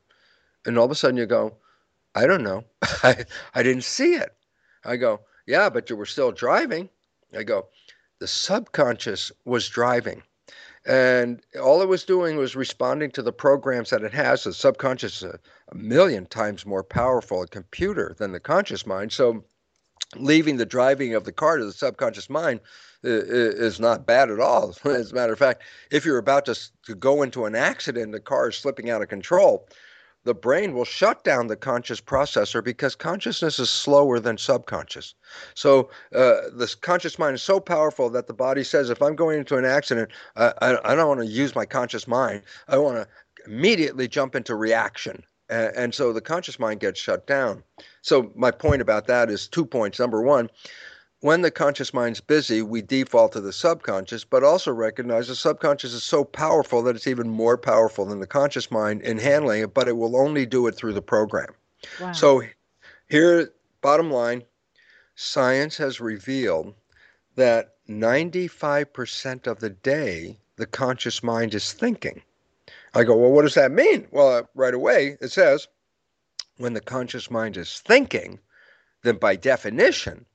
And 0.66 0.78
all 0.78 0.86
of 0.86 0.92
a 0.92 0.96
sudden 0.96 1.18
you 1.18 1.26
go, 1.26 1.58
I 2.16 2.28
don't 2.28 2.44
know. 2.44 2.64
I, 2.82 3.26
I 3.54 3.64
didn't 3.64 3.84
see 3.84 4.16
it. 4.16 4.36
I 4.84 4.98
go, 4.98 5.22
Yeah, 5.48 5.70
but 5.70 5.90
you 5.90 5.96
were 5.96 6.06
still 6.06 6.32
driving. 6.32 6.90
I 7.36 7.44
go, 7.44 7.68
The 8.20 8.28
subconscious 8.28 9.32
was 9.46 9.68
driving. 9.68 10.24
And 10.86 11.42
all 11.60 11.82
it 11.82 11.88
was 11.88 12.04
doing 12.04 12.38
was 12.38 12.56
responding 12.56 13.10
to 13.12 13.24
the 13.24 13.34
programs 13.34 13.90
that 13.90 14.04
it 14.04 14.14
has. 14.14 14.44
The 14.44 14.54
subconscious 14.54 15.18
is 15.18 15.24
a, 15.24 15.40
a 15.70 15.76
million 15.76 16.28
times 16.28 16.66
more 16.66 16.84
powerful 16.84 17.42
a 17.42 17.48
computer 17.48 18.16
than 18.20 18.32
the 18.32 18.40
conscious 18.40 18.86
mind. 18.86 19.12
So 19.12 19.44
leaving 20.16 20.58
the 20.58 20.66
driving 20.66 21.16
of 21.16 21.24
the 21.24 21.32
car 21.32 21.58
to 21.58 21.66
the 21.66 21.74
subconscious 21.74 22.30
mind 22.30 22.60
is 23.06 23.80
not 23.80 24.06
bad 24.06 24.30
at 24.30 24.40
all. 24.40 24.76
As 24.86 25.12
a 25.12 25.16
matter 25.16 25.34
of 25.34 25.40
fact, 25.40 25.64
if 25.92 26.06
you're 26.06 26.18
about 26.18 26.46
to, 26.46 26.60
to 26.86 26.96
go 26.96 27.22
into 27.22 27.46
an 27.46 27.56
accident, 27.56 28.12
the 28.12 28.20
car 28.20 28.50
is 28.50 28.56
slipping 28.56 28.90
out 28.90 29.02
of 29.02 29.08
control, 29.08 29.68
the 30.26 30.34
brain 30.34 30.74
will 30.74 30.86
shut 30.86 31.24
down 31.24 31.48
the 31.48 31.56
conscious 31.56 32.02
processor 32.02 32.64
because 32.64 32.96
consciousness 32.96 33.60
is 33.60 33.70
slower 33.70 34.20
than 34.20 34.38
subconscious. 34.38 35.14
So 35.54 35.92
uh, 36.14 36.50
the 36.52 36.76
conscious 36.82 37.20
mind 37.20 37.36
is 37.36 37.44
so 37.44 37.60
powerful 37.60 38.10
that 38.10 38.26
the 38.28 38.34
body 38.34 38.64
says, 38.64 38.90
if 38.90 39.02
I'm 39.02 39.16
going 39.16 39.38
into 39.40 39.58
an 39.58 39.66
accident, 39.66 40.10
uh, 40.36 40.54
I, 40.62 40.78
I 40.84 40.96
don't 40.96 41.08
want 41.08 41.20
to 41.22 41.28
use 41.28 41.56
my 41.56 41.66
conscious 41.66 42.08
mind. 42.08 42.42
I 42.68 42.80
want 42.80 42.98
to 42.98 43.08
immediately 43.46 44.08
jump 44.08 44.36
into 44.36 44.56
reaction. 44.56 45.24
And 45.48 45.94
so 45.94 46.12
the 46.12 46.22
conscious 46.22 46.58
mind 46.58 46.80
gets 46.80 47.00
shut 47.00 47.28
down. 47.28 47.64
So 48.02 48.32
my 48.36 48.50
point 48.50 48.82
about 48.82 49.06
that 49.06 49.30
is 49.30 49.48
two 49.48 49.64
points. 49.64 50.00
Number 50.00 50.24
one, 50.24 50.50
when 51.26 51.42
the 51.42 51.50
conscious 51.50 51.92
mind's 51.92 52.22
busy, 52.22 52.62
we 52.62 52.84
default 52.84 53.32
to 53.32 53.42
the 53.42 53.52
subconscious, 53.52 54.24
but 54.24 54.44
also 54.44 54.72
recognize 54.72 55.28
the 55.28 55.34
subconscious 55.34 55.92
is 55.92 56.04
so 56.04 56.24
powerful 56.24 56.84
that 56.84 56.96
it's 56.96 57.08
even 57.08 57.28
more 57.28 57.58
powerful 57.58 58.06
than 58.06 58.20
the 58.20 58.28
conscious 58.28 58.70
mind 58.70 59.02
in 59.02 59.18
handling 59.18 59.64
it, 59.64 59.74
but 59.74 59.88
it 59.88 59.98
will 59.98 60.16
only 60.16 60.46
do 60.46 60.68
it 60.68 60.76
through 60.76 60.94
the 60.94 61.02
program. 61.02 61.48
Wow. 62.00 62.12
So, 62.12 62.44
here, 63.10 63.52
bottom 63.82 64.12
line 64.12 64.44
science 65.16 65.76
has 65.78 66.00
revealed 66.00 66.76
that 67.34 67.74
95% 67.90 69.48
of 69.48 69.60
the 69.60 69.72
day, 69.72 70.38
the 70.58 70.68
conscious 70.68 71.24
mind 71.24 71.56
is 71.56 71.74
thinking. 71.74 72.22
I 72.94 73.04
go, 73.04 73.18
well, 73.18 73.32
what 73.32 73.42
does 73.42 73.56
that 73.56 73.72
mean? 73.72 74.08
Well, 74.12 74.30
uh, 74.30 74.44
right 74.54 74.76
away, 74.76 75.18
it 75.20 75.32
says 75.32 75.68
when 76.58 76.74
the 76.74 76.82
conscious 76.82 77.32
mind 77.32 77.58
is 77.58 77.80
thinking, 77.80 78.38
then 79.02 79.18
by 79.18 79.36
definition, 79.36 80.28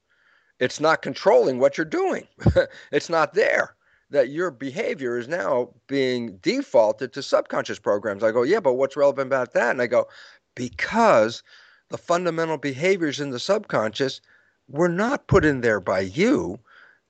it's 0.61 0.78
not 0.78 1.02
controlling 1.02 1.58
what 1.58 1.76
you're 1.76 1.84
doing. 1.84 2.26
it's 2.92 3.08
not 3.08 3.34
there. 3.34 3.74
That 4.11 4.28
your 4.28 4.50
behavior 4.50 5.18
is 5.18 5.28
now 5.28 5.70
being 5.86 6.36
defaulted 6.42 7.12
to 7.12 7.22
subconscious 7.22 7.78
programs. 7.78 8.22
I 8.22 8.32
go, 8.32 8.42
yeah, 8.42 8.61
but 8.61 8.74
what's 8.74 8.96
relevant 8.96 9.28
about 9.28 9.52
that? 9.54 9.70
And 9.70 9.80
I 9.80 9.86
go, 9.86 10.08
because 10.54 11.42
the 11.88 11.98
fundamental 11.98 12.58
behaviors 12.58 13.20
in 13.20 13.30
the 13.30 13.38
subconscious 13.38 14.20
were 14.68 14.88
not 14.88 15.26
put 15.26 15.44
in 15.44 15.61
there 15.61 15.80
by 15.80 16.00
you. 16.00 16.58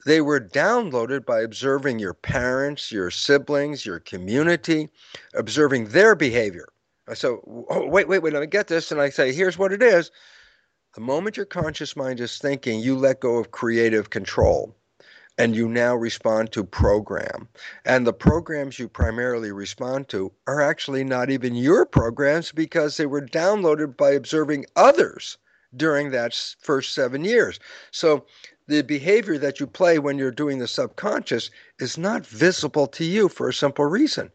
They 0.06 0.20
were 0.20 0.40
downloaded 0.40 1.26
by 1.26 1.40
observing 1.42 1.98
your 1.98 2.14
parents, 2.14 2.90
your 2.90 3.10
siblings, 3.10 3.84
your 3.84 4.00
community, 4.00 4.88
observing 5.34 5.88
their 5.88 6.14
behavior. 6.14 6.68
So, 7.14 7.66
oh, 7.68 7.86
wait, 7.86 8.08
wait, 8.08 8.22
wait, 8.22 8.32
let 8.32 8.40
me 8.40 8.46
get 8.46 8.68
this. 8.68 8.92
And 8.92 9.00
I 9.00 9.10
say, 9.10 9.32
here's 9.32 9.58
what 9.58 9.72
it 9.72 9.82
is. 9.82 10.10
The 11.00 11.06
moment 11.06 11.38
your 11.38 11.46
conscious 11.46 11.96
mind 11.96 12.20
is 12.20 12.36
thinking, 12.36 12.80
you 12.80 12.94
let 12.94 13.20
go 13.20 13.38
of 13.38 13.52
creative 13.52 14.10
control 14.10 14.76
and 15.38 15.56
you 15.56 15.66
now 15.66 15.96
respond 15.96 16.52
to 16.52 16.62
program. 16.62 17.48
And 17.86 18.06
the 18.06 18.12
programs 18.12 18.78
you 18.78 18.86
primarily 18.86 19.50
respond 19.50 20.10
to 20.10 20.30
are 20.46 20.60
actually 20.60 21.02
not 21.04 21.30
even 21.30 21.54
your 21.54 21.86
programs 21.86 22.52
because 22.52 22.98
they 22.98 23.06
were 23.06 23.22
downloaded 23.22 23.96
by 23.96 24.10
observing 24.10 24.66
others 24.76 25.38
during 25.74 26.10
that 26.10 26.34
first 26.60 26.92
seven 26.92 27.24
years. 27.24 27.58
So 27.90 28.26
the 28.68 28.82
behavior 28.82 29.38
that 29.38 29.58
you 29.58 29.66
play 29.66 29.98
when 29.98 30.18
you're 30.18 30.30
doing 30.30 30.58
the 30.58 30.68
subconscious 30.68 31.50
is 31.78 31.96
not 31.96 32.26
visible 32.26 32.86
to 32.88 33.06
you 33.06 33.30
for 33.30 33.48
a 33.48 33.54
simple 33.54 33.86
reason. 33.86 34.30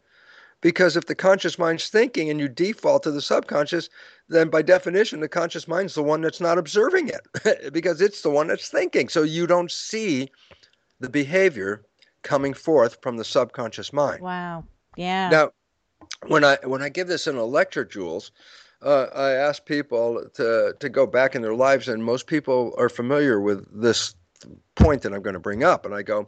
Because 0.66 0.96
if 0.96 1.06
the 1.06 1.14
conscious 1.14 1.60
mind's 1.60 1.88
thinking 1.88 2.28
and 2.28 2.40
you 2.40 2.48
default 2.48 3.04
to 3.04 3.12
the 3.12 3.22
subconscious, 3.22 3.88
then 4.28 4.48
by 4.48 4.62
definition, 4.62 5.20
the 5.20 5.28
conscious 5.28 5.68
mind's 5.68 5.94
the 5.94 6.02
one 6.02 6.22
that's 6.22 6.40
not 6.40 6.58
observing 6.58 7.08
it 7.08 7.72
because 7.72 8.00
it's 8.00 8.22
the 8.22 8.30
one 8.30 8.48
that's 8.48 8.68
thinking. 8.68 9.08
So 9.08 9.22
you 9.22 9.46
don't 9.46 9.70
see 9.70 10.28
the 10.98 11.08
behavior 11.08 11.84
coming 12.24 12.52
forth 12.52 12.98
from 13.00 13.16
the 13.16 13.24
subconscious 13.24 13.92
mind. 13.92 14.20
Wow. 14.20 14.64
Yeah. 14.96 15.28
Now, 15.28 15.50
when 16.26 16.42
I 16.42 16.58
when 16.64 16.82
I 16.82 16.88
give 16.88 17.06
this 17.06 17.28
in 17.28 17.36
a 17.36 17.44
lecture, 17.44 17.84
Jules, 17.84 18.32
uh, 18.82 19.06
I 19.14 19.34
ask 19.34 19.64
people 19.66 20.28
to 20.34 20.74
to 20.80 20.88
go 20.88 21.06
back 21.06 21.36
in 21.36 21.42
their 21.42 21.54
lives, 21.54 21.86
and 21.86 22.02
most 22.02 22.26
people 22.26 22.74
are 22.76 22.88
familiar 22.88 23.40
with 23.40 23.68
this 23.70 24.16
point 24.74 25.02
that 25.02 25.14
I'm 25.14 25.22
going 25.22 25.34
to 25.34 25.38
bring 25.38 25.62
up. 25.62 25.86
And 25.86 25.94
I 25.94 26.02
go, 26.02 26.26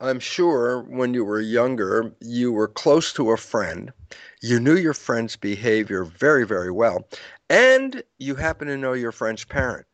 I'm 0.00 0.18
sure 0.18 0.82
when 0.82 1.12
you 1.12 1.24
were 1.24 1.40
younger, 1.40 2.14
you 2.20 2.52
were 2.52 2.68
close 2.68 3.12
to 3.12 3.32
a 3.32 3.36
friend. 3.36 3.92
You 4.40 4.58
knew 4.58 4.76
your 4.76 4.94
friend's 4.94 5.36
behavior 5.36 6.04
very, 6.04 6.46
very 6.46 6.70
well. 6.70 7.06
And 7.50 8.02
you 8.18 8.34
happen 8.34 8.66
to 8.68 8.78
know 8.78 8.94
your 8.94 9.12
friend's 9.12 9.44
parent. 9.44 9.86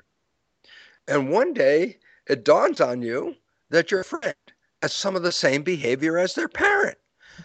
And 1.09 1.31
one 1.31 1.53
day 1.53 1.99
it 2.29 2.45
dawns 2.45 2.81
on 2.81 3.03
you 3.03 3.35
that 3.71 3.91
your 3.91 4.05
friend 4.05 4.35
has 4.81 4.93
some 4.93 5.17
of 5.17 5.23
the 5.23 5.33
same 5.33 5.63
behavior 5.63 6.19
as 6.19 6.35
their 6.35 6.49
parent. 6.49 6.99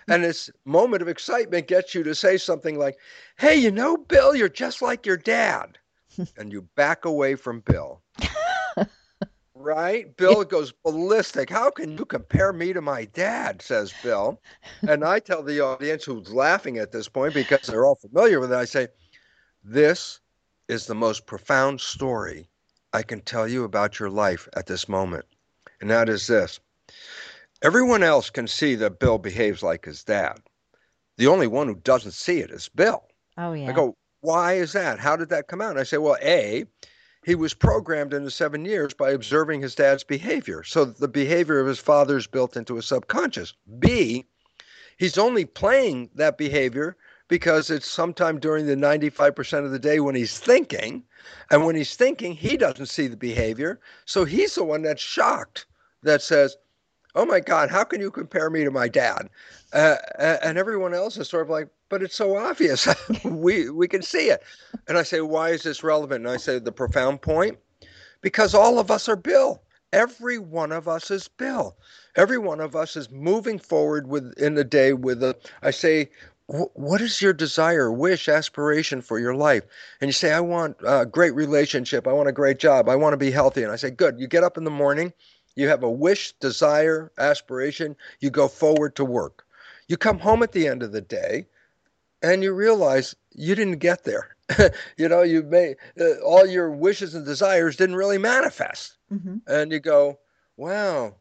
Hmm. 0.05 0.11
And 0.11 0.23
this 0.23 0.51
moment 0.63 1.01
of 1.01 1.07
excitement 1.07 1.67
gets 1.67 1.95
you 1.95 2.03
to 2.03 2.13
say 2.13 2.37
something 2.37 2.77
like, 2.77 2.99
Hey, 3.37 3.55
you 3.55 3.71
know, 3.71 3.97
Bill, 3.97 4.35
you're 4.35 4.49
just 4.49 4.83
like 4.83 5.05
your 5.05 5.17
dad. 5.17 5.79
and 6.37 6.51
you 6.51 6.63
back 6.75 7.05
away 7.05 7.35
from 7.35 7.61
Bill. 7.61 8.01
Right? 9.61 10.15
Bill 10.17 10.43
goes 10.43 10.71
ballistic. 10.83 11.49
How 11.49 11.69
can 11.69 11.97
you 11.97 12.05
compare 12.05 12.51
me 12.51 12.73
to 12.73 12.81
my 12.81 13.05
dad? 13.05 13.61
says 13.61 13.93
Bill. 14.03 14.41
And 14.87 15.03
I 15.03 15.19
tell 15.19 15.43
the 15.43 15.61
audience 15.61 16.03
who's 16.03 16.33
laughing 16.33 16.77
at 16.77 16.91
this 16.91 17.07
point 17.07 17.33
because 17.33 17.67
they're 17.67 17.85
all 17.85 17.95
familiar 17.95 18.39
with 18.39 18.51
it, 18.51 18.57
I 18.57 18.65
say, 18.65 18.87
This 19.63 20.19
is 20.67 20.87
the 20.87 20.95
most 20.95 21.25
profound 21.25 21.79
story 21.81 22.49
I 22.93 23.03
can 23.03 23.21
tell 23.21 23.47
you 23.47 23.63
about 23.63 23.99
your 23.99 24.09
life 24.09 24.49
at 24.53 24.65
this 24.65 24.89
moment. 24.89 25.25
And 25.79 25.89
that 25.89 26.09
is 26.09 26.27
this 26.27 26.59
everyone 27.61 28.03
else 28.03 28.29
can 28.29 28.47
see 28.47 28.75
that 28.75 28.99
Bill 28.99 29.17
behaves 29.17 29.61
like 29.61 29.85
his 29.85 30.03
dad. 30.03 30.39
The 31.17 31.27
only 31.27 31.47
one 31.47 31.67
who 31.67 31.75
doesn't 31.75 32.13
see 32.13 32.39
it 32.39 32.49
is 32.49 32.69
Bill. 32.69 33.03
Oh, 33.37 33.53
yeah. 33.53 33.69
I 33.69 33.73
go, 33.73 33.95
Why 34.21 34.53
is 34.53 34.73
that? 34.73 34.99
How 34.99 35.15
did 35.15 35.29
that 35.29 35.47
come 35.47 35.61
out? 35.61 35.71
And 35.71 35.79
I 35.79 35.83
say, 35.83 35.97
Well, 35.97 36.17
A, 36.21 36.65
he 37.23 37.35
was 37.35 37.53
programmed 37.53 38.13
into 38.13 38.31
seven 38.31 38.65
years 38.65 38.93
by 38.93 39.11
observing 39.11 39.61
his 39.61 39.75
dad's 39.75 40.03
behavior. 40.03 40.63
So 40.63 40.85
the 40.85 41.07
behavior 41.07 41.59
of 41.59 41.67
his 41.67 41.79
father 41.79 42.17
is 42.17 42.27
built 42.27 42.57
into 42.57 42.75
his 42.75 42.87
subconscious. 42.87 43.53
B, 43.79 44.25
he's 44.97 45.17
only 45.17 45.45
playing 45.45 46.09
that 46.15 46.37
behavior 46.37 46.97
because 47.27 47.69
it's 47.69 47.87
sometime 47.87 48.39
during 48.39 48.65
the 48.65 48.75
95% 48.75 49.65
of 49.65 49.71
the 49.71 49.79
day 49.79 49.99
when 49.99 50.15
he's 50.15 50.39
thinking. 50.39 51.03
And 51.51 51.65
when 51.65 51.75
he's 51.75 51.95
thinking, 51.95 52.33
he 52.33 52.57
doesn't 52.57 52.87
see 52.87 53.07
the 53.07 53.15
behavior. 53.15 53.79
So 54.05 54.25
he's 54.25 54.55
the 54.55 54.63
one 54.63 54.81
that's 54.81 55.01
shocked 55.01 55.67
that 56.03 56.21
says, 56.21 56.57
Oh 57.13 57.25
my 57.25 57.39
God, 57.39 57.69
how 57.69 57.83
can 57.83 58.01
you 58.01 58.09
compare 58.09 58.49
me 58.49 58.63
to 58.63 58.71
my 58.71 58.87
dad? 58.87 59.29
Uh, 59.73 59.97
and 60.17 60.57
everyone 60.57 60.93
else 60.93 61.17
is 61.17 61.29
sort 61.29 61.43
of 61.43 61.49
like, 61.49 61.67
but 61.91 62.01
it's 62.01 62.15
so 62.15 62.37
obvious. 62.37 62.87
we 63.25 63.69
we 63.69 63.87
can 63.87 64.01
see 64.01 64.29
it. 64.29 64.41
And 64.87 64.97
I 64.97 65.03
say, 65.03 65.19
why 65.21 65.49
is 65.49 65.61
this 65.61 65.83
relevant? 65.83 66.25
And 66.25 66.33
I 66.33 66.37
say, 66.37 66.57
the 66.57 66.71
profound 66.71 67.21
point, 67.21 67.59
because 68.21 68.55
all 68.55 68.79
of 68.79 68.89
us 68.89 69.07
are 69.09 69.17
Bill. 69.17 69.61
Every 69.93 70.39
one 70.39 70.71
of 70.71 70.87
us 70.87 71.11
is 71.11 71.27
Bill. 71.27 71.75
Every 72.15 72.37
one 72.37 72.61
of 72.61 72.77
us 72.77 72.95
is 72.95 73.11
moving 73.11 73.59
forward 73.59 74.07
with 74.07 74.33
in 74.39 74.55
the 74.55 74.63
day 74.63 74.93
with 74.93 75.21
a. 75.21 75.35
I 75.61 75.71
say, 75.71 76.09
what 76.47 77.01
is 77.01 77.21
your 77.21 77.33
desire, 77.33 77.91
wish, 77.91 78.29
aspiration 78.29 79.01
for 79.01 79.19
your 79.19 79.35
life? 79.35 79.63
And 79.99 80.07
you 80.07 80.13
say, 80.13 80.31
I 80.31 80.39
want 80.39 80.77
a 80.85 81.05
great 81.05 81.35
relationship. 81.35 82.07
I 82.07 82.13
want 82.13 82.29
a 82.29 82.33
great 82.33 82.57
job. 82.57 82.87
I 82.87 82.95
want 82.95 83.13
to 83.13 83.17
be 83.17 83.31
healthy. 83.31 83.63
And 83.63 83.71
I 83.71 83.75
say, 83.75 83.91
good. 83.91 84.17
You 84.17 84.27
get 84.27 84.43
up 84.43 84.57
in 84.57 84.63
the 84.63 84.71
morning. 84.71 85.11
You 85.55 85.67
have 85.67 85.83
a 85.83 85.91
wish, 85.91 86.31
desire, 86.39 87.11
aspiration. 87.17 87.97
You 88.21 88.29
go 88.29 88.47
forward 88.47 88.95
to 88.95 89.03
work. 89.03 89.45
You 89.89 89.97
come 89.97 90.19
home 90.19 90.41
at 90.41 90.53
the 90.53 90.69
end 90.69 90.83
of 90.83 90.93
the 90.93 91.01
day 91.01 91.47
and 92.21 92.43
you 92.43 92.53
realize 92.53 93.15
you 93.33 93.55
didn't 93.55 93.79
get 93.79 94.03
there. 94.03 94.35
you 94.97 95.07
know, 95.07 95.21
you 95.21 95.43
may 95.43 95.75
uh, 95.99 96.15
all 96.23 96.45
your 96.45 96.71
wishes 96.71 97.15
and 97.15 97.25
desires 97.25 97.75
didn't 97.75 97.95
really 97.95 98.17
manifest, 98.17 98.97
mm-hmm. 99.11 99.37
and 99.47 99.71
you 99.71 99.79
go, 99.79 100.19
"Wow, 100.57 101.15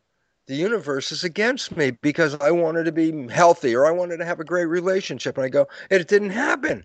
the 0.47 0.57
universe 0.57 1.13
is 1.13 1.25
against 1.25 1.77
me 1.77 1.93
because 1.93 2.35
I 2.41 2.51
wanted 2.51 2.85
to 2.85 2.93
be 2.93 3.29
healthy 3.29 3.75
or 3.75 3.87
I 3.87 3.93
wanted 3.93 4.19
to 4.19 4.25
have 4.25 4.41
a 4.41 4.45
great 4.45 4.67
relationship," 4.67 5.37
and 5.37 5.45
I 5.45 5.49
go, 5.49 5.69
"It 5.91 6.09
didn't 6.09 6.31
happen," 6.31 6.85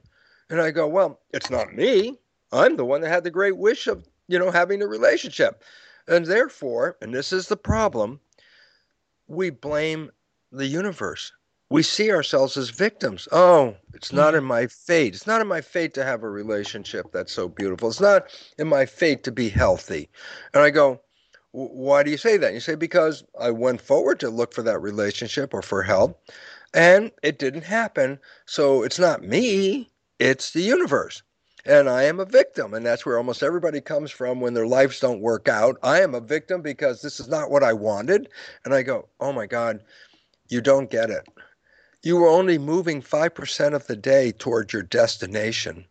and 0.49 0.61
I 0.61 0.71
go, 0.71 0.87
"Well, 0.87 1.19
it's 1.33 1.49
not 1.49 1.73
me. 1.73 2.19
I'm 2.51 2.77
the 2.77 2.85
one 2.85 3.01
that 3.01 3.09
had 3.09 3.23
the 3.23 3.31
great 3.31 3.57
wish 3.57 3.87
of 3.87 4.07
you 4.27 4.37
know 4.37 4.51
having 4.51 4.81
a 4.81 4.87
relationship," 4.87 5.63
and 6.07 6.25
therefore, 6.25 6.97
and 7.01 7.13
this 7.13 7.33
is 7.33 7.47
the 7.47 7.57
problem, 7.57 8.19
we 9.27 9.49
blame 9.49 10.11
the 10.51 10.67
universe 10.67 11.31
we 11.69 11.81
see 11.81 12.11
ourselves 12.11 12.57
as 12.57 12.69
victims. 12.69 13.27
Oh, 13.31 13.75
it's 13.93 14.13
not 14.13 14.29
mm-hmm. 14.29 14.37
in 14.37 14.43
my 14.43 14.67
fate. 14.67 15.15
It's 15.15 15.27
not 15.27 15.41
in 15.41 15.47
my 15.47 15.61
fate 15.61 15.93
to 15.95 16.05
have 16.05 16.23
a 16.23 16.29
relationship 16.29 17.11
that's 17.11 17.31
so 17.31 17.47
beautiful. 17.47 17.89
It's 17.89 18.01
not 18.01 18.27
in 18.57 18.67
my 18.67 18.85
fate 18.85 19.23
to 19.23 19.31
be 19.31 19.49
healthy. 19.49 20.09
And 20.53 20.61
I 20.63 20.69
go, 20.69 21.01
why 21.51 22.03
do 22.03 22.11
you 22.11 22.17
say 22.17 22.37
that? 22.37 22.53
You 22.53 22.59
say, 22.59 22.75
because 22.75 23.23
I 23.39 23.49
went 23.49 23.81
forward 23.81 24.19
to 24.19 24.29
look 24.29 24.53
for 24.53 24.61
that 24.63 24.81
relationship 24.81 25.53
or 25.53 25.61
for 25.61 25.81
help, 25.81 26.21
and 26.73 27.11
it 27.23 27.39
didn't 27.39 27.63
happen. 27.63 28.19
So 28.45 28.83
it's 28.83 28.99
not 28.99 29.23
me, 29.23 29.89
it's 30.19 30.51
the 30.51 30.61
universe. 30.61 31.23
And 31.67 31.89
I 31.89 32.03
am 32.03 32.19
a 32.19 32.25
victim. 32.25 32.75
And 32.75 32.85
that's 32.85 33.07
where 33.07 33.17
almost 33.17 33.41
everybody 33.41 33.81
comes 33.81 34.11
from 34.11 34.39
when 34.39 34.53
their 34.53 34.67
lives 34.67 34.99
don't 34.99 35.19
work 35.19 35.47
out. 35.47 35.77
I 35.81 36.01
am 36.01 36.13
a 36.13 36.19
victim 36.19 36.61
because 36.61 37.01
this 37.01 37.19
is 37.19 37.27
not 37.27 37.49
what 37.49 37.63
I 37.63 37.73
wanted. 37.73 38.29
And 38.65 38.73
I 38.75 38.83
go, 38.83 39.07
oh 39.19 39.33
my 39.33 39.47
God, 39.47 39.79
you 40.47 40.61
don't 40.61 40.91
get 40.91 41.09
it 41.09 41.27
you 42.05 42.17
were 42.17 42.27
only 42.27 42.59
moving 42.59 43.01
5% 43.01 43.73
of 43.73 43.87
the 43.87 43.95
day 43.95 44.31
toward 44.31 44.71
your 44.71 44.83
destination. 44.83 45.85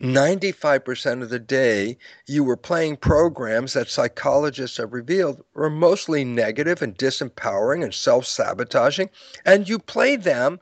95% 0.00 1.22
of 1.22 1.28
the 1.28 1.38
day, 1.38 1.98
you 2.26 2.42
were 2.42 2.56
playing 2.56 2.96
programs 2.96 3.74
that 3.74 3.90
psychologists 3.90 4.78
have 4.78 4.94
revealed 4.94 5.44
were 5.52 5.68
mostly 5.68 6.24
negative 6.24 6.80
and 6.80 6.96
disempowering 6.96 7.84
and 7.84 7.92
self 7.92 8.24
sabotaging, 8.24 9.10
and 9.44 9.68
you 9.68 9.78
play 9.78 10.16
them 10.16 10.58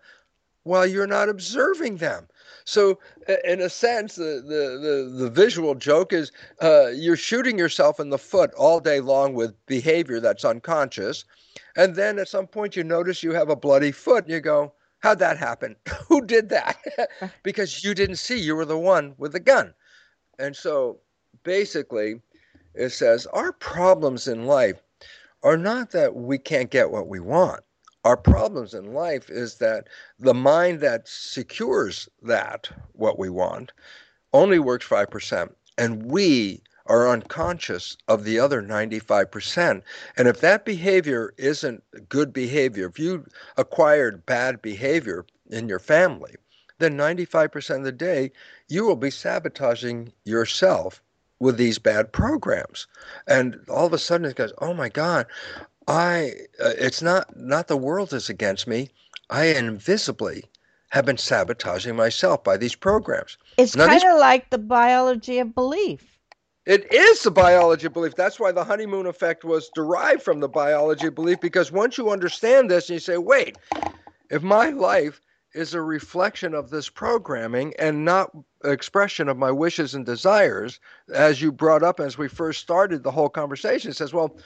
while 0.65 0.85
you're 0.85 1.07
not 1.07 1.29
observing 1.29 1.99
them. 1.99 2.27
So, 2.65 2.99
in 3.45 3.61
a 3.61 3.71
sense, 3.71 4.17
the 4.17 4.43
the 4.45 5.13
the, 5.15 5.25
the 5.25 5.31
visual 5.31 5.77
joke 5.77 6.13
is 6.13 6.33
uh, 6.61 6.89
you're 6.89 7.17
shooting 7.17 7.57
yourself 7.57 8.01
in 8.01 8.11
the 8.11 8.19
foot 8.19 8.53
all 8.55 8.81
day 8.81 8.99
long 8.99 9.35
with 9.35 9.55
behavior 9.67 10.19
that's 10.19 10.45
unconscious, 10.45 11.25
and 11.77 11.95
then 11.95 12.19
at 12.19 12.29
some 12.29 12.49
point 12.49 12.75
you 12.75 12.83
notice 12.83 13.23
you 13.23 13.31
have 13.35 13.51
a 13.51 13.55
bloody 13.55 13.93
foot, 13.93 14.25
and 14.25 14.33
you 14.33 14.41
go, 14.41 14.73
"How'd 15.07 15.21
that 15.21 15.39
happen? 15.39 15.77
Who 16.09 16.27
did 16.27 16.49
that?" 16.49 16.77
because 17.45 17.85
you 17.85 17.95
didn't 17.95 18.17
see 18.17 18.39
you 18.39 18.57
were 18.57 18.65
the 18.65 18.79
one 18.79 19.15
with 19.19 19.33
the 19.33 19.41
gun, 19.41 19.73
and 20.39 20.57
so 20.57 20.99
basically, 21.45 22.21
it 22.75 22.91
says 22.91 23.27
our 23.27 23.53
problems 23.53 24.27
in 24.27 24.47
life 24.47 24.83
are 25.45 25.57
not 25.57 25.93
that 25.93 26.17
we 26.17 26.39
can't 26.39 26.71
get 26.71 26.91
what 26.91 27.07
we 27.07 27.21
want 27.21 27.63
our 28.07 28.17
problems 28.17 28.73
in 28.73 28.95
life 28.95 29.29
is 29.29 29.57
that 29.57 29.89
the 30.21 30.33
mind 30.33 30.79
that 30.79 31.09
secures 31.09 32.09
that, 32.23 32.71
what 32.93 33.19
we 33.19 33.29
want, 33.29 33.73
only 34.33 34.61
works 34.61 34.87
5%. 34.87 35.53
And 35.77 36.05
we 36.05 36.63
are 36.89 37.09
unconscious 37.09 37.97
of 38.09 38.25
the 38.25 38.39
other 38.39 38.63
95%. 38.63 39.83
And 40.17 40.29
if 40.29 40.41
that 40.41 40.65
behavior 40.65 41.35
isn't 41.37 41.83
good 42.09 42.33
behavior, 42.33 42.87
if 42.87 42.99
you 42.99 43.27
acquired 43.57 44.27
bad 44.27 44.63
behavior 44.63 45.27
in 45.51 45.69
your 45.69 45.79
family, 45.79 46.35
then 46.79 46.97
95% 46.97 47.77
of 47.77 47.85
the 47.85 47.93
day 47.93 48.33
you 48.69 48.85
will 48.85 48.97
be 48.97 49.11
sabotaging 49.11 50.13
yourself 50.25 51.03
with 51.39 51.57
these 51.57 51.79
bad 51.79 52.13
programs. 52.13 52.87
And 53.27 53.59
all 53.69 53.87
of 53.87 53.93
a 53.93 53.99
sudden 53.99 54.27
it 54.27 54.37
goes, 54.37 54.53
oh 54.59 54.75
my 54.75 54.89
God, 54.89 55.27
I 55.89 56.33
uh, 56.63 56.73
it's 56.79 57.03
not 57.03 57.37
not 57.37 57.69
the 57.69 57.77
world 57.77 58.13
is 58.13 58.29
against 58.29 58.67
me. 58.67 58.91
I 59.31 59.47
invisibly 59.47 60.45
have 60.91 61.05
been 61.05 61.19
sabotaging 61.19 61.95
myself 61.97 62.43
by 62.43 62.57
these 62.57 62.75
programs. 62.75 63.37
It's 63.57 63.75
kind 63.75 64.03
of 64.03 64.19
like 64.19 64.51
the 64.51 64.59
biology 64.59 65.39
of 65.39 65.55
belief. 65.55 66.16
It 66.67 66.93
is 66.93 67.23
the 67.23 67.31
biology 67.31 67.87
of 67.87 67.93
belief. 67.93 68.17
That's 68.17 68.41
why 68.41 68.53
the 68.53 68.65
honeymoon 68.65 69.07
effect 69.07 69.45
was 69.45 69.71
derived 69.75 70.23
from 70.23 70.41
the 70.41 70.49
biology 70.49 71.07
of 71.07 71.15
belief 71.15 71.41
because 71.41 71.71
once 71.71 71.97
you 71.97 72.11
understand 72.11 72.71
this 72.71 72.89
and 72.89 72.95
you 72.95 73.01
say, 73.01 73.19
"Wait, 73.19 73.57
if 74.31 74.43
my 74.43 74.71
life 74.71 75.21
is 75.55 75.75
a 75.75 75.81
reflection 75.81 76.55
of 76.55 76.71
this 76.71 76.89
programming 76.89 77.73
and 77.79 78.05
not 78.05 78.31
expression 78.65 79.29
of 79.29 79.39
my 79.39 79.51
wishes 79.51 79.95
and 79.95 80.05
desires 80.05 80.81
as 81.15 81.41
you 81.41 81.53
brought 81.53 81.83
up 81.83 82.01
as 82.01 82.19
we 82.19 82.29
first 82.29 82.61
started 82.61 83.03
the 83.03 83.11
whole 83.11 83.29
conversation 83.29 83.93
says 83.93 84.13
well 84.13 84.37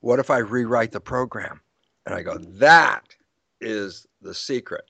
what 0.00 0.18
if 0.18 0.30
I 0.30 0.38
rewrite 0.38 0.92
the 0.92 1.00
program? 1.00 1.60
And 2.06 2.14
I 2.14 2.22
go, 2.22 2.38
that 2.38 3.14
is 3.60 4.06
the 4.22 4.34
secret. 4.34 4.89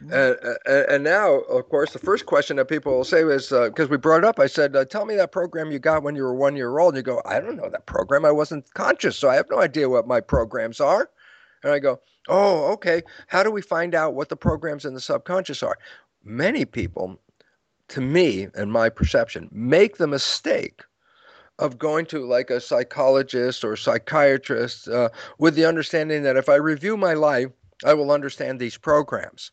And, 0.00 0.12
and, 0.12 0.86
and, 0.88 1.04
now, 1.04 1.40
of 1.40 1.68
course, 1.68 1.92
the 1.92 1.98
first 1.98 2.24
question 2.24 2.56
that 2.56 2.66
people 2.66 2.96
will 2.96 3.04
say 3.04 3.22
is 3.22 3.48
because 3.48 3.86
uh, 3.86 3.90
we 3.90 3.98
brought 3.98 4.18
it 4.18 4.24
up, 4.24 4.40
I 4.40 4.46
said, 4.46 4.74
uh, 4.74 4.86
Tell 4.86 5.04
me 5.04 5.14
that 5.16 5.30
program 5.30 5.70
you 5.70 5.78
got 5.78 6.02
when 6.02 6.16
you 6.16 6.22
were 6.22 6.34
one 6.34 6.56
year 6.56 6.78
old. 6.78 6.94
And 6.94 6.96
you 6.96 7.02
go, 7.02 7.20
I 7.26 7.38
don't 7.38 7.56
know 7.56 7.68
that 7.68 7.84
program. 7.84 8.24
I 8.24 8.30
wasn't 8.30 8.72
conscious, 8.72 9.16
so 9.16 9.28
I 9.28 9.34
have 9.34 9.50
no 9.50 9.60
idea 9.60 9.90
what 9.90 10.06
my 10.06 10.20
programs 10.20 10.80
are. 10.80 11.10
And 11.62 11.72
I 11.72 11.78
go, 11.80 12.00
Oh, 12.28 12.72
okay. 12.72 13.02
How 13.26 13.42
do 13.42 13.50
we 13.50 13.60
find 13.60 13.94
out 13.94 14.14
what 14.14 14.30
the 14.30 14.36
programs 14.36 14.84
in 14.84 14.94
the 14.94 15.00
subconscious 15.00 15.62
are? 15.62 15.76
Many 16.24 16.64
people, 16.64 17.20
to 17.88 18.00
me 18.00 18.48
and 18.54 18.72
my 18.72 18.88
perception, 18.88 19.48
make 19.52 19.98
the 19.98 20.06
mistake 20.06 20.82
of 21.58 21.78
going 21.78 22.06
to 22.06 22.24
like 22.24 22.48
a 22.48 22.60
psychologist 22.60 23.64
or 23.64 23.76
psychiatrist 23.76 24.88
uh, 24.88 25.10
with 25.38 25.54
the 25.54 25.66
understanding 25.66 26.22
that 26.22 26.36
if 26.36 26.48
I 26.48 26.54
review 26.54 26.96
my 26.96 27.12
life, 27.12 27.48
I 27.84 27.92
will 27.92 28.10
understand 28.10 28.58
these 28.58 28.78
programs. 28.78 29.50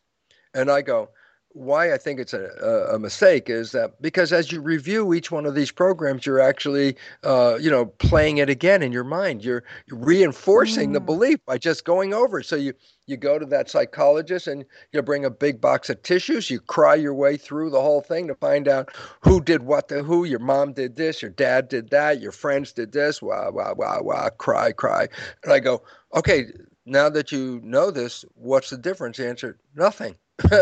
And 0.58 0.70
I 0.72 0.82
go, 0.82 1.08
why 1.52 1.92
I 1.94 1.98
think 1.98 2.20
it's 2.20 2.34
a, 2.34 2.46
a, 2.92 2.98
mistake 2.98 3.48
is 3.48 3.72
that 3.72 4.00
because 4.02 4.32
as 4.32 4.52
you 4.52 4.60
review 4.60 5.14
each 5.14 5.30
one 5.30 5.46
of 5.46 5.54
these 5.54 5.72
programs, 5.72 6.26
you're 6.26 6.40
actually, 6.40 6.96
uh, 7.24 7.58
you 7.60 7.70
know, 7.70 7.86
playing 7.86 8.38
it 8.38 8.50
again 8.50 8.82
in 8.82 8.92
your 8.92 9.04
mind. 9.04 9.44
You're, 9.44 9.64
reinforcing 9.90 10.90
mm. 10.90 10.92
the 10.92 11.00
belief 11.00 11.38
by 11.46 11.58
just 11.58 11.84
going 11.84 12.12
over. 12.12 12.42
So 12.42 12.56
you 12.56 12.74
you 13.06 13.16
go 13.16 13.38
to 13.38 13.46
that 13.46 13.70
psychologist 13.70 14.46
and 14.46 14.64
you 14.92 15.00
bring 15.00 15.24
a 15.24 15.30
big 15.30 15.60
box 15.60 15.88
of 15.88 16.02
tissues. 16.02 16.50
You 16.50 16.60
cry 16.60 16.94
your 16.94 17.14
way 17.14 17.36
through 17.36 17.70
the 17.70 17.80
whole 17.80 18.02
thing 18.02 18.28
to 18.28 18.34
find 18.34 18.68
out 18.68 18.90
who 19.20 19.40
did 19.40 19.62
what 19.62 19.88
to 19.88 20.02
who. 20.02 20.24
Your 20.24 20.40
mom 20.40 20.74
did 20.74 20.96
this. 20.96 21.22
Your 21.22 21.30
dad 21.30 21.68
did 21.68 21.90
that. 21.90 22.20
Your 22.20 22.32
friends 22.32 22.72
did 22.72 22.92
this. 22.92 23.22
Wow, 23.22 23.50
wow, 23.52 23.74
wow, 23.76 24.00
wow. 24.02 24.28
Cry, 24.28 24.72
cry. 24.72 25.08
And 25.42 25.52
I 25.52 25.60
go, 25.60 25.82
okay. 26.14 26.46
Now 26.84 27.10
that 27.10 27.32
you 27.32 27.60
know 27.62 27.90
this, 27.90 28.24
what's 28.34 28.70
the 28.70 28.78
difference? 28.78 29.18
Answer, 29.20 29.58
nothing. 29.74 30.16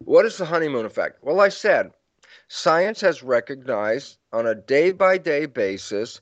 What 0.00 0.24
is 0.26 0.38
the 0.38 0.46
honeymoon 0.46 0.86
effect? 0.86 1.22
Well, 1.22 1.40
I 1.40 1.48
said 1.50 1.92
science 2.48 3.00
has 3.02 3.22
recognized 3.22 4.18
on 4.32 4.46
a 4.46 4.54
day 4.54 4.92
by 4.92 5.18
day 5.18 5.46
basis 5.46 6.20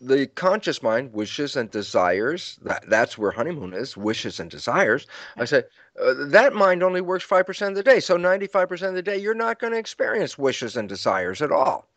the 0.00 0.26
conscious 0.28 0.82
mind 0.82 1.12
wishes 1.14 1.56
and 1.56 1.70
desires 1.70 2.58
that, 2.62 2.84
that's 2.88 3.18
where 3.18 3.30
honeymoon 3.32 3.72
is 3.74 3.96
wishes 3.96 4.40
and 4.40 4.50
desires. 4.50 5.06
I 5.38 5.46
said 5.46 5.66
uh, 6.00 6.14
that 6.28 6.54
mind 6.54 6.82
only 6.82 7.00
works 7.00 7.26
5% 7.26 7.68
of 7.68 7.74
the 7.76 7.82
day 7.82 8.00
so 8.00 8.18
95% 8.18 8.88
of 8.88 8.94
the 8.94 9.02
day 9.02 9.16
you're 9.18 9.34
not 9.34 9.58
going 9.60 9.72
to 9.72 9.78
experience 9.78 10.38
wishes 10.38 10.76
and 10.76 10.88
desires 10.88 11.42
at 11.42 11.52
all. 11.52 11.88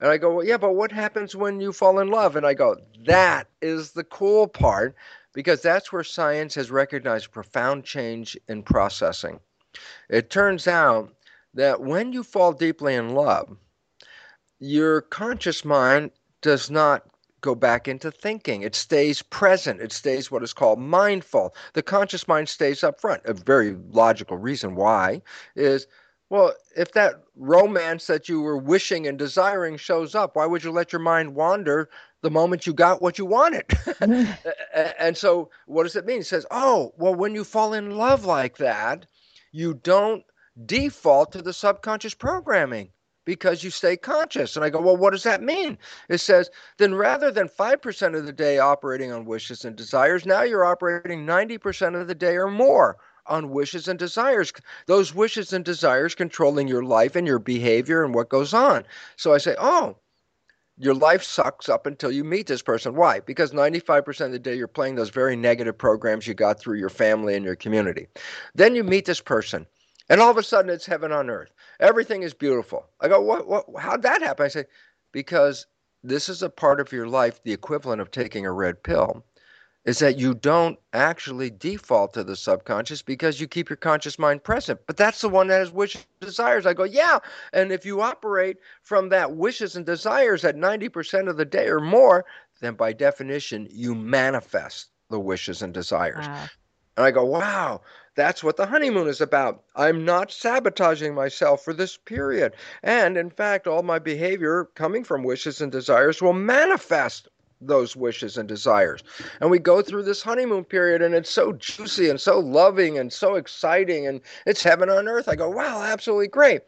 And 0.00 0.10
i 0.10 0.16
go 0.18 0.34
well, 0.36 0.46
yeah 0.46 0.58
but 0.58 0.74
what 0.74 0.92
happens 0.92 1.36
when 1.36 1.60
you 1.60 1.72
fall 1.72 1.98
in 2.00 2.08
love? 2.08 2.36
And 2.36 2.46
i 2.46 2.54
go 2.54 2.76
that 3.06 3.48
is 3.62 3.92
the 3.92 4.04
cool 4.04 4.48
part 4.48 4.94
because 5.38 5.62
that's 5.62 5.92
where 5.92 6.02
science 6.02 6.56
has 6.56 6.68
recognized 6.68 7.30
profound 7.30 7.84
change 7.84 8.36
in 8.48 8.60
processing 8.60 9.38
it 10.08 10.30
turns 10.30 10.66
out 10.66 11.12
that 11.54 11.80
when 11.80 12.12
you 12.12 12.22
fall 12.22 12.52
deeply 12.52 12.94
in 12.94 13.10
love, 13.10 13.56
your 14.58 15.02
conscious 15.02 15.64
mind 15.64 16.10
does 16.42 16.70
not 16.70 17.04
go 17.40 17.54
back 17.54 17.86
into 17.86 18.10
thinking. 18.10 18.62
It 18.62 18.74
stays 18.74 19.22
present. 19.22 19.80
It 19.80 19.92
stays 19.92 20.30
what 20.30 20.42
is 20.42 20.52
called 20.52 20.80
mindful. 20.80 21.54
The 21.74 21.82
conscious 21.82 22.26
mind 22.26 22.48
stays 22.48 22.82
up 22.82 23.00
front. 23.00 23.22
A 23.26 23.34
very 23.34 23.76
logical 23.90 24.36
reason 24.36 24.74
why 24.74 25.22
is 25.54 25.86
well, 26.30 26.52
if 26.76 26.92
that 26.92 27.22
romance 27.36 28.06
that 28.06 28.28
you 28.28 28.42
were 28.42 28.58
wishing 28.58 29.06
and 29.06 29.18
desiring 29.18 29.78
shows 29.78 30.14
up, 30.14 30.36
why 30.36 30.44
would 30.44 30.62
you 30.62 30.70
let 30.70 30.92
your 30.92 31.00
mind 31.00 31.34
wander 31.34 31.88
the 32.22 32.30
moment 32.30 32.66
you 32.66 32.72
got 32.72 33.00
what 33.02 33.18
you 33.18 33.26
wanted? 33.26 33.64
and 34.98 35.16
so, 35.16 35.50
what 35.66 35.84
does 35.84 35.96
it 35.96 36.06
mean? 36.06 36.20
It 36.20 36.26
says, 36.26 36.46
oh, 36.50 36.92
well, 36.98 37.14
when 37.14 37.34
you 37.34 37.44
fall 37.44 37.74
in 37.74 37.96
love 37.96 38.24
like 38.24 38.56
that, 38.58 39.06
you 39.52 39.74
don't 39.74 40.24
default 40.66 41.32
to 41.32 41.42
the 41.42 41.52
subconscious 41.52 42.14
programming 42.14 42.90
because 43.24 43.62
you 43.62 43.68
stay 43.70 43.96
conscious. 43.96 44.56
And 44.56 44.64
I 44.64 44.70
go, 44.70 44.80
well, 44.80 44.96
what 44.96 45.10
does 45.10 45.24
that 45.24 45.42
mean? 45.42 45.76
It 46.08 46.16
says, 46.18 46.50
then 46.78 46.94
rather 46.94 47.30
than 47.30 47.48
5% 47.48 48.16
of 48.16 48.24
the 48.24 48.32
day 48.32 48.58
operating 48.58 49.12
on 49.12 49.26
wishes 49.26 49.66
and 49.66 49.76
desires, 49.76 50.24
now 50.24 50.42
you're 50.42 50.64
operating 50.64 51.26
90% 51.26 52.00
of 52.00 52.08
the 52.08 52.14
day 52.14 52.36
or 52.36 52.50
more 52.50 52.96
on 53.26 53.50
wishes 53.50 53.86
and 53.86 53.98
desires. 53.98 54.52
Those 54.86 55.14
wishes 55.14 55.52
and 55.52 55.62
desires 55.62 56.14
controlling 56.14 56.68
your 56.68 56.84
life 56.84 57.16
and 57.16 57.26
your 57.26 57.38
behavior 57.38 58.02
and 58.02 58.14
what 58.14 58.30
goes 58.30 58.54
on. 58.54 58.84
So 59.16 59.34
I 59.34 59.38
say, 59.38 59.54
oh, 59.58 59.96
your 60.78 60.94
life 60.94 61.22
sucks 61.22 61.68
up 61.68 61.86
until 61.86 62.10
you 62.10 62.24
meet 62.24 62.46
this 62.46 62.62
person. 62.62 62.94
Why? 62.94 63.20
Because 63.20 63.52
95% 63.52 64.26
of 64.26 64.32
the 64.32 64.38
day 64.38 64.54
you're 64.54 64.68
playing 64.68 64.94
those 64.94 65.10
very 65.10 65.36
negative 65.36 65.76
programs 65.76 66.26
you 66.26 66.34
got 66.34 66.60
through 66.60 66.78
your 66.78 66.88
family 66.88 67.34
and 67.34 67.44
your 67.44 67.56
community. 67.56 68.06
Then 68.54 68.74
you 68.74 68.84
meet 68.84 69.04
this 69.04 69.20
person, 69.20 69.66
and 70.08 70.20
all 70.20 70.30
of 70.30 70.36
a 70.36 70.42
sudden 70.42 70.70
it's 70.70 70.86
heaven 70.86 71.12
on 71.12 71.30
earth. 71.30 71.52
Everything 71.80 72.22
is 72.22 72.32
beautiful. 72.32 72.86
I 73.00 73.08
go, 73.08 73.20
what, 73.20 73.48
what, 73.48 73.66
how'd 73.78 74.02
that 74.02 74.22
happen? 74.22 74.46
I 74.46 74.48
say, 74.48 74.64
because 75.12 75.66
this 76.04 76.28
is 76.28 76.42
a 76.42 76.50
part 76.50 76.80
of 76.80 76.92
your 76.92 77.08
life, 77.08 77.42
the 77.42 77.52
equivalent 77.52 78.00
of 78.00 78.10
taking 78.10 78.46
a 78.46 78.52
red 78.52 78.82
pill 78.82 79.24
is 79.88 80.00
that 80.00 80.18
you 80.18 80.34
don't 80.34 80.78
actually 80.92 81.48
default 81.48 82.12
to 82.12 82.22
the 82.22 82.36
subconscious 82.36 83.00
because 83.00 83.40
you 83.40 83.48
keep 83.48 83.70
your 83.70 83.76
conscious 83.78 84.18
mind 84.18 84.44
present. 84.44 84.78
But 84.86 84.98
that's 84.98 85.22
the 85.22 85.30
one 85.30 85.46
that 85.46 85.60
has 85.60 85.72
wishes 85.72 86.06
and 86.20 86.28
desires. 86.28 86.66
I 86.66 86.74
go, 86.74 86.84
yeah. 86.84 87.20
And 87.54 87.72
if 87.72 87.86
you 87.86 88.02
operate 88.02 88.58
from 88.82 89.08
that 89.08 89.36
wishes 89.36 89.76
and 89.76 89.86
desires 89.86 90.44
at 90.44 90.56
90% 90.56 91.30
of 91.30 91.38
the 91.38 91.46
day 91.46 91.68
or 91.68 91.80
more, 91.80 92.26
then 92.60 92.74
by 92.74 92.92
definition, 92.92 93.66
you 93.70 93.94
manifest 93.94 94.90
the 95.08 95.18
wishes 95.18 95.62
and 95.62 95.72
desires. 95.72 96.28
Wow. 96.28 96.48
And 96.98 97.06
I 97.06 97.10
go, 97.10 97.24
wow, 97.24 97.80
that's 98.14 98.44
what 98.44 98.58
the 98.58 98.66
honeymoon 98.66 99.08
is 99.08 99.22
about. 99.22 99.62
I'm 99.74 100.04
not 100.04 100.30
sabotaging 100.30 101.14
myself 101.14 101.64
for 101.64 101.72
this 101.72 101.96
period. 101.96 102.52
And 102.82 103.16
in 103.16 103.30
fact, 103.30 103.66
all 103.66 103.82
my 103.82 103.98
behavior 103.98 104.68
coming 104.74 105.02
from 105.02 105.22
wishes 105.22 105.62
and 105.62 105.72
desires 105.72 106.20
will 106.20 106.34
manifest 106.34 107.26
those 107.60 107.96
wishes 107.96 108.36
and 108.36 108.48
desires. 108.48 109.02
And 109.40 109.50
we 109.50 109.58
go 109.58 109.82
through 109.82 110.04
this 110.04 110.22
honeymoon 110.22 110.64
period 110.64 111.02
and 111.02 111.14
it's 111.14 111.30
so 111.30 111.52
juicy 111.52 112.08
and 112.08 112.20
so 112.20 112.38
loving 112.38 112.98
and 112.98 113.12
so 113.12 113.34
exciting 113.34 114.06
and 114.06 114.20
it's 114.46 114.62
heaven 114.62 114.88
on 114.88 115.08
earth. 115.08 115.28
I 115.28 115.36
go, 115.36 115.50
wow, 115.50 115.82
absolutely 115.82 116.28
great. 116.28 116.62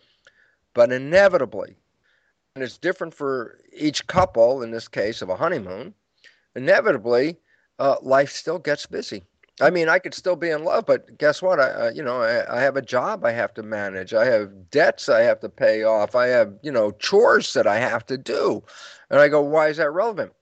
But 0.74 0.92
inevitably, 0.92 1.76
and 2.54 2.64
it's 2.64 2.78
different 2.78 3.14
for 3.14 3.58
each 3.76 4.06
couple 4.06 4.62
in 4.62 4.70
this 4.70 4.88
case 4.88 5.22
of 5.22 5.28
a 5.28 5.36
honeymoon, 5.36 5.94
inevitably, 6.54 7.38
uh, 7.78 7.96
life 8.02 8.30
still 8.30 8.58
gets 8.58 8.86
busy. 8.86 9.22
I 9.60 9.70
mean, 9.70 9.88
I 9.88 9.98
could 9.98 10.14
still 10.14 10.36
be 10.36 10.50
in 10.50 10.64
love, 10.64 10.86
but 10.86 11.18
guess 11.18 11.42
what? 11.42 11.60
I, 11.60 11.70
uh, 11.70 11.90
you 11.94 12.02
know, 12.02 12.22
I, 12.22 12.58
I, 12.58 12.60
have 12.62 12.76
a 12.76 12.82
job 12.82 13.24
I 13.24 13.32
have 13.32 13.52
to 13.54 13.62
manage. 13.62 14.14
I 14.14 14.24
have 14.24 14.70
debts 14.70 15.08
I 15.08 15.20
have 15.20 15.40
to 15.40 15.50
pay 15.50 15.82
off. 15.82 16.14
I 16.14 16.28
have, 16.28 16.54
you 16.62 16.72
know, 16.72 16.92
chores 16.92 17.52
that 17.52 17.66
I 17.66 17.76
have 17.76 18.06
to 18.06 18.16
do. 18.16 18.62
And 19.10 19.20
I 19.20 19.28
go, 19.28 19.42
why 19.42 19.68
is 19.68 19.76
that 19.76 19.90
relevant? 19.90 20.32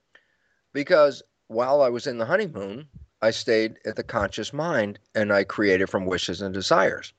Because 0.73 1.23
while 1.47 1.81
I 1.81 1.89
was 1.89 2.07
in 2.07 2.17
the 2.17 2.25
honeymoon, 2.25 2.87
I 3.21 3.31
stayed 3.31 3.79
at 3.85 3.95
the 3.95 4.03
conscious 4.03 4.53
mind 4.53 4.97
and 5.13 5.33
I 5.33 5.43
created 5.43 5.89
from 5.89 6.05
wishes 6.05 6.41
and 6.41 6.53
desires. 6.53 7.11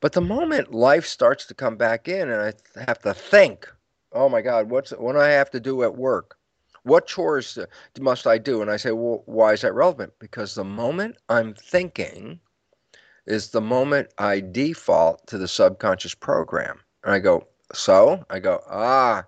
But 0.00 0.12
the 0.12 0.20
moment 0.20 0.72
life 0.72 1.06
starts 1.06 1.44
to 1.46 1.54
come 1.54 1.76
back 1.76 2.06
in 2.06 2.30
and 2.30 2.40
I 2.76 2.80
have 2.86 3.00
to 3.00 3.14
think, 3.14 3.68
oh 4.12 4.28
my 4.28 4.42
God, 4.42 4.70
what's 4.70 4.90
what 4.92 5.12
do 5.14 5.18
I 5.18 5.28
have 5.28 5.50
to 5.50 5.60
do 5.60 5.82
at 5.82 5.96
work? 5.96 6.36
What 6.84 7.06
chores 7.06 7.58
must 7.98 8.26
I 8.26 8.38
do? 8.38 8.62
And 8.62 8.70
I 8.70 8.76
say, 8.76 8.92
well, 8.92 9.22
why 9.26 9.52
is 9.52 9.62
that 9.62 9.74
relevant? 9.74 10.12
Because 10.18 10.54
the 10.54 10.64
moment 10.64 11.16
I'm 11.28 11.54
thinking 11.54 12.40
is 13.26 13.50
the 13.50 13.60
moment 13.60 14.08
I 14.18 14.40
default 14.40 15.26
to 15.26 15.38
the 15.38 15.48
subconscious 15.48 16.14
program. 16.14 16.80
And 17.04 17.12
I 17.12 17.18
go, 17.18 17.46
so? 17.74 18.24
I 18.30 18.38
go, 18.38 18.62
ah. 18.68 19.24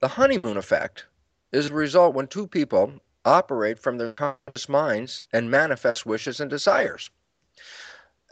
The 0.00 0.08
honeymoon 0.08 0.56
effect 0.56 1.06
is 1.52 1.66
a 1.66 1.74
result 1.74 2.14
when 2.14 2.26
two 2.26 2.46
people 2.46 2.92
operate 3.24 3.78
from 3.78 3.98
their 3.98 4.12
conscious 4.12 4.68
minds 4.68 5.28
and 5.32 5.50
manifest 5.50 6.06
wishes 6.06 6.40
and 6.40 6.50
desires. 6.50 7.10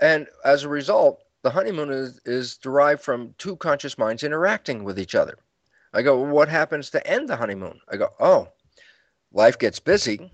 And 0.01 0.27
as 0.45 0.65
a 0.65 0.69
result, 0.69 1.23
the 1.43 1.51
honeymoon 1.51 1.91
is, 1.91 2.21
is 2.25 2.57
derived 2.57 3.03
from 3.03 3.35
two 3.39 3.57
conscious 3.57 3.99
minds 3.99 4.23
interacting 4.23 4.85
with 4.85 4.99
each 4.99 5.15
other. 5.15 5.39
I 5.93 6.03
go, 6.03 6.21
well, 6.21 6.31
what 6.31 6.49
happens 6.49 6.91
to 6.91 7.07
end 7.07 7.29
the 7.29 7.37
honeymoon? 7.37 7.81
I 7.89 7.97
go, 7.97 8.09
oh, 8.21 8.49
life 9.33 9.59
gets 9.59 9.79
busy 9.79 10.31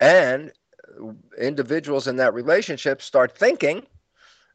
and 0.00 0.52
individuals 1.38 2.08
in 2.08 2.16
that 2.16 2.34
relationship 2.34 3.00
start 3.00 3.36
thinking. 3.36 3.86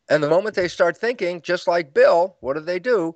And 0.10 0.22
the 0.22 0.30
moment 0.30 0.56
they 0.56 0.68
start 0.68 0.98
thinking, 0.98 1.42
just 1.42 1.68
like 1.68 1.94
Bill, 1.94 2.36
what 2.42 2.54
do 2.54 2.60
they 2.60 2.80
do? 2.80 3.16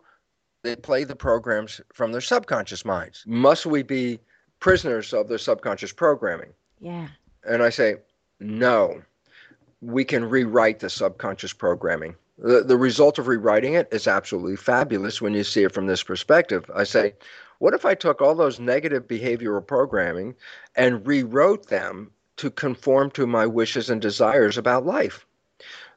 They 0.64 0.76
play 0.76 1.04
the 1.04 1.16
programs 1.16 1.82
from 1.94 2.12
their 2.12 2.22
subconscious 2.22 2.84
minds. 2.84 3.24
Must 3.28 3.66
we 3.66 3.84
be 3.84 4.20
prisoners 4.60 5.14
of 5.14 5.28
their 5.28 5.38
subconscious 5.38 5.92
programming? 5.92 6.50
Yeah. 6.80 7.08
And 7.48 7.64
I 7.64 7.70
say, 7.70 7.98
no, 8.40 9.02
we 9.82 10.04
can 10.04 10.26
rewrite 10.26 10.80
the 10.80 10.90
subconscious 10.90 11.54
programming. 11.54 12.16
The, 12.38 12.64
the 12.64 12.78
result 12.78 13.20
of 13.20 13.28
rewriting 13.28 13.74
it 13.74 13.90
is 13.92 14.08
absolutely 14.08 14.56
fabulous 14.56 15.22
when 15.22 15.34
you 15.34 15.44
see 15.44 15.64
it 15.64 15.74
from 15.74 15.88
this 15.88 16.04
perspective. 16.04 16.70
I 16.74 16.84
say, 16.86 17.14
what 17.60 17.74
if 17.74 17.86
I 17.86 17.96
took 17.96 18.22
all 18.22 18.36
those 18.36 18.60
negative 18.60 19.08
behavioral 19.08 19.66
programming 19.66 20.36
and 20.76 21.06
rewrote 21.06 21.68
them 21.68 22.12
to 22.38 22.50
conform 22.50 23.12
to 23.12 23.28
my 23.28 23.46
wishes 23.46 23.90
and 23.90 24.02
desires 24.02 24.58
about 24.58 24.86
life? 24.86 25.26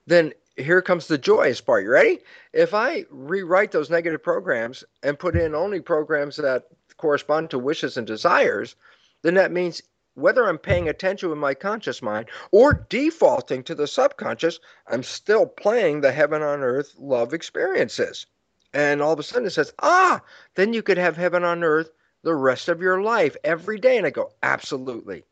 Then 0.06 0.32
here 0.56 0.82
comes 0.82 1.06
the 1.06 1.18
joyous 1.18 1.60
part. 1.60 1.84
You 1.84 1.90
ready? 1.90 2.18
If 2.52 2.74
I 2.74 3.06
rewrite 3.10 3.70
those 3.70 3.90
negative 3.90 4.22
programs 4.22 4.82
and 5.02 5.18
put 5.18 5.36
in 5.36 5.54
only 5.54 5.80
programs 5.80 6.36
that 6.36 6.64
correspond 7.03 7.50
to 7.50 7.59
wishes 7.59 7.96
and 7.96 8.07
desires, 8.07 8.76
then 9.22 9.34
that 9.34 9.50
means 9.50 9.82
whether 10.14 10.46
I'm 10.46 10.57
paying 10.57 10.88
attention 10.88 11.30
with 11.30 11.38
my 11.38 11.53
conscious 11.53 12.00
mind 12.00 12.28
or 12.53 12.86
defaulting 12.88 13.64
to 13.64 13.74
the 13.74 13.88
subconscious, 13.88 14.61
I'm 14.86 15.03
still 15.03 15.46
playing 15.46 16.00
the 16.00 16.12
heaven 16.12 16.42
on 16.42 16.61
earth 16.61 16.94
love 16.96 17.34
experiences. 17.34 18.26
And 18.72 19.03
all 19.03 19.12
of 19.12 19.18
a 19.18 19.24
sudden 19.24 19.48
it 19.48 19.50
says, 19.50 19.74
ah, 19.80 20.20
then 20.55 20.72
you 20.72 20.80
could 20.80 20.96
have 20.96 21.16
heaven 21.16 21.42
on 21.42 21.64
earth 21.64 21.90
the 22.22 22.36
rest 22.36 22.68
of 22.68 22.80
your 22.80 23.03
life 23.03 23.36
every 23.42 23.80
day. 23.80 23.98
And 23.98 24.07
I 24.07 24.11
go, 24.11 24.30
absolutely. 24.44 25.24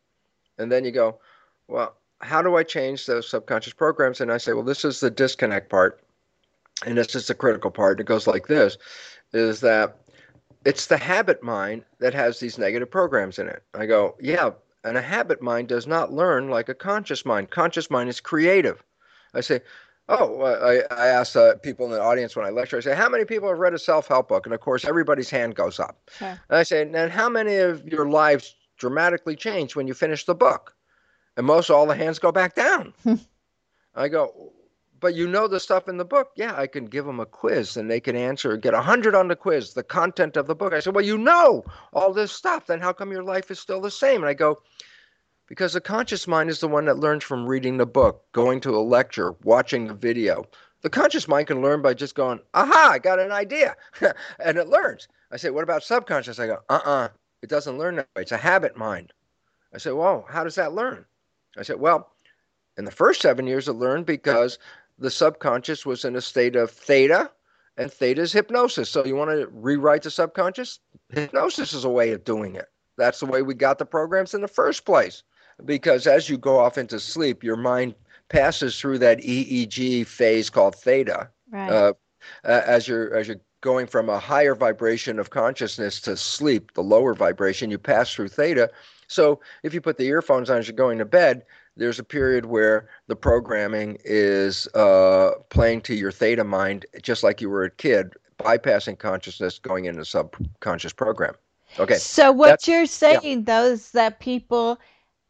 And 0.57 0.69
then 0.69 0.83
you 0.83 0.91
go, 0.91 1.19
well, 1.69 1.95
how 2.19 2.41
do 2.41 2.57
I 2.57 2.63
change 2.63 3.05
those 3.05 3.29
subconscious 3.29 3.73
programs? 3.73 4.19
And 4.19 4.29
I 4.29 4.39
say, 4.39 4.51
well, 4.51 4.65
this 4.65 4.83
is 4.83 4.99
the 4.99 5.09
disconnect 5.09 5.69
part. 5.69 6.03
And 6.85 6.97
this 6.97 7.15
is 7.15 7.27
the 7.27 7.33
critical 7.33 7.71
part. 7.71 8.01
It 8.01 8.07
goes 8.07 8.27
like 8.27 8.47
this 8.47 8.77
is 9.33 9.61
that 9.61 9.97
it's 10.65 10.87
the 10.87 10.97
habit 10.97 11.41
mind 11.43 11.83
that 11.99 12.13
has 12.13 12.39
these 12.39 12.57
negative 12.57 12.89
programs 12.89 13.39
in 13.39 13.47
it. 13.47 13.63
I 13.73 13.85
go, 13.85 14.15
yeah, 14.19 14.51
and 14.83 14.97
a 14.97 15.01
habit 15.01 15.41
mind 15.41 15.67
does 15.67 15.87
not 15.87 16.13
learn 16.13 16.49
like 16.49 16.69
a 16.69 16.73
conscious 16.73 17.25
mind. 17.25 17.49
Conscious 17.49 17.89
mind 17.89 18.09
is 18.09 18.19
creative. 18.19 18.83
I 19.33 19.41
say, 19.41 19.61
oh, 20.09 20.41
I, 20.41 20.81
I 20.93 21.07
ask 21.07 21.35
uh, 21.35 21.55
people 21.55 21.85
in 21.85 21.91
the 21.91 22.01
audience 22.01 22.35
when 22.35 22.45
I 22.45 22.49
lecture, 22.49 22.77
I 22.77 22.81
say, 22.81 22.95
how 22.95 23.09
many 23.09 23.25
people 23.25 23.49
have 23.49 23.59
read 23.59 23.73
a 23.73 23.79
self 23.79 24.07
help 24.07 24.29
book? 24.29 24.45
And 24.45 24.53
of 24.53 24.59
course, 24.59 24.85
everybody's 24.85 25.29
hand 25.29 25.55
goes 25.55 25.79
up. 25.79 26.09
And 26.49 26.57
I 26.57 26.63
say, 26.63 26.81
and 26.81 27.11
how 27.11 27.29
many 27.29 27.55
of 27.57 27.87
your 27.87 28.09
lives 28.09 28.55
dramatically 28.77 29.35
changed 29.35 29.75
when 29.75 29.87
you 29.87 29.93
finish 29.93 30.25
the 30.25 30.35
book? 30.35 30.75
And 31.37 31.45
most 31.45 31.69
all 31.69 31.85
the 31.85 31.95
hands 31.95 32.19
go 32.19 32.31
back 32.31 32.55
down. 32.55 32.93
I 33.95 34.07
go, 34.09 34.51
but 35.01 35.15
you 35.15 35.27
know 35.27 35.47
the 35.47 35.59
stuff 35.59 35.89
in 35.89 35.97
the 35.97 36.05
book. 36.05 36.31
Yeah, 36.35 36.55
I 36.55 36.67
can 36.67 36.85
give 36.85 37.05
them 37.05 37.19
a 37.19 37.25
quiz 37.25 37.75
and 37.75 37.89
they 37.89 37.99
can 37.99 38.15
answer, 38.15 38.55
get 38.55 38.75
a 38.75 38.77
100 38.77 39.15
on 39.15 39.27
the 39.27 39.35
quiz, 39.35 39.73
the 39.73 39.83
content 39.83 40.37
of 40.37 40.45
the 40.47 40.55
book. 40.55 40.73
I 40.73 40.79
said, 40.79 40.95
Well, 40.95 41.03
you 41.03 41.17
know 41.17 41.65
all 41.91 42.13
this 42.13 42.31
stuff. 42.31 42.67
Then 42.67 42.79
how 42.79 42.93
come 42.93 43.11
your 43.11 43.23
life 43.23 43.51
is 43.51 43.59
still 43.59 43.81
the 43.81 43.91
same? 43.91 44.21
And 44.21 44.29
I 44.29 44.35
go, 44.35 44.61
Because 45.47 45.73
the 45.73 45.81
conscious 45.81 46.27
mind 46.27 46.51
is 46.51 46.59
the 46.59 46.67
one 46.67 46.85
that 46.85 46.99
learns 46.99 47.23
from 47.23 47.47
reading 47.47 47.77
the 47.77 47.85
book, 47.85 48.23
going 48.31 48.61
to 48.61 48.77
a 48.77 48.79
lecture, 48.79 49.33
watching 49.43 49.87
the 49.87 49.95
video. 49.95 50.45
The 50.81 50.89
conscious 50.89 51.27
mind 51.27 51.47
can 51.47 51.61
learn 51.61 51.81
by 51.81 51.95
just 51.95 52.15
going, 52.15 52.39
Aha, 52.53 52.91
I 52.93 52.99
got 52.99 53.19
an 53.19 53.31
idea. 53.31 53.75
and 54.39 54.57
it 54.57 54.67
learns. 54.67 55.07
I 55.31 55.37
say, 55.37 55.49
What 55.49 55.63
about 55.63 55.83
subconscious? 55.83 56.39
I 56.39 56.45
go, 56.45 56.59
Uh 56.69 56.79
uh-uh, 56.85 56.91
uh, 56.91 57.07
it 57.41 57.49
doesn't 57.49 57.79
learn 57.79 57.95
that 57.95 58.07
way. 58.15 58.21
It's 58.21 58.31
a 58.31 58.37
habit 58.37 58.77
mind. 58.77 59.13
I 59.73 59.79
said, 59.79 59.93
Well, 59.93 60.25
how 60.29 60.43
does 60.43 60.55
that 60.55 60.73
learn? 60.73 61.05
I 61.57 61.63
said, 61.63 61.79
Well, 61.79 62.11
in 62.77 62.85
the 62.85 62.91
first 62.91 63.21
seven 63.21 63.47
years, 63.47 63.67
it 63.67 63.73
learned 63.73 64.05
because 64.05 64.57
the 65.01 65.11
subconscious 65.11 65.85
was 65.85 66.05
in 66.05 66.15
a 66.15 66.21
state 66.21 66.55
of 66.55 66.71
theta, 66.71 67.29
and 67.75 67.91
theta 67.91 68.21
is 68.21 68.31
hypnosis. 68.31 68.89
So 68.89 69.03
you 69.03 69.15
want 69.15 69.31
to 69.31 69.47
rewrite 69.51 70.03
the 70.03 70.11
subconscious? 70.11 70.79
Hypnosis 71.09 71.73
is 71.73 71.83
a 71.83 71.89
way 71.89 72.11
of 72.11 72.23
doing 72.23 72.55
it. 72.55 72.67
That's 72.97 73.19
the 73.19 73.25
way 73.25 73.41
we 73.41 73.55
got 73.55 73.79
the 73.79 73.85
programs 73.85 74.33
in 74.33 74.41
the 74.41 74.47
first 74.47 74.85
place. 74.85 75.23
Because 75.65 76.05
as 76.05 76.29
you 76.29 76.37
go 76.37 76.59
off 76.59 76.77
into 76.77 76.99
sleep, 76.99 77.43
your 77.43 77.57
mind 77.57 77.95
passes 78.29 78.79
through 78.79 78.99
that 78.99 79.19
EEG 79.19 80.05
phase 80.05 80.49
called 80.49 80.75
theta. 80.75 81.29
Right. 81.49 81.69
Uh, 81.69 81.93
as 82.43 82.87
you're 82.87 83.15
as 83.15 83.27
you're 83.27 83.41
going 83.61 83.87
from 83.87 84.09
a 84.09 84.19
higher 84.19 84.55
vibration 84.55 85.19
of 85.19 85.31
consciousness 85.31 85.99
to 86.01 86.15
sleep, 86.15 86.73
the 86.73 86.83
lower 86.83 87.13
vibration, 87.13 87.71
you 87.71 87.77
pass 87.77 88.13
through 88.13 88.27
theta. 88.27 88.69
So 89.07 89.39
if 89.63 89.73
you 89.73 89.81
put 89.81 89.97
the 89.97 90.07
earphones 90.07 90.49
on 90.49 90.59
as 90.59 90.67
you're 90.67 90.75
going 90.75 90.99
to 90.99 91.05
bed, 91.05 91.43
there's 91.77 91.99
a 91.99 92.03
period 92.03 92.45
where 92.45 92.89
the 93.07 93.15
programming 93.15 93.97
is 94.03 94.67
uh, 94.75 95.31
playing 95.49 95.81
to 95.81 95.95
your 95.95 96.11
theta 96.11 96.43
mind, 96.43 96.85
just 97.01 97.23
like 97.23 97.41
you 97.41 97.49
were 97.49 97.63
a 97.63 97.71
kid, 97.71 98.13
bypassing 98.39 98.97
consciousness, 98.97 99.59
going 99.59 99.85
into 99.85 100.03
subconscious 100.03 100.93
program. 100.93 101.35
Okay. 101.79 101.95
So 101.95 102.31
what 102.31 102.47
That's, 102.47 102.67
you're 102.67 102.85
saying, 102.85 103.39
yeah. 103.39 103.43
though, 103.45 103.65
is 103.65 103.91
that 103.91 104.19
people 104.19 104.77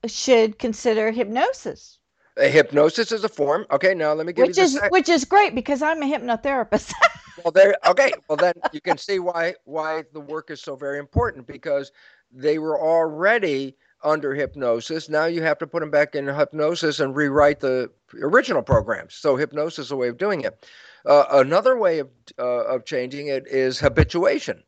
should 0.07 0.57
consider 0.57 1.11
hypnosis. 1.11 1.99
A 2.37 2.47
hypnosis 2.47 3.11
is 3.11 3.23
a 3.23 3.29
form. 3.29 3.65
Okay, 3.71 3.93
now 3.93 4.13
let 4.13 4.25
me 4.25 4.33
give 4.33 4.47
which 4.47 4.57
you 4.57 4.63
is 4.63 4.73
sec- 4.73 4.91
which 4.91 5.09
is 5.09 5.25
great 5.25 5.53
because 5.53 5.81
I'm 5.81 6.01
a 6.01 6.05
hypnotherapist. 6.05 6.93
well, 7.43 7.51
there. 7.51 7.75
Okay, 7.85 8.11
well 8.29 8.37
then 8.37 8.53
you 8.71 8.81
can 8.81 8.97
see 8.97 9.19
why 9.19 9.53
why 9.65 10.05
the 10.13 10.21
work 10.21 10.49
is 10.49 10.61
so 10.61 10.75
very 10.75 10.97
important 10.97 11.45
because 11.45 11.91
they 12.31 12.57
were 12.57 12.79
already 12.79 13.75
under 14.03 14.33
hypnosis. 14.33 15.09
Now 15.09 15.25
you 15.25 15.41
have 15.43 15.57
to 15.59 15.67
put 15.67 15.81
them 15.81 15.91
back 15.91 16.15
in 16.15 16.27
hypnosis 16.27 16.99
and 16.99 17.15
rewrite 17.15 17.59
the 17.59 17.91
original 18.21 18.61
programs. 18.61 19.15
So 19.15 19.35
hypnosis 19.35 19.87
is 19.87 19.91
a 19.91 19.95
way 19.95 20.07
of 20.07 20.17
doing 20.17 20.41
it. 20.41 20.67
Uh, 21.05 21.25
another 21.31 21.77
way 21.77 21.99
of 21.99 22.09
uh, 22.37 22.65
of 22.65 22.85
changing 22.85 23.27
it 23.27 23.47
is 23.47 23.79
habituation. 23.79 24.63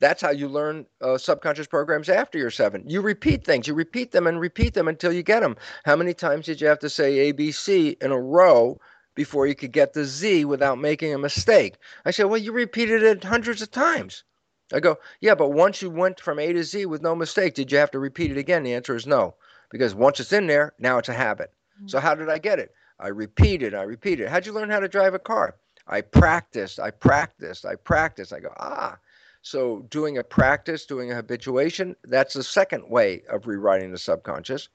That's 0.00 0.20
how 0.20 0.30
you 0.30 0.48
learn 0.48 0.86
uh, 1.00 1.16
subconscious 1.16 1.68
programs 1.68 2.08
after 2.08 2.36
you're 2.36 2.50
seven. 2.50 2.82
You 2.88 3.02
repeat 3.02 3.44
things, 3.44 3.68
you 3.68 3.74
repeat 3.74 4.10
them 4.10 4.26
and 4.26 4.40
repeat 4.40 4.74
them 4.74 4.88
until 4.88 5.12
you 5.12 5.22
get 5.22 5.40
them. 5.40 5.56
How 5.84 5.94
many 5.94 6.12
times 6.12 6.46
did 6.46 6.60
you 6.60 6.66
have 6.66 6.80
to 6.80 6.90
say 6.90 7.32
ABC 7.32 8.02
in 8.02 8.10
a 8.10 8.20
row 8.20 8.80
before 9.14 9.46
you 9.46 9.54
could 9.54 9.70
get 9.70 9.92
the 9.92 10.04
Z 10.04 10.44
without 10.44 10.78
making 10.80 11.14
a 11.14 11.18
mistake? 11.18 11.76
I 12.04 12.10
said, 12.10 12.24
well, 12.24 12.40
you 12.40 12.50
repeated 12.50 13.04
it 13.04 13.22
hundreds 13.22 13.62
of 13.62 13.70
times. 13.70 14.24
I 14.72 14.80
go, 14.80 14.98
yeah, 15.20 15.34
but 15.34 15.50
once 15.50 15.82
you 15.82 15.90
went 15.90 16.20
from 16.20 16.38
A 16.38 16.52
to 16.52 16.64
Z 16.64 16.86
with 16.86 17.02
no 17.02 17.14
mistake, 17.14 17.54
did 17.54 17.70
you 17.70 17.78
have 17.78 17.90
to 17.92 17.98
repeat 17.98 18.30
it 18.30 18.38
again? 18.38 18.62
The 18.62 18.74
answer 18.74 18.94
is 18.94 19.06
no, 19.06 19.34
because 19.70 19.94
once 19.94 20.20
it's 20.20 20.32
in 20.32 20.46
there, 20.46 20.72
now 20.78 20.98
it's 20.98 21.08
a 21.08 21.14
habit. 21.14 21.52
Mm-hmm. 21.76 21.88
So 21.88 22.00
how 22.00 22.14
did 22.14 22.28
I 22.28 22.38
get 22.38 22.58
it? 22.58 22.74
I 22.98 23.08
repeated, 23.08 23.74
I 23.74 23.82
repeated. 23.82 24.28
How'd 24.28 24.46
you 24.46 24.52
learn 24.52 24.70
how 24.70 24.80
to 24.80 24.88
drive 24.88 25.14
a 25.14 25.18
car? 25.18 25.56
I 25.88 26.00
practiced, 26.00 26.78
I 26.78 26.90
practiced, 26.90 27.66
I 27.66 27.74
practiced. 27.74 28.32
I 28.32 28.40
go, 28.40 28.52
ah. 28.58 28.96
So 29.42 29.80
doing 29.90 30.18
a 30.18 30.22
practice, 30.22 30.86
doing 30.86 31.10
a 31.10 31.16
habituation, 31.16 31.96
that's 32.04 32.34
the 32.34 32.44
second 32.44 32.88
way 32.88 33.22
of 33.28 33.46
rewriting 33.46 33.90
the 33.90 33.98
subconscious. 33.98 34.68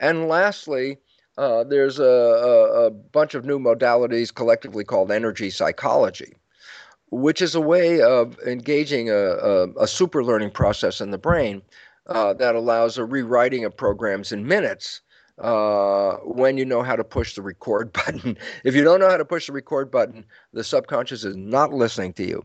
And 0.00 0.28
lastly, 0.28 0.96
uh, 1.36 1.64
there's 1.64 1.98
a, 1.98 2.02
a, 2.02 2.86
a 2.86 2.90
bunch 2.90 3.34
of 3.34 3.44
new 3.44 3.58
modalities 3.58 4.34
collectively 4.34 4.82
called 4.82 5.12
energy 5.12 5.50
psychology 5.50 6.34
which 7.10 7.40
is 7.40 7.54
a 7.54 7.60
way 7.60 8.00
of 8.00 8.38
engaging 8.46 9.10
a, 9.10 9.14
a, 9.14 9.68
a 9.80 9.88
super 9.88 10.22
learning 10.22 10.50
process 10.50 11.00
in 11.00 11.10
the 11.10 11.18
brain 11.18 11.62
uh, 12.06 12.32
that 12.34 12.54
allows 12.54 12.98
a 12.98 13.04
rewriting 13.04 13.64
of 13.64 13.76
programs 13.76 14.32
in 14.32 14.46
minutes 14.46 15.00
uh, 15.38 16.14
when 16.24 16.58
you 16.58 16.64
know 16.64 16.82
how 16.82 16.96
to 16.96 17.04
push 17.04 17.34
the 17.34 17.42
record 17.42 17.92
button. 18.04 18.36
if 18.64 18.74
you 18.74 18.82
don't 18.82 19.00
know 19.00 19.08
how 19.08 19.16
to 19.16 19.24
push 19.24 19.46
the 19.46 19.52
record 19.52 19.90
button, 19.90 20.24
the 20.52 20.64
subconscious 20.64 21.24
is 21.24 21.36
not 21.36 21.72
listening 21.72 22.12
to 22.12 22.26
you. 22.26 22.44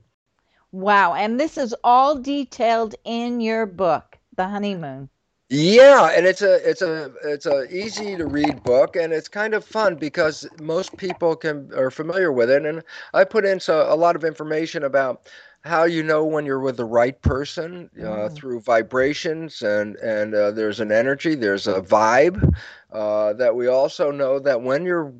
Wow. 0.71 1.13
And 1.13 1.39
this 1.39 1.57
is 1.57 1.75
all 1.83 2.19
detailed 2.19 2.95
in 3.03 3.41
your 3.41 3.65
book, 3.65 4.17
The 4.35 4.47
Honeymoon. 4.47 5.09
Yeah, 5.55 6.09
and 6.09 6.25
it's 6.25 6.41
a 6.41 6.67
it's 6.67 6.81
a 6.81 7.13
it's 7.23 7.45
a 7.45 7.71
easy 7.71 8.17
to 8.17 8.25
read 8.25 8.63
book, 8.63 8.95
and 8.95 9.13
it's 9.13 9.27
kind 9.27 9.53
of 9.53 9.63
fun 9.63 9.97
because 9.97 10.47
most 10.59 10.97
people 10.97 11.35
can 11.35 11.71
are 11.75 11.91
familiar 11.91 12.31
with 12.31 12.49
it. 12.49 12.65
And 12.65 12.81
I 13.13 13.23
put 13.23 13.45
in 13.45 13.59
so, 13.59 13.85
a 13.87 13.93
lot 13.95 14.15
of 14.15 14.23
information 14.23 14.83
about 14.83 15.29
how 15.63 15.83
you 15.83 16.01
know 16.01 16.25
when 16.25 16.47
you're 16.47 16.59
with 16.59 16.77
the 16.77 16.85
right 16.85 17.21
person 17.21 17.87
uh, 17.99 18.03
mm. 18.03 18.35
through 18.35 18.61
vibrations 18.61 19.61
and 19.61 19.95
and 19.97 20.33
uh, 20.33 20.49
there's 20.49 20.79
an 20.79 20.91
energy 20.91 21.35
there's 21.35 21.67
a 21.67 21.81
vibe 21.81 22.51
uh, 22.91 23.33
that 23.33 23.55
we 23.55 23.67
also 23.67 24.09
know 24.09 24.39
that 24.39 24.63
when 24.63 24.85
you're 24.85 25.13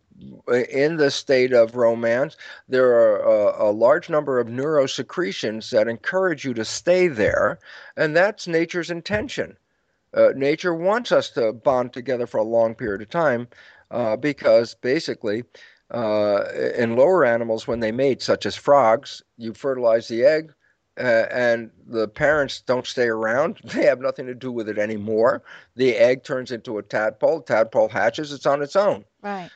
in 0.69 0.97
the 0.97 1.11
state 1.11 1.53
of 1.53 1.75
romance 1.75 2.36
there 2.67 2.88
are 2.88 3.17
a, 3.19 3.69
a, 3.69 3.71
large 3.71 4.09
number 4.09 4.39
of 4.39 4.47
neurosecretions 4.47 5.69
that 5.69 5.88
encourage 5.88 6.43
you 6.43 6.53
to 6.53 6.65
stay 6.65 7.07
there 7.07 7.59
and 7.95 8.15
that's 8.15 8.47
nature's 8.47 8.91
intention 8.91 9.55
uh, 10.14 10.30
nature 10.36 10.74
wants 10.74 11.11
us 11.11 11.30
to 11.32 11.53
bond 11.53 11.93
together 11.93 12.28
for 12.28 12.38
a 12.38 12.43
long 12.43 12.76
period 12.76 13.01
of 13.01 13.09
time 13.09 13.47
uh, 13.91 14.16
because 14.16 14.76
basically 14.76 15.43
uh, 15.91 16.45
in 16.78 16.95
lower 16.95 17.26
animals 17.26 17.68
when 17.68 17.80
they 17.80 17.91
mate, 17.91 18.22
such 18.22 18.45
as 18.45 18.55
frogs, 18.55 19.22
you 19.38 19.53
fertilize 19.53 20.07
the 20.07 20.24
egg, 20.24 20.53
uh, 20.99 21.26
and 21.32 21.72
the 21.88 22.07
parents 22.07 22.61
don't 22.61 22.88
stay 22.88 23.07
around. 23.07 23.59
They 23.64 23.86
have 23.86 23.99
nothing 23.99 24.26
to 24.28 24.36
do 24.36 24.51
with 24.51 24.70
it 24.70 24.78
anymore. 24.78 25.43
The 25.76 25.95
egg 25.95 26.24
turns 26.24 26.51
into 26.51 26.78
a 26.78 26.84
tadpole. 26.84 27.41
Tadpole 27.41 27.89
hatches. 27.89 28.32
It's 28.32 28.45
on 28.45 28.61
its 28.61 28.76
own. 28.76 29.05
Right. 29.22 29.49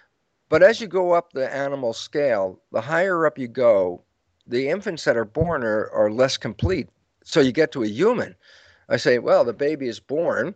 But 0.49 0.64
as 0.64 0.80
you 0.80 0.88
go 0.88 1.12
up 1.12 1.34
the 1.34 1.53
animal 1.53 1.93
scale, 1.93 2.62
the 2.72 2.82
higher 2.82 3.26
up 3.26 3.38
you 3.38 3.47
go, 3.47 4.03
the 4.47 4.70
infants 4.70 5.03
that 5.03 5.18
are 5.18 5.26
born 5.26 5.64
are, 5.64 5.89
are 5.91 6.10
less 6.10 6.38
complete. 6.38 6.89
So 7.24 7.41
you 7.41 7.51
get 7.51 7.72
to 7.74 7.84
a 7.84 7.88
human. 7.88 8.36
I 8.89 8.97
say, 8.97 9.19
well, 9.19 9.43
the 9.43 9.53
baby 9.53 9.88
is 9.88 9.99
born. 9.99 10.55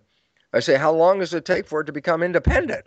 I 0.53 0.59
say, 0.59 0.77
how 0.77 0.91
long 0.91 1.19
does 1.19 1.33
it 1.33 1.45
take 1.45 1.67
for 1.67 1.81
it 1.81 1.85
to 1.85 1.91
become 1.91 2.23
independent? 2.23 2.85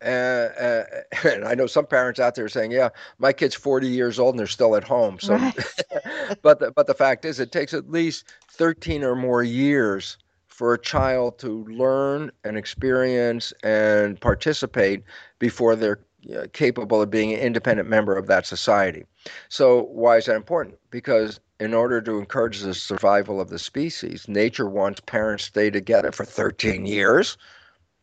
And, 0.00 0.52
uh, 0.58 0.84
and, 1.28 1.44
I 1.44 1.54
know 1.54 1.66
some 1.66 1.86
parents 1.86 2.20
out 2.20 2.34
there 2.34 2.48
saying, 2.48 2.70
"Yeah, 2.70 2.90
my 3.18 3.32
kid's 3.32 3.54
40 3.54 3.88
years 3.88 4.18
old 4.18 4.34
and 4.34 4.38
they're 4.38 4.46
still 4.46 4.76
at 4.76 4.84
home." 4.84 5.18
So, 5.18 5.34
right. 5.34 5.56
but 6.42 6.60
the, 6.60 6.70
but 6.70 6.86
the 6.86 6.94
fact 6.94 7.24
is, 7.24 7.40
it 7.40 7.52
takes 7.52 7.74
at 7.74 7.90
least 7.90 8.32
13 8.52 9.02
or 9.02 9.16
more 9.16 9.42
years 9.42 10.16
for 10.46 10.74
a 10.74 10.78
child 10.78 11.38
to 11.38 11.64
learn 11.64 12.30
and 12.44 12.56
experience 12.56 13.52
and 13.62 14.20
participate 14.20 15.02
before 15.38 15.76
they're 15.76 16.00
uh, 16.36 16.46
capable 16.52 17.00
of 17.00 17.10
being 17.10 17.32
an 17.32 17.38
independent 17.38 17.88
member 17.88 18.16
of 18.16 18.26
that 18.26 18.44
society. 18.46 19.04
So, 19.48 19.84
why 19.84 20.16
is 20.16 20.26
that 20.26 20.36
important? 20.36 20.76
Because 20.90 21.40
in 21.60 21.74
order 21.74 22.00
to 22.00 22.18
encourage 22.18 22.60
the 22.60 22.74
survival 22.74 23.40
of 23.40 23.50
the 23.50 23.58
species, 23.58 24.28
nature 24.28 24.68
wants 24.68 25.00
parents 25.00 25.44
stay 25.44 25.70
together 25.70 26.12
for 26.12 26.24
13 26.24 26.86
years 26.86 27.36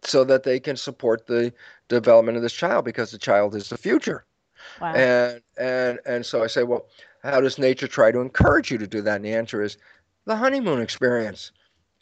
so 0.02 0.24
that 0.24 0.44
they 0.44 0.60
can 0.60 0.76
support 0.76 1.28
the 1.28 1.54
development 1.88 2.36
of 2.36 2.44
this 2.44 2.54
child 2.54 2.86
because 2.86 3.12
the 3.12 3.18
child 3.18 3.56
is 3.56 3.70
the 3.70 3.78
future. 3.78 4.26
Wow. 4.82 4.94
And 4.94 5.42
and 5.58 6.00
and 6.06 6.26
so 6.26 6.44
I 6.44 6.48
say, 6.48 6.64
well, 6.64 6.88
how 7.24 7.42
does 7.42 7.58
nature 7.58 7.88
try 7.88 8.12
to 8.12 8.20
encourage 8.20 8.72
you 8.72 8.78
to 8.78 8.88
do 8.88 9.02
that? 9.02 9.18
And 9.18 9.26
the 9.26 9.34
answer 9.34 9.62
is 9.62 9.78
the 10.26 10.36
honeymoon 10.36 10.82
experience. 10.82 11.52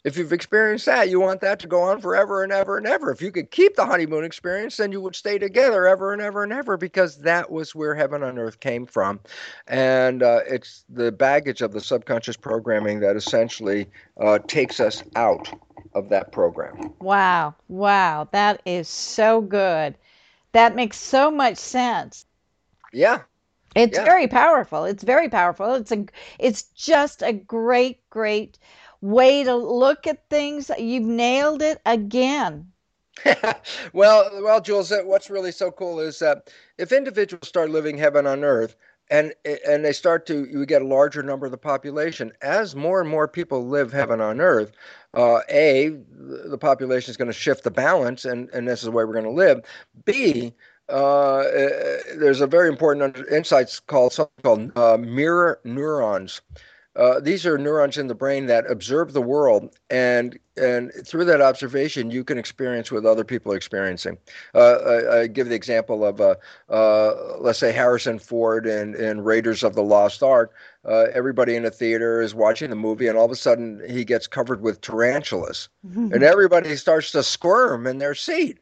If 0.04 0.18
you've 0.18 0.34
experienced 0.34 0.84
that, 0.84 1.08
you 1.08 1.18
want 1.18 1.40
that 1.40 1.58
to 1.60 1.66
go 1.66 1.80
on 1.80 1.98
forever 1.98 2.42
and 2.42 2.52
ever 2.52 2.76
and 2.76 2.86
ever. 2.86 3.10
If 3.10 3.22
you 3.22 3.32
could 3.32 3.50
keep 3.50 3.74
the 3.74 3.86
honeymoon 3.86 4.22
experience, 4.22 4.76
then 4.76 4.92
you 4.92 5.00
would 5.00 5.16
stay 5.16 5.38
together 5.38 5.86
ever 5.86 6.12
and 6.12 6.20
ever 6.20 6.42
and 6.42 6.52
ever 6.52 6.76
because 6.76 7.16
that 7.18 7.50
was 7.50 7.74
where 7.74 7.94
heaven 7.94 8.22
on 8.22 8.38
earth 8.38 8.60
came 8.60 8.84
from. 8.84 9.18
And 9.66 10.22
uh, 10.22 10.40
it's 10.46 10.84
the 10.90 11.10
baggage 11.10 11.62
of 11.62 11.72
the 11.72 11.80
subconscious 11.80 12.36
programming 12.36 13.00
that 13.00 13.16
essentially 13.16 13.88
uh, 14.20 14.40
takes 14.40 14.78
us 14.78 15.02
out 15.16 15.48
of 15.94 16.10
that 16.10 16.32
program. 16.32 16.92
Wow. 17.00 17.54
Wow. 17.68 18.28
That 18.32 18.60
is 18.66 18.88
so 18.88 19.40
good. 19.40 19.96
That 20.52 20.76
makes 20.76 20.98
so 20.98 21.30
much 21.30 21.56
sense. 21.56 22.26
Yeah. 22.92 23.22
It's 23.74 23.96
yeah. 23.96 24.04
very 24.04 24.28
powerful. 24.28 24.84
It's 24.84 25.02
very 25.02 25.28
powerful. 25.28 25.74
It's 25.74 25.90
a 25.90 26.06
it's 26.38 26.62
just 26.74 27.22
a 27.22 27.32
great 27.32 27.98
great 28.10 28.58
way 29.04 29.44
to 29.44 29.54
look 29.54 30.06
at 30.06 30.28
things. 30.30 30.70
You've 30.78 31.04
nailed 31.04 31.62
it 31.62 31.80
again. 31.86 32.72
well, 33.92 34.28
well, 34.42 34.60
Jules, 34.60 34.92
what's 35.04 35.30
really 35.30 35.52
so 35.52 35.70
cool 35.70 36.00
is 36.00 36.18
that 36.18 36.52
if 36.78 36.90
individuals 36.90 37.46
start 37.46 37.70
living 37.70 37.96
heaven 37.96 38.26
on 38.26 38.42
earth, 38.42 38.76
and 39.10 39.34
and 39.44 39.84
they 39.84 39.92
start 39.92 40.26
to 40.26 40.46
you 40.50 40.64
get 40.64 40.82
a 40.82 40.86
larger 40.86 41.22
number 41.22 41.44
of 41.44 41.52
the 41.52 41.58
population 41.58 42.32
as 42.40 42.74
more 42.74 43.00
and 43.00 43.10
more 43.10 43.28
people 43.28 43.66
live 43.66 43.92
heaven 43.92 44.20
on 44.20 44.40
earth 44.40 44.72
uh, 45.12 45.40
a 45.50 45.90
the 46.48 46.56
population 46.58 47.10
is 47.10 47.16
going 47.16 47.28
to 47.28 47.32
shift 47.32 47.64
the 47.64 47.70
balance 47.70 48.24
and 48.24 48.48
and 48.54 48.66
this 48.66 48.80
is 48.80 48.86
the 48.86 48.90
way 48.90 49.04
we're 49.04 49.12
going 49.12 49.24
to 49.24 49.30
live 49.30 49.60
b 50.06 50.54
uh, 50.88 51.38
eh, 51.38 51.98
there's 52.16 52.40
a 52.40 52.46
very 52.46 52.68
important 52.68 53.18
insights 53.30 53.78
called 53.78 54.12
something 54.12 54.42
called 54.42 54.72
uh, 54.76 54.96
mirror 54.96 55.60
neurons 55.64 56.40
uh, 56.96 57.18
these 57.18 57.44
are 57.44 57.58
neurons 57.58 57.98
in 57.98 58.06
the 58.06 58.14
brain 58.14 58.46
that 58.46 58.70
observe 58.70 59.12
the 59.12 59.22
world, 59.22 59.76
and 59.90 60.38
and 60.56 60.92
through 61.04 61.24
that 61.24 61.40
observation, 61.40 62.12
you 62.12 62.22
can 62.22 62.38
experience 62.38 62.92
what 62.92 63.04
other 63.04 63.24
people 63.24 63.52
are 63.52 63.56
experiencing. 63.56 64.16
Uh, 64.54 64.74
I, 64.74 65.20
I, 65.20 65.26
give 65.26 65.48
the 65.48 65.56
example 65.56 66.04
of, 66.04 66.20
uh, 66.20 66.36
uh, 66.68 67.38
let's 67.40 67.58
say 67.58 67.72
Harrison 67.72 68.20
Ford 68.20 68.64
and, 68.64 68.94
and 68.94 69.26
Raiders 69.26 69.64
of 69.64 69.74
the 69.74 69.82
Lost 69.82 70.22
Ark. 70.22 70.54
Uh, 70.84 71.06
everybody 71.12 71.56
in 71.56 71.64
the 71.64 71.72
theater 71.72 72.22
is 72.22 72.36
watching 72.36 72.70
the 72.70 72.76
movie, 72.76 73.08
and 73.08 73.18
all 73.18 73.24
of 73.24 73.32
a 73.32 73.36
sudden 73.36 73.82
he 73.88 74.04
gets 74.04 74.28
covered 74.28 74.60
with 74.60 74.80
tarantulas, 74.80 75.68
and 75.82 76.22
everybody 76.22 76.76
starts 76.76 77.10
to 77.10 77.24
squirm 77.24 77.88
in 77.88 77.98
their 77.98 78.14
seat. 78.14 78.60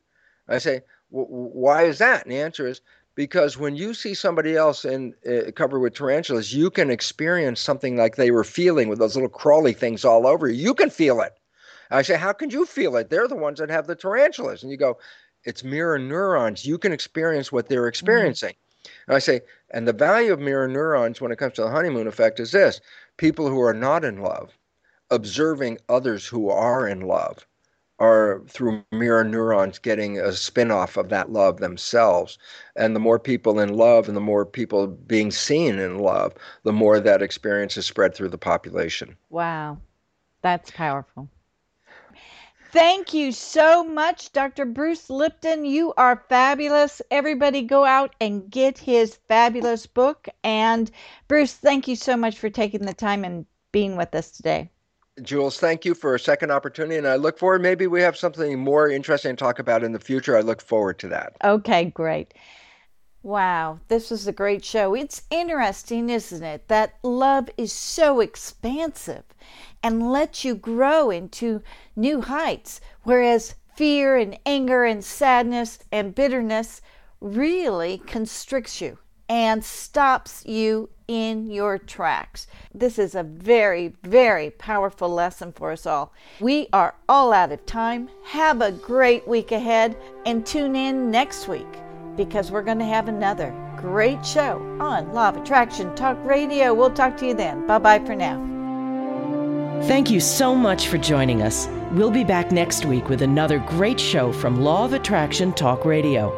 I 0.48 0.56
say, 0.56 0.80
why 1.10 1.82
is 1.82 1.98
that? 1.98 2.24
And 2.24 2.32
the 2.32 2.40
answer 2.40 2.66
is 2.66 2.80
because 3.14 3.58
when 3.58 3.76
you 3.76 3.94
see 3.94 4.14
somebody 4.14 4.56
else 4.56 4.84
in 4.84 5.14
uh, 5.28 5.50
covered 5.52 5.80
with 5.80 5.94
tarantulas, 5.94 6.54
you 6.54 6.70
can 6.70 6.90
experience 6.90 7.60
something 7.60 7.96
like 7.96 8.16
they 8.16 8.30
were 8.30 8.44
feeling 8.44 8.88
with 8.88 8.98
those 8.98 9.14
little 9.14 9.28
crawly 9.28 9.72
things 9.72 10.04
all 10.04 10.26
over 10.26 10.48
you. 10.48 10.54
You 10.54 10.74
can 10.74 10.90
feel 10.90 11.20
it. 11.20 11.32
I 11.90 12.02
say, 12.02 12.16
how 12.16 12.32
can 12.32 12.48
you 12.48 12.64
feel 12.64 12.96
it? 12.96 13.10
They're 13.10 13.28
the 13.28 13.36
ones 13.36 13.58
that 13.58 13.68
have 13.68 13.86
the 13.86 13.94
tarantulas, 13.94 14.62
and 14.62 14.72
you 14.72 14.78
go, 14.78 14.98
it's 15.44 15.62
mirror 15.62 15.98
neurons. 15.98 16.64
You 16.64 16.78
can 16.78 16.92
experience 16.92 17.52
what 17.52 17.68
they're 17.68 17.82
mm-hmm. 17.82 17.88
experiencing. 17.88 18.54
Mm-hmm. 18.54 19.02
And 19.08 19.16
I 19.16 19.18
say, 19.18 19.40
and 19.70 19.86
the 19.86 19.92
value 19.92 20.32
of 20.32 20.40
mirror 20.40 20.68
neurons 20.68 21.20
when 21.20 21.32
it 21.32 21.38
comes 21.38 21.54
to 21.54 21.62
the 21.62 21.70
honeymoon 21.70 22.06
effect 22.06 22.40
is 22.40 22.52
this: 22.52 22.80
people 23.18 23.48
who 23.48 23.60
are 23.60 23.74
not 23.74 24.04
in 24.04 24.22
love, 24.22 24.56
observing 25.10 25.78
others 25.88 26.26
who 26.26 26.48
are 26.48 26.88
in 26.88 27.02
love 27.02 27.46
are 28.02 28.42
through 28.48 28.84
mirror 28.90 29.24
neurons 29.24 29.78
getting 29.78 30.18
a 30.18 30.32
spin-off 30.32 30.96
of 30.96 31.08
that 31.08 31.30
love 31.30 31.60
themselves 31.60 32.38
and 32.76 32.96
the 32.96 33.00
more 33.00 33.18
people 33.20 33.60
in 33.60 33.72
love 33.74 34.08
and 34.08 34.16
the 34.16 34.20
more 34.20 34.44
people 34.44 34.88
being 34.88 35.30
seen 35.30 35.78
in 35.78 35.98
love 36.00 36.34
the 36.64 36.72
more 36.72 37.00
that 37.00 37.22
experience 37.22 37.76
is 37.76 37.86
spread 37.86 38.14
through 38.14 38.28
the 38.28 38.38
population 38.38 39.16
wow 39.30 39.78
that's 40.42 40.70
powerful 40.72 41.28
Thank 42.72 43.12
you 43.12 43.32
so 43.32 43.84
much, 43.84 44.32
Dr. 44.32 44.64
Bruce 44.64 45.10
Lipton. 45.10 45.66
You 45.66 45.92
are 45.98 46.24
fabulous. 46.30 47.02
Everybody 47.10 47.62
go 47.62 47.84
out 47.84 48.16
and 48.20 48.50
get 48.50 48.78
his 48.78 49.16
fabulous 49.28 49.86
book. 49.86 50.28
And 50.42 50.90
Bruce, 51.28 51.52
thank 51.52 51.86
you 51.86 51.96
so 51.96 52.16
much 52.16 52.38
for 52.38 52.50
taking 52.50 52.86
the 52.86 52.94
time 52.94 53.24
and 53.24 53.46
being 53.72 53.96
with 53.96 54.14
us 54.14 54.32
today. 54.32 54.71
Jules, 55.20 55.58
thank 55.58 55.84
you 55.84 55.94
for 55.94 56.14
a 56.14 56.18
second 56.18 56.50
opportunity, 56.50 56.96
and 56.96 57.06
I 57.06 57.16
look 57.16 57.38
forward. 57.38 57.60
Maybe 57.60 57.86
we 57.86 58.00
have 58.00 58.16
something 58.16 58.58
more 58.58 58.88
interesting 58.88 59.36
to 59.36 59.44
talk 59.44 59.58
about 59.58 59.84
in 59.84 59.92
the 59.92 59.98
future. 59.98 60.36
I 60.36 60.40
look 60.40 60.62
forward 60.62 60.98
to 61.00 61.08
that. 61.08 61.36
Okay, 61.44 61.86
great. 61.86 62.32
Wow, 63.22 63.78
this 63.88 64.10
was 64.10 64.26
a 64.26 64.32
great 64.32 64.64
show. 64.64 64.94
It's 64.94 65.22
interesting, 65.30 66.08
isn't 66.08 66.42
it, 66.42 66.66
that 66.68 66.94
love 67.02 67.50
is 67.58 67.72
so 67.72 68.20
expansive 68.20 69.22
and 69.82 70.10
lets 70.10 70.44
you 70.44 70.54
grow 70.54 71.10
into 71.10 71.62
new 71.94 72.22
heights, 72.22 72.80
whereas 73.02 73.54
fear 73.76 74.16
and 74.16 74.38
anger 74.46 74.84
and 74.84 75.04
sadness 75.04 75.78
and 75.92 76.14
bitterness 76.14 76.80
really 77.20 77.98
constricts 77.98 78.80
you 78.80 78.98
and 79.28 79.62
stops 79.62 80.44
you 80.46 80.88
in 81.08 81.50
your 81.50 81.78
tracks. 81.78 82.46
This 82.74 82.98
is 82.98 83.14
a 83.14 83.22
very, 83.22 83.94
very 84.02 84.50
powerful 84.50 85.08
lesson 85.08 85.52
for 85.52 85.72
us 85.72 85.86
all. 85.86 86.12
We 86.40 86.68
are 86.72 86.94
all 87.08 87.32
out 87.32 87.52
of 87.52 87.64
time. 87.66 88.08
Have 88.24 88.60
a 88.60 88.72
great 88.72 89.26
week 89.26 89.52
ahead 89.52 89.96
and 90.26 90.46
tune 90.46 90.76
in 90.76 91.10
next 91.10 91.48
week 91.48 91.66
because 92.16 92.50
we're 92.50 92.62
going 92.62 92.78
to 92.78 92.84
have 92.84 93.08
another 93.08 93.54
great 93.76 94.24
show 94.24 94.58
on 94.80 95.12
Law 95.12 95.30
of 95.30 95.36
Attraction 95.36 95.94
Talk 95.94 96.18
Radio. 96.24 96.74
We'll 96.74 96.90
talk 96.90 97.16
to 97.18 97.26
you 97.26 97.34
then. 97.34 97.66
Bye 97.66 97.78
bye 97.78 98.04
for 98.04 98.14
now. 98.14 98.52
Thank 99.84 100.10
you 100.10 100.20
so 100.20 100.54
much 100.54 100.86
for 100.86 100.98
joining 100.98 101.42
us. 101.42 101.66
We'll 101.90 102.12
be 102.12 102.22
back 102.22 102.52
next 102.52 102.84
week 102.84 103.08
with 103.08 103.20
another 103.20 103.58
great 103.58 103.98
show 103.98 104.32
from 104.32 104.60
Law 104.60 104.84
of 104.84 104.92
Attraction 104.92 105.52
Talk 105.52 105.84
Radio. 105.84 106.30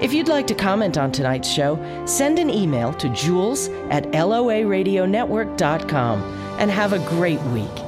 If 0.00 0.12
you'd 0.12 0.28
like 0.28 0.46
to 0.48 0.54
comment 0.54 0.98
on 0.98 1.12
tonight's 1.12 1.48
show, 1.48 1.78
send 2.06 2.38
an 2.38 2.50
email 2.50 2.92
to 2.94 3.08
jules 3.10 3.68
at 3.90 4.04
loaradionetwork.com 4.12 6.22
and 6.58 6.70
have 6.70 6.92
a 6.92 6.98
great 7.10 7.42
week. 7.44 7.83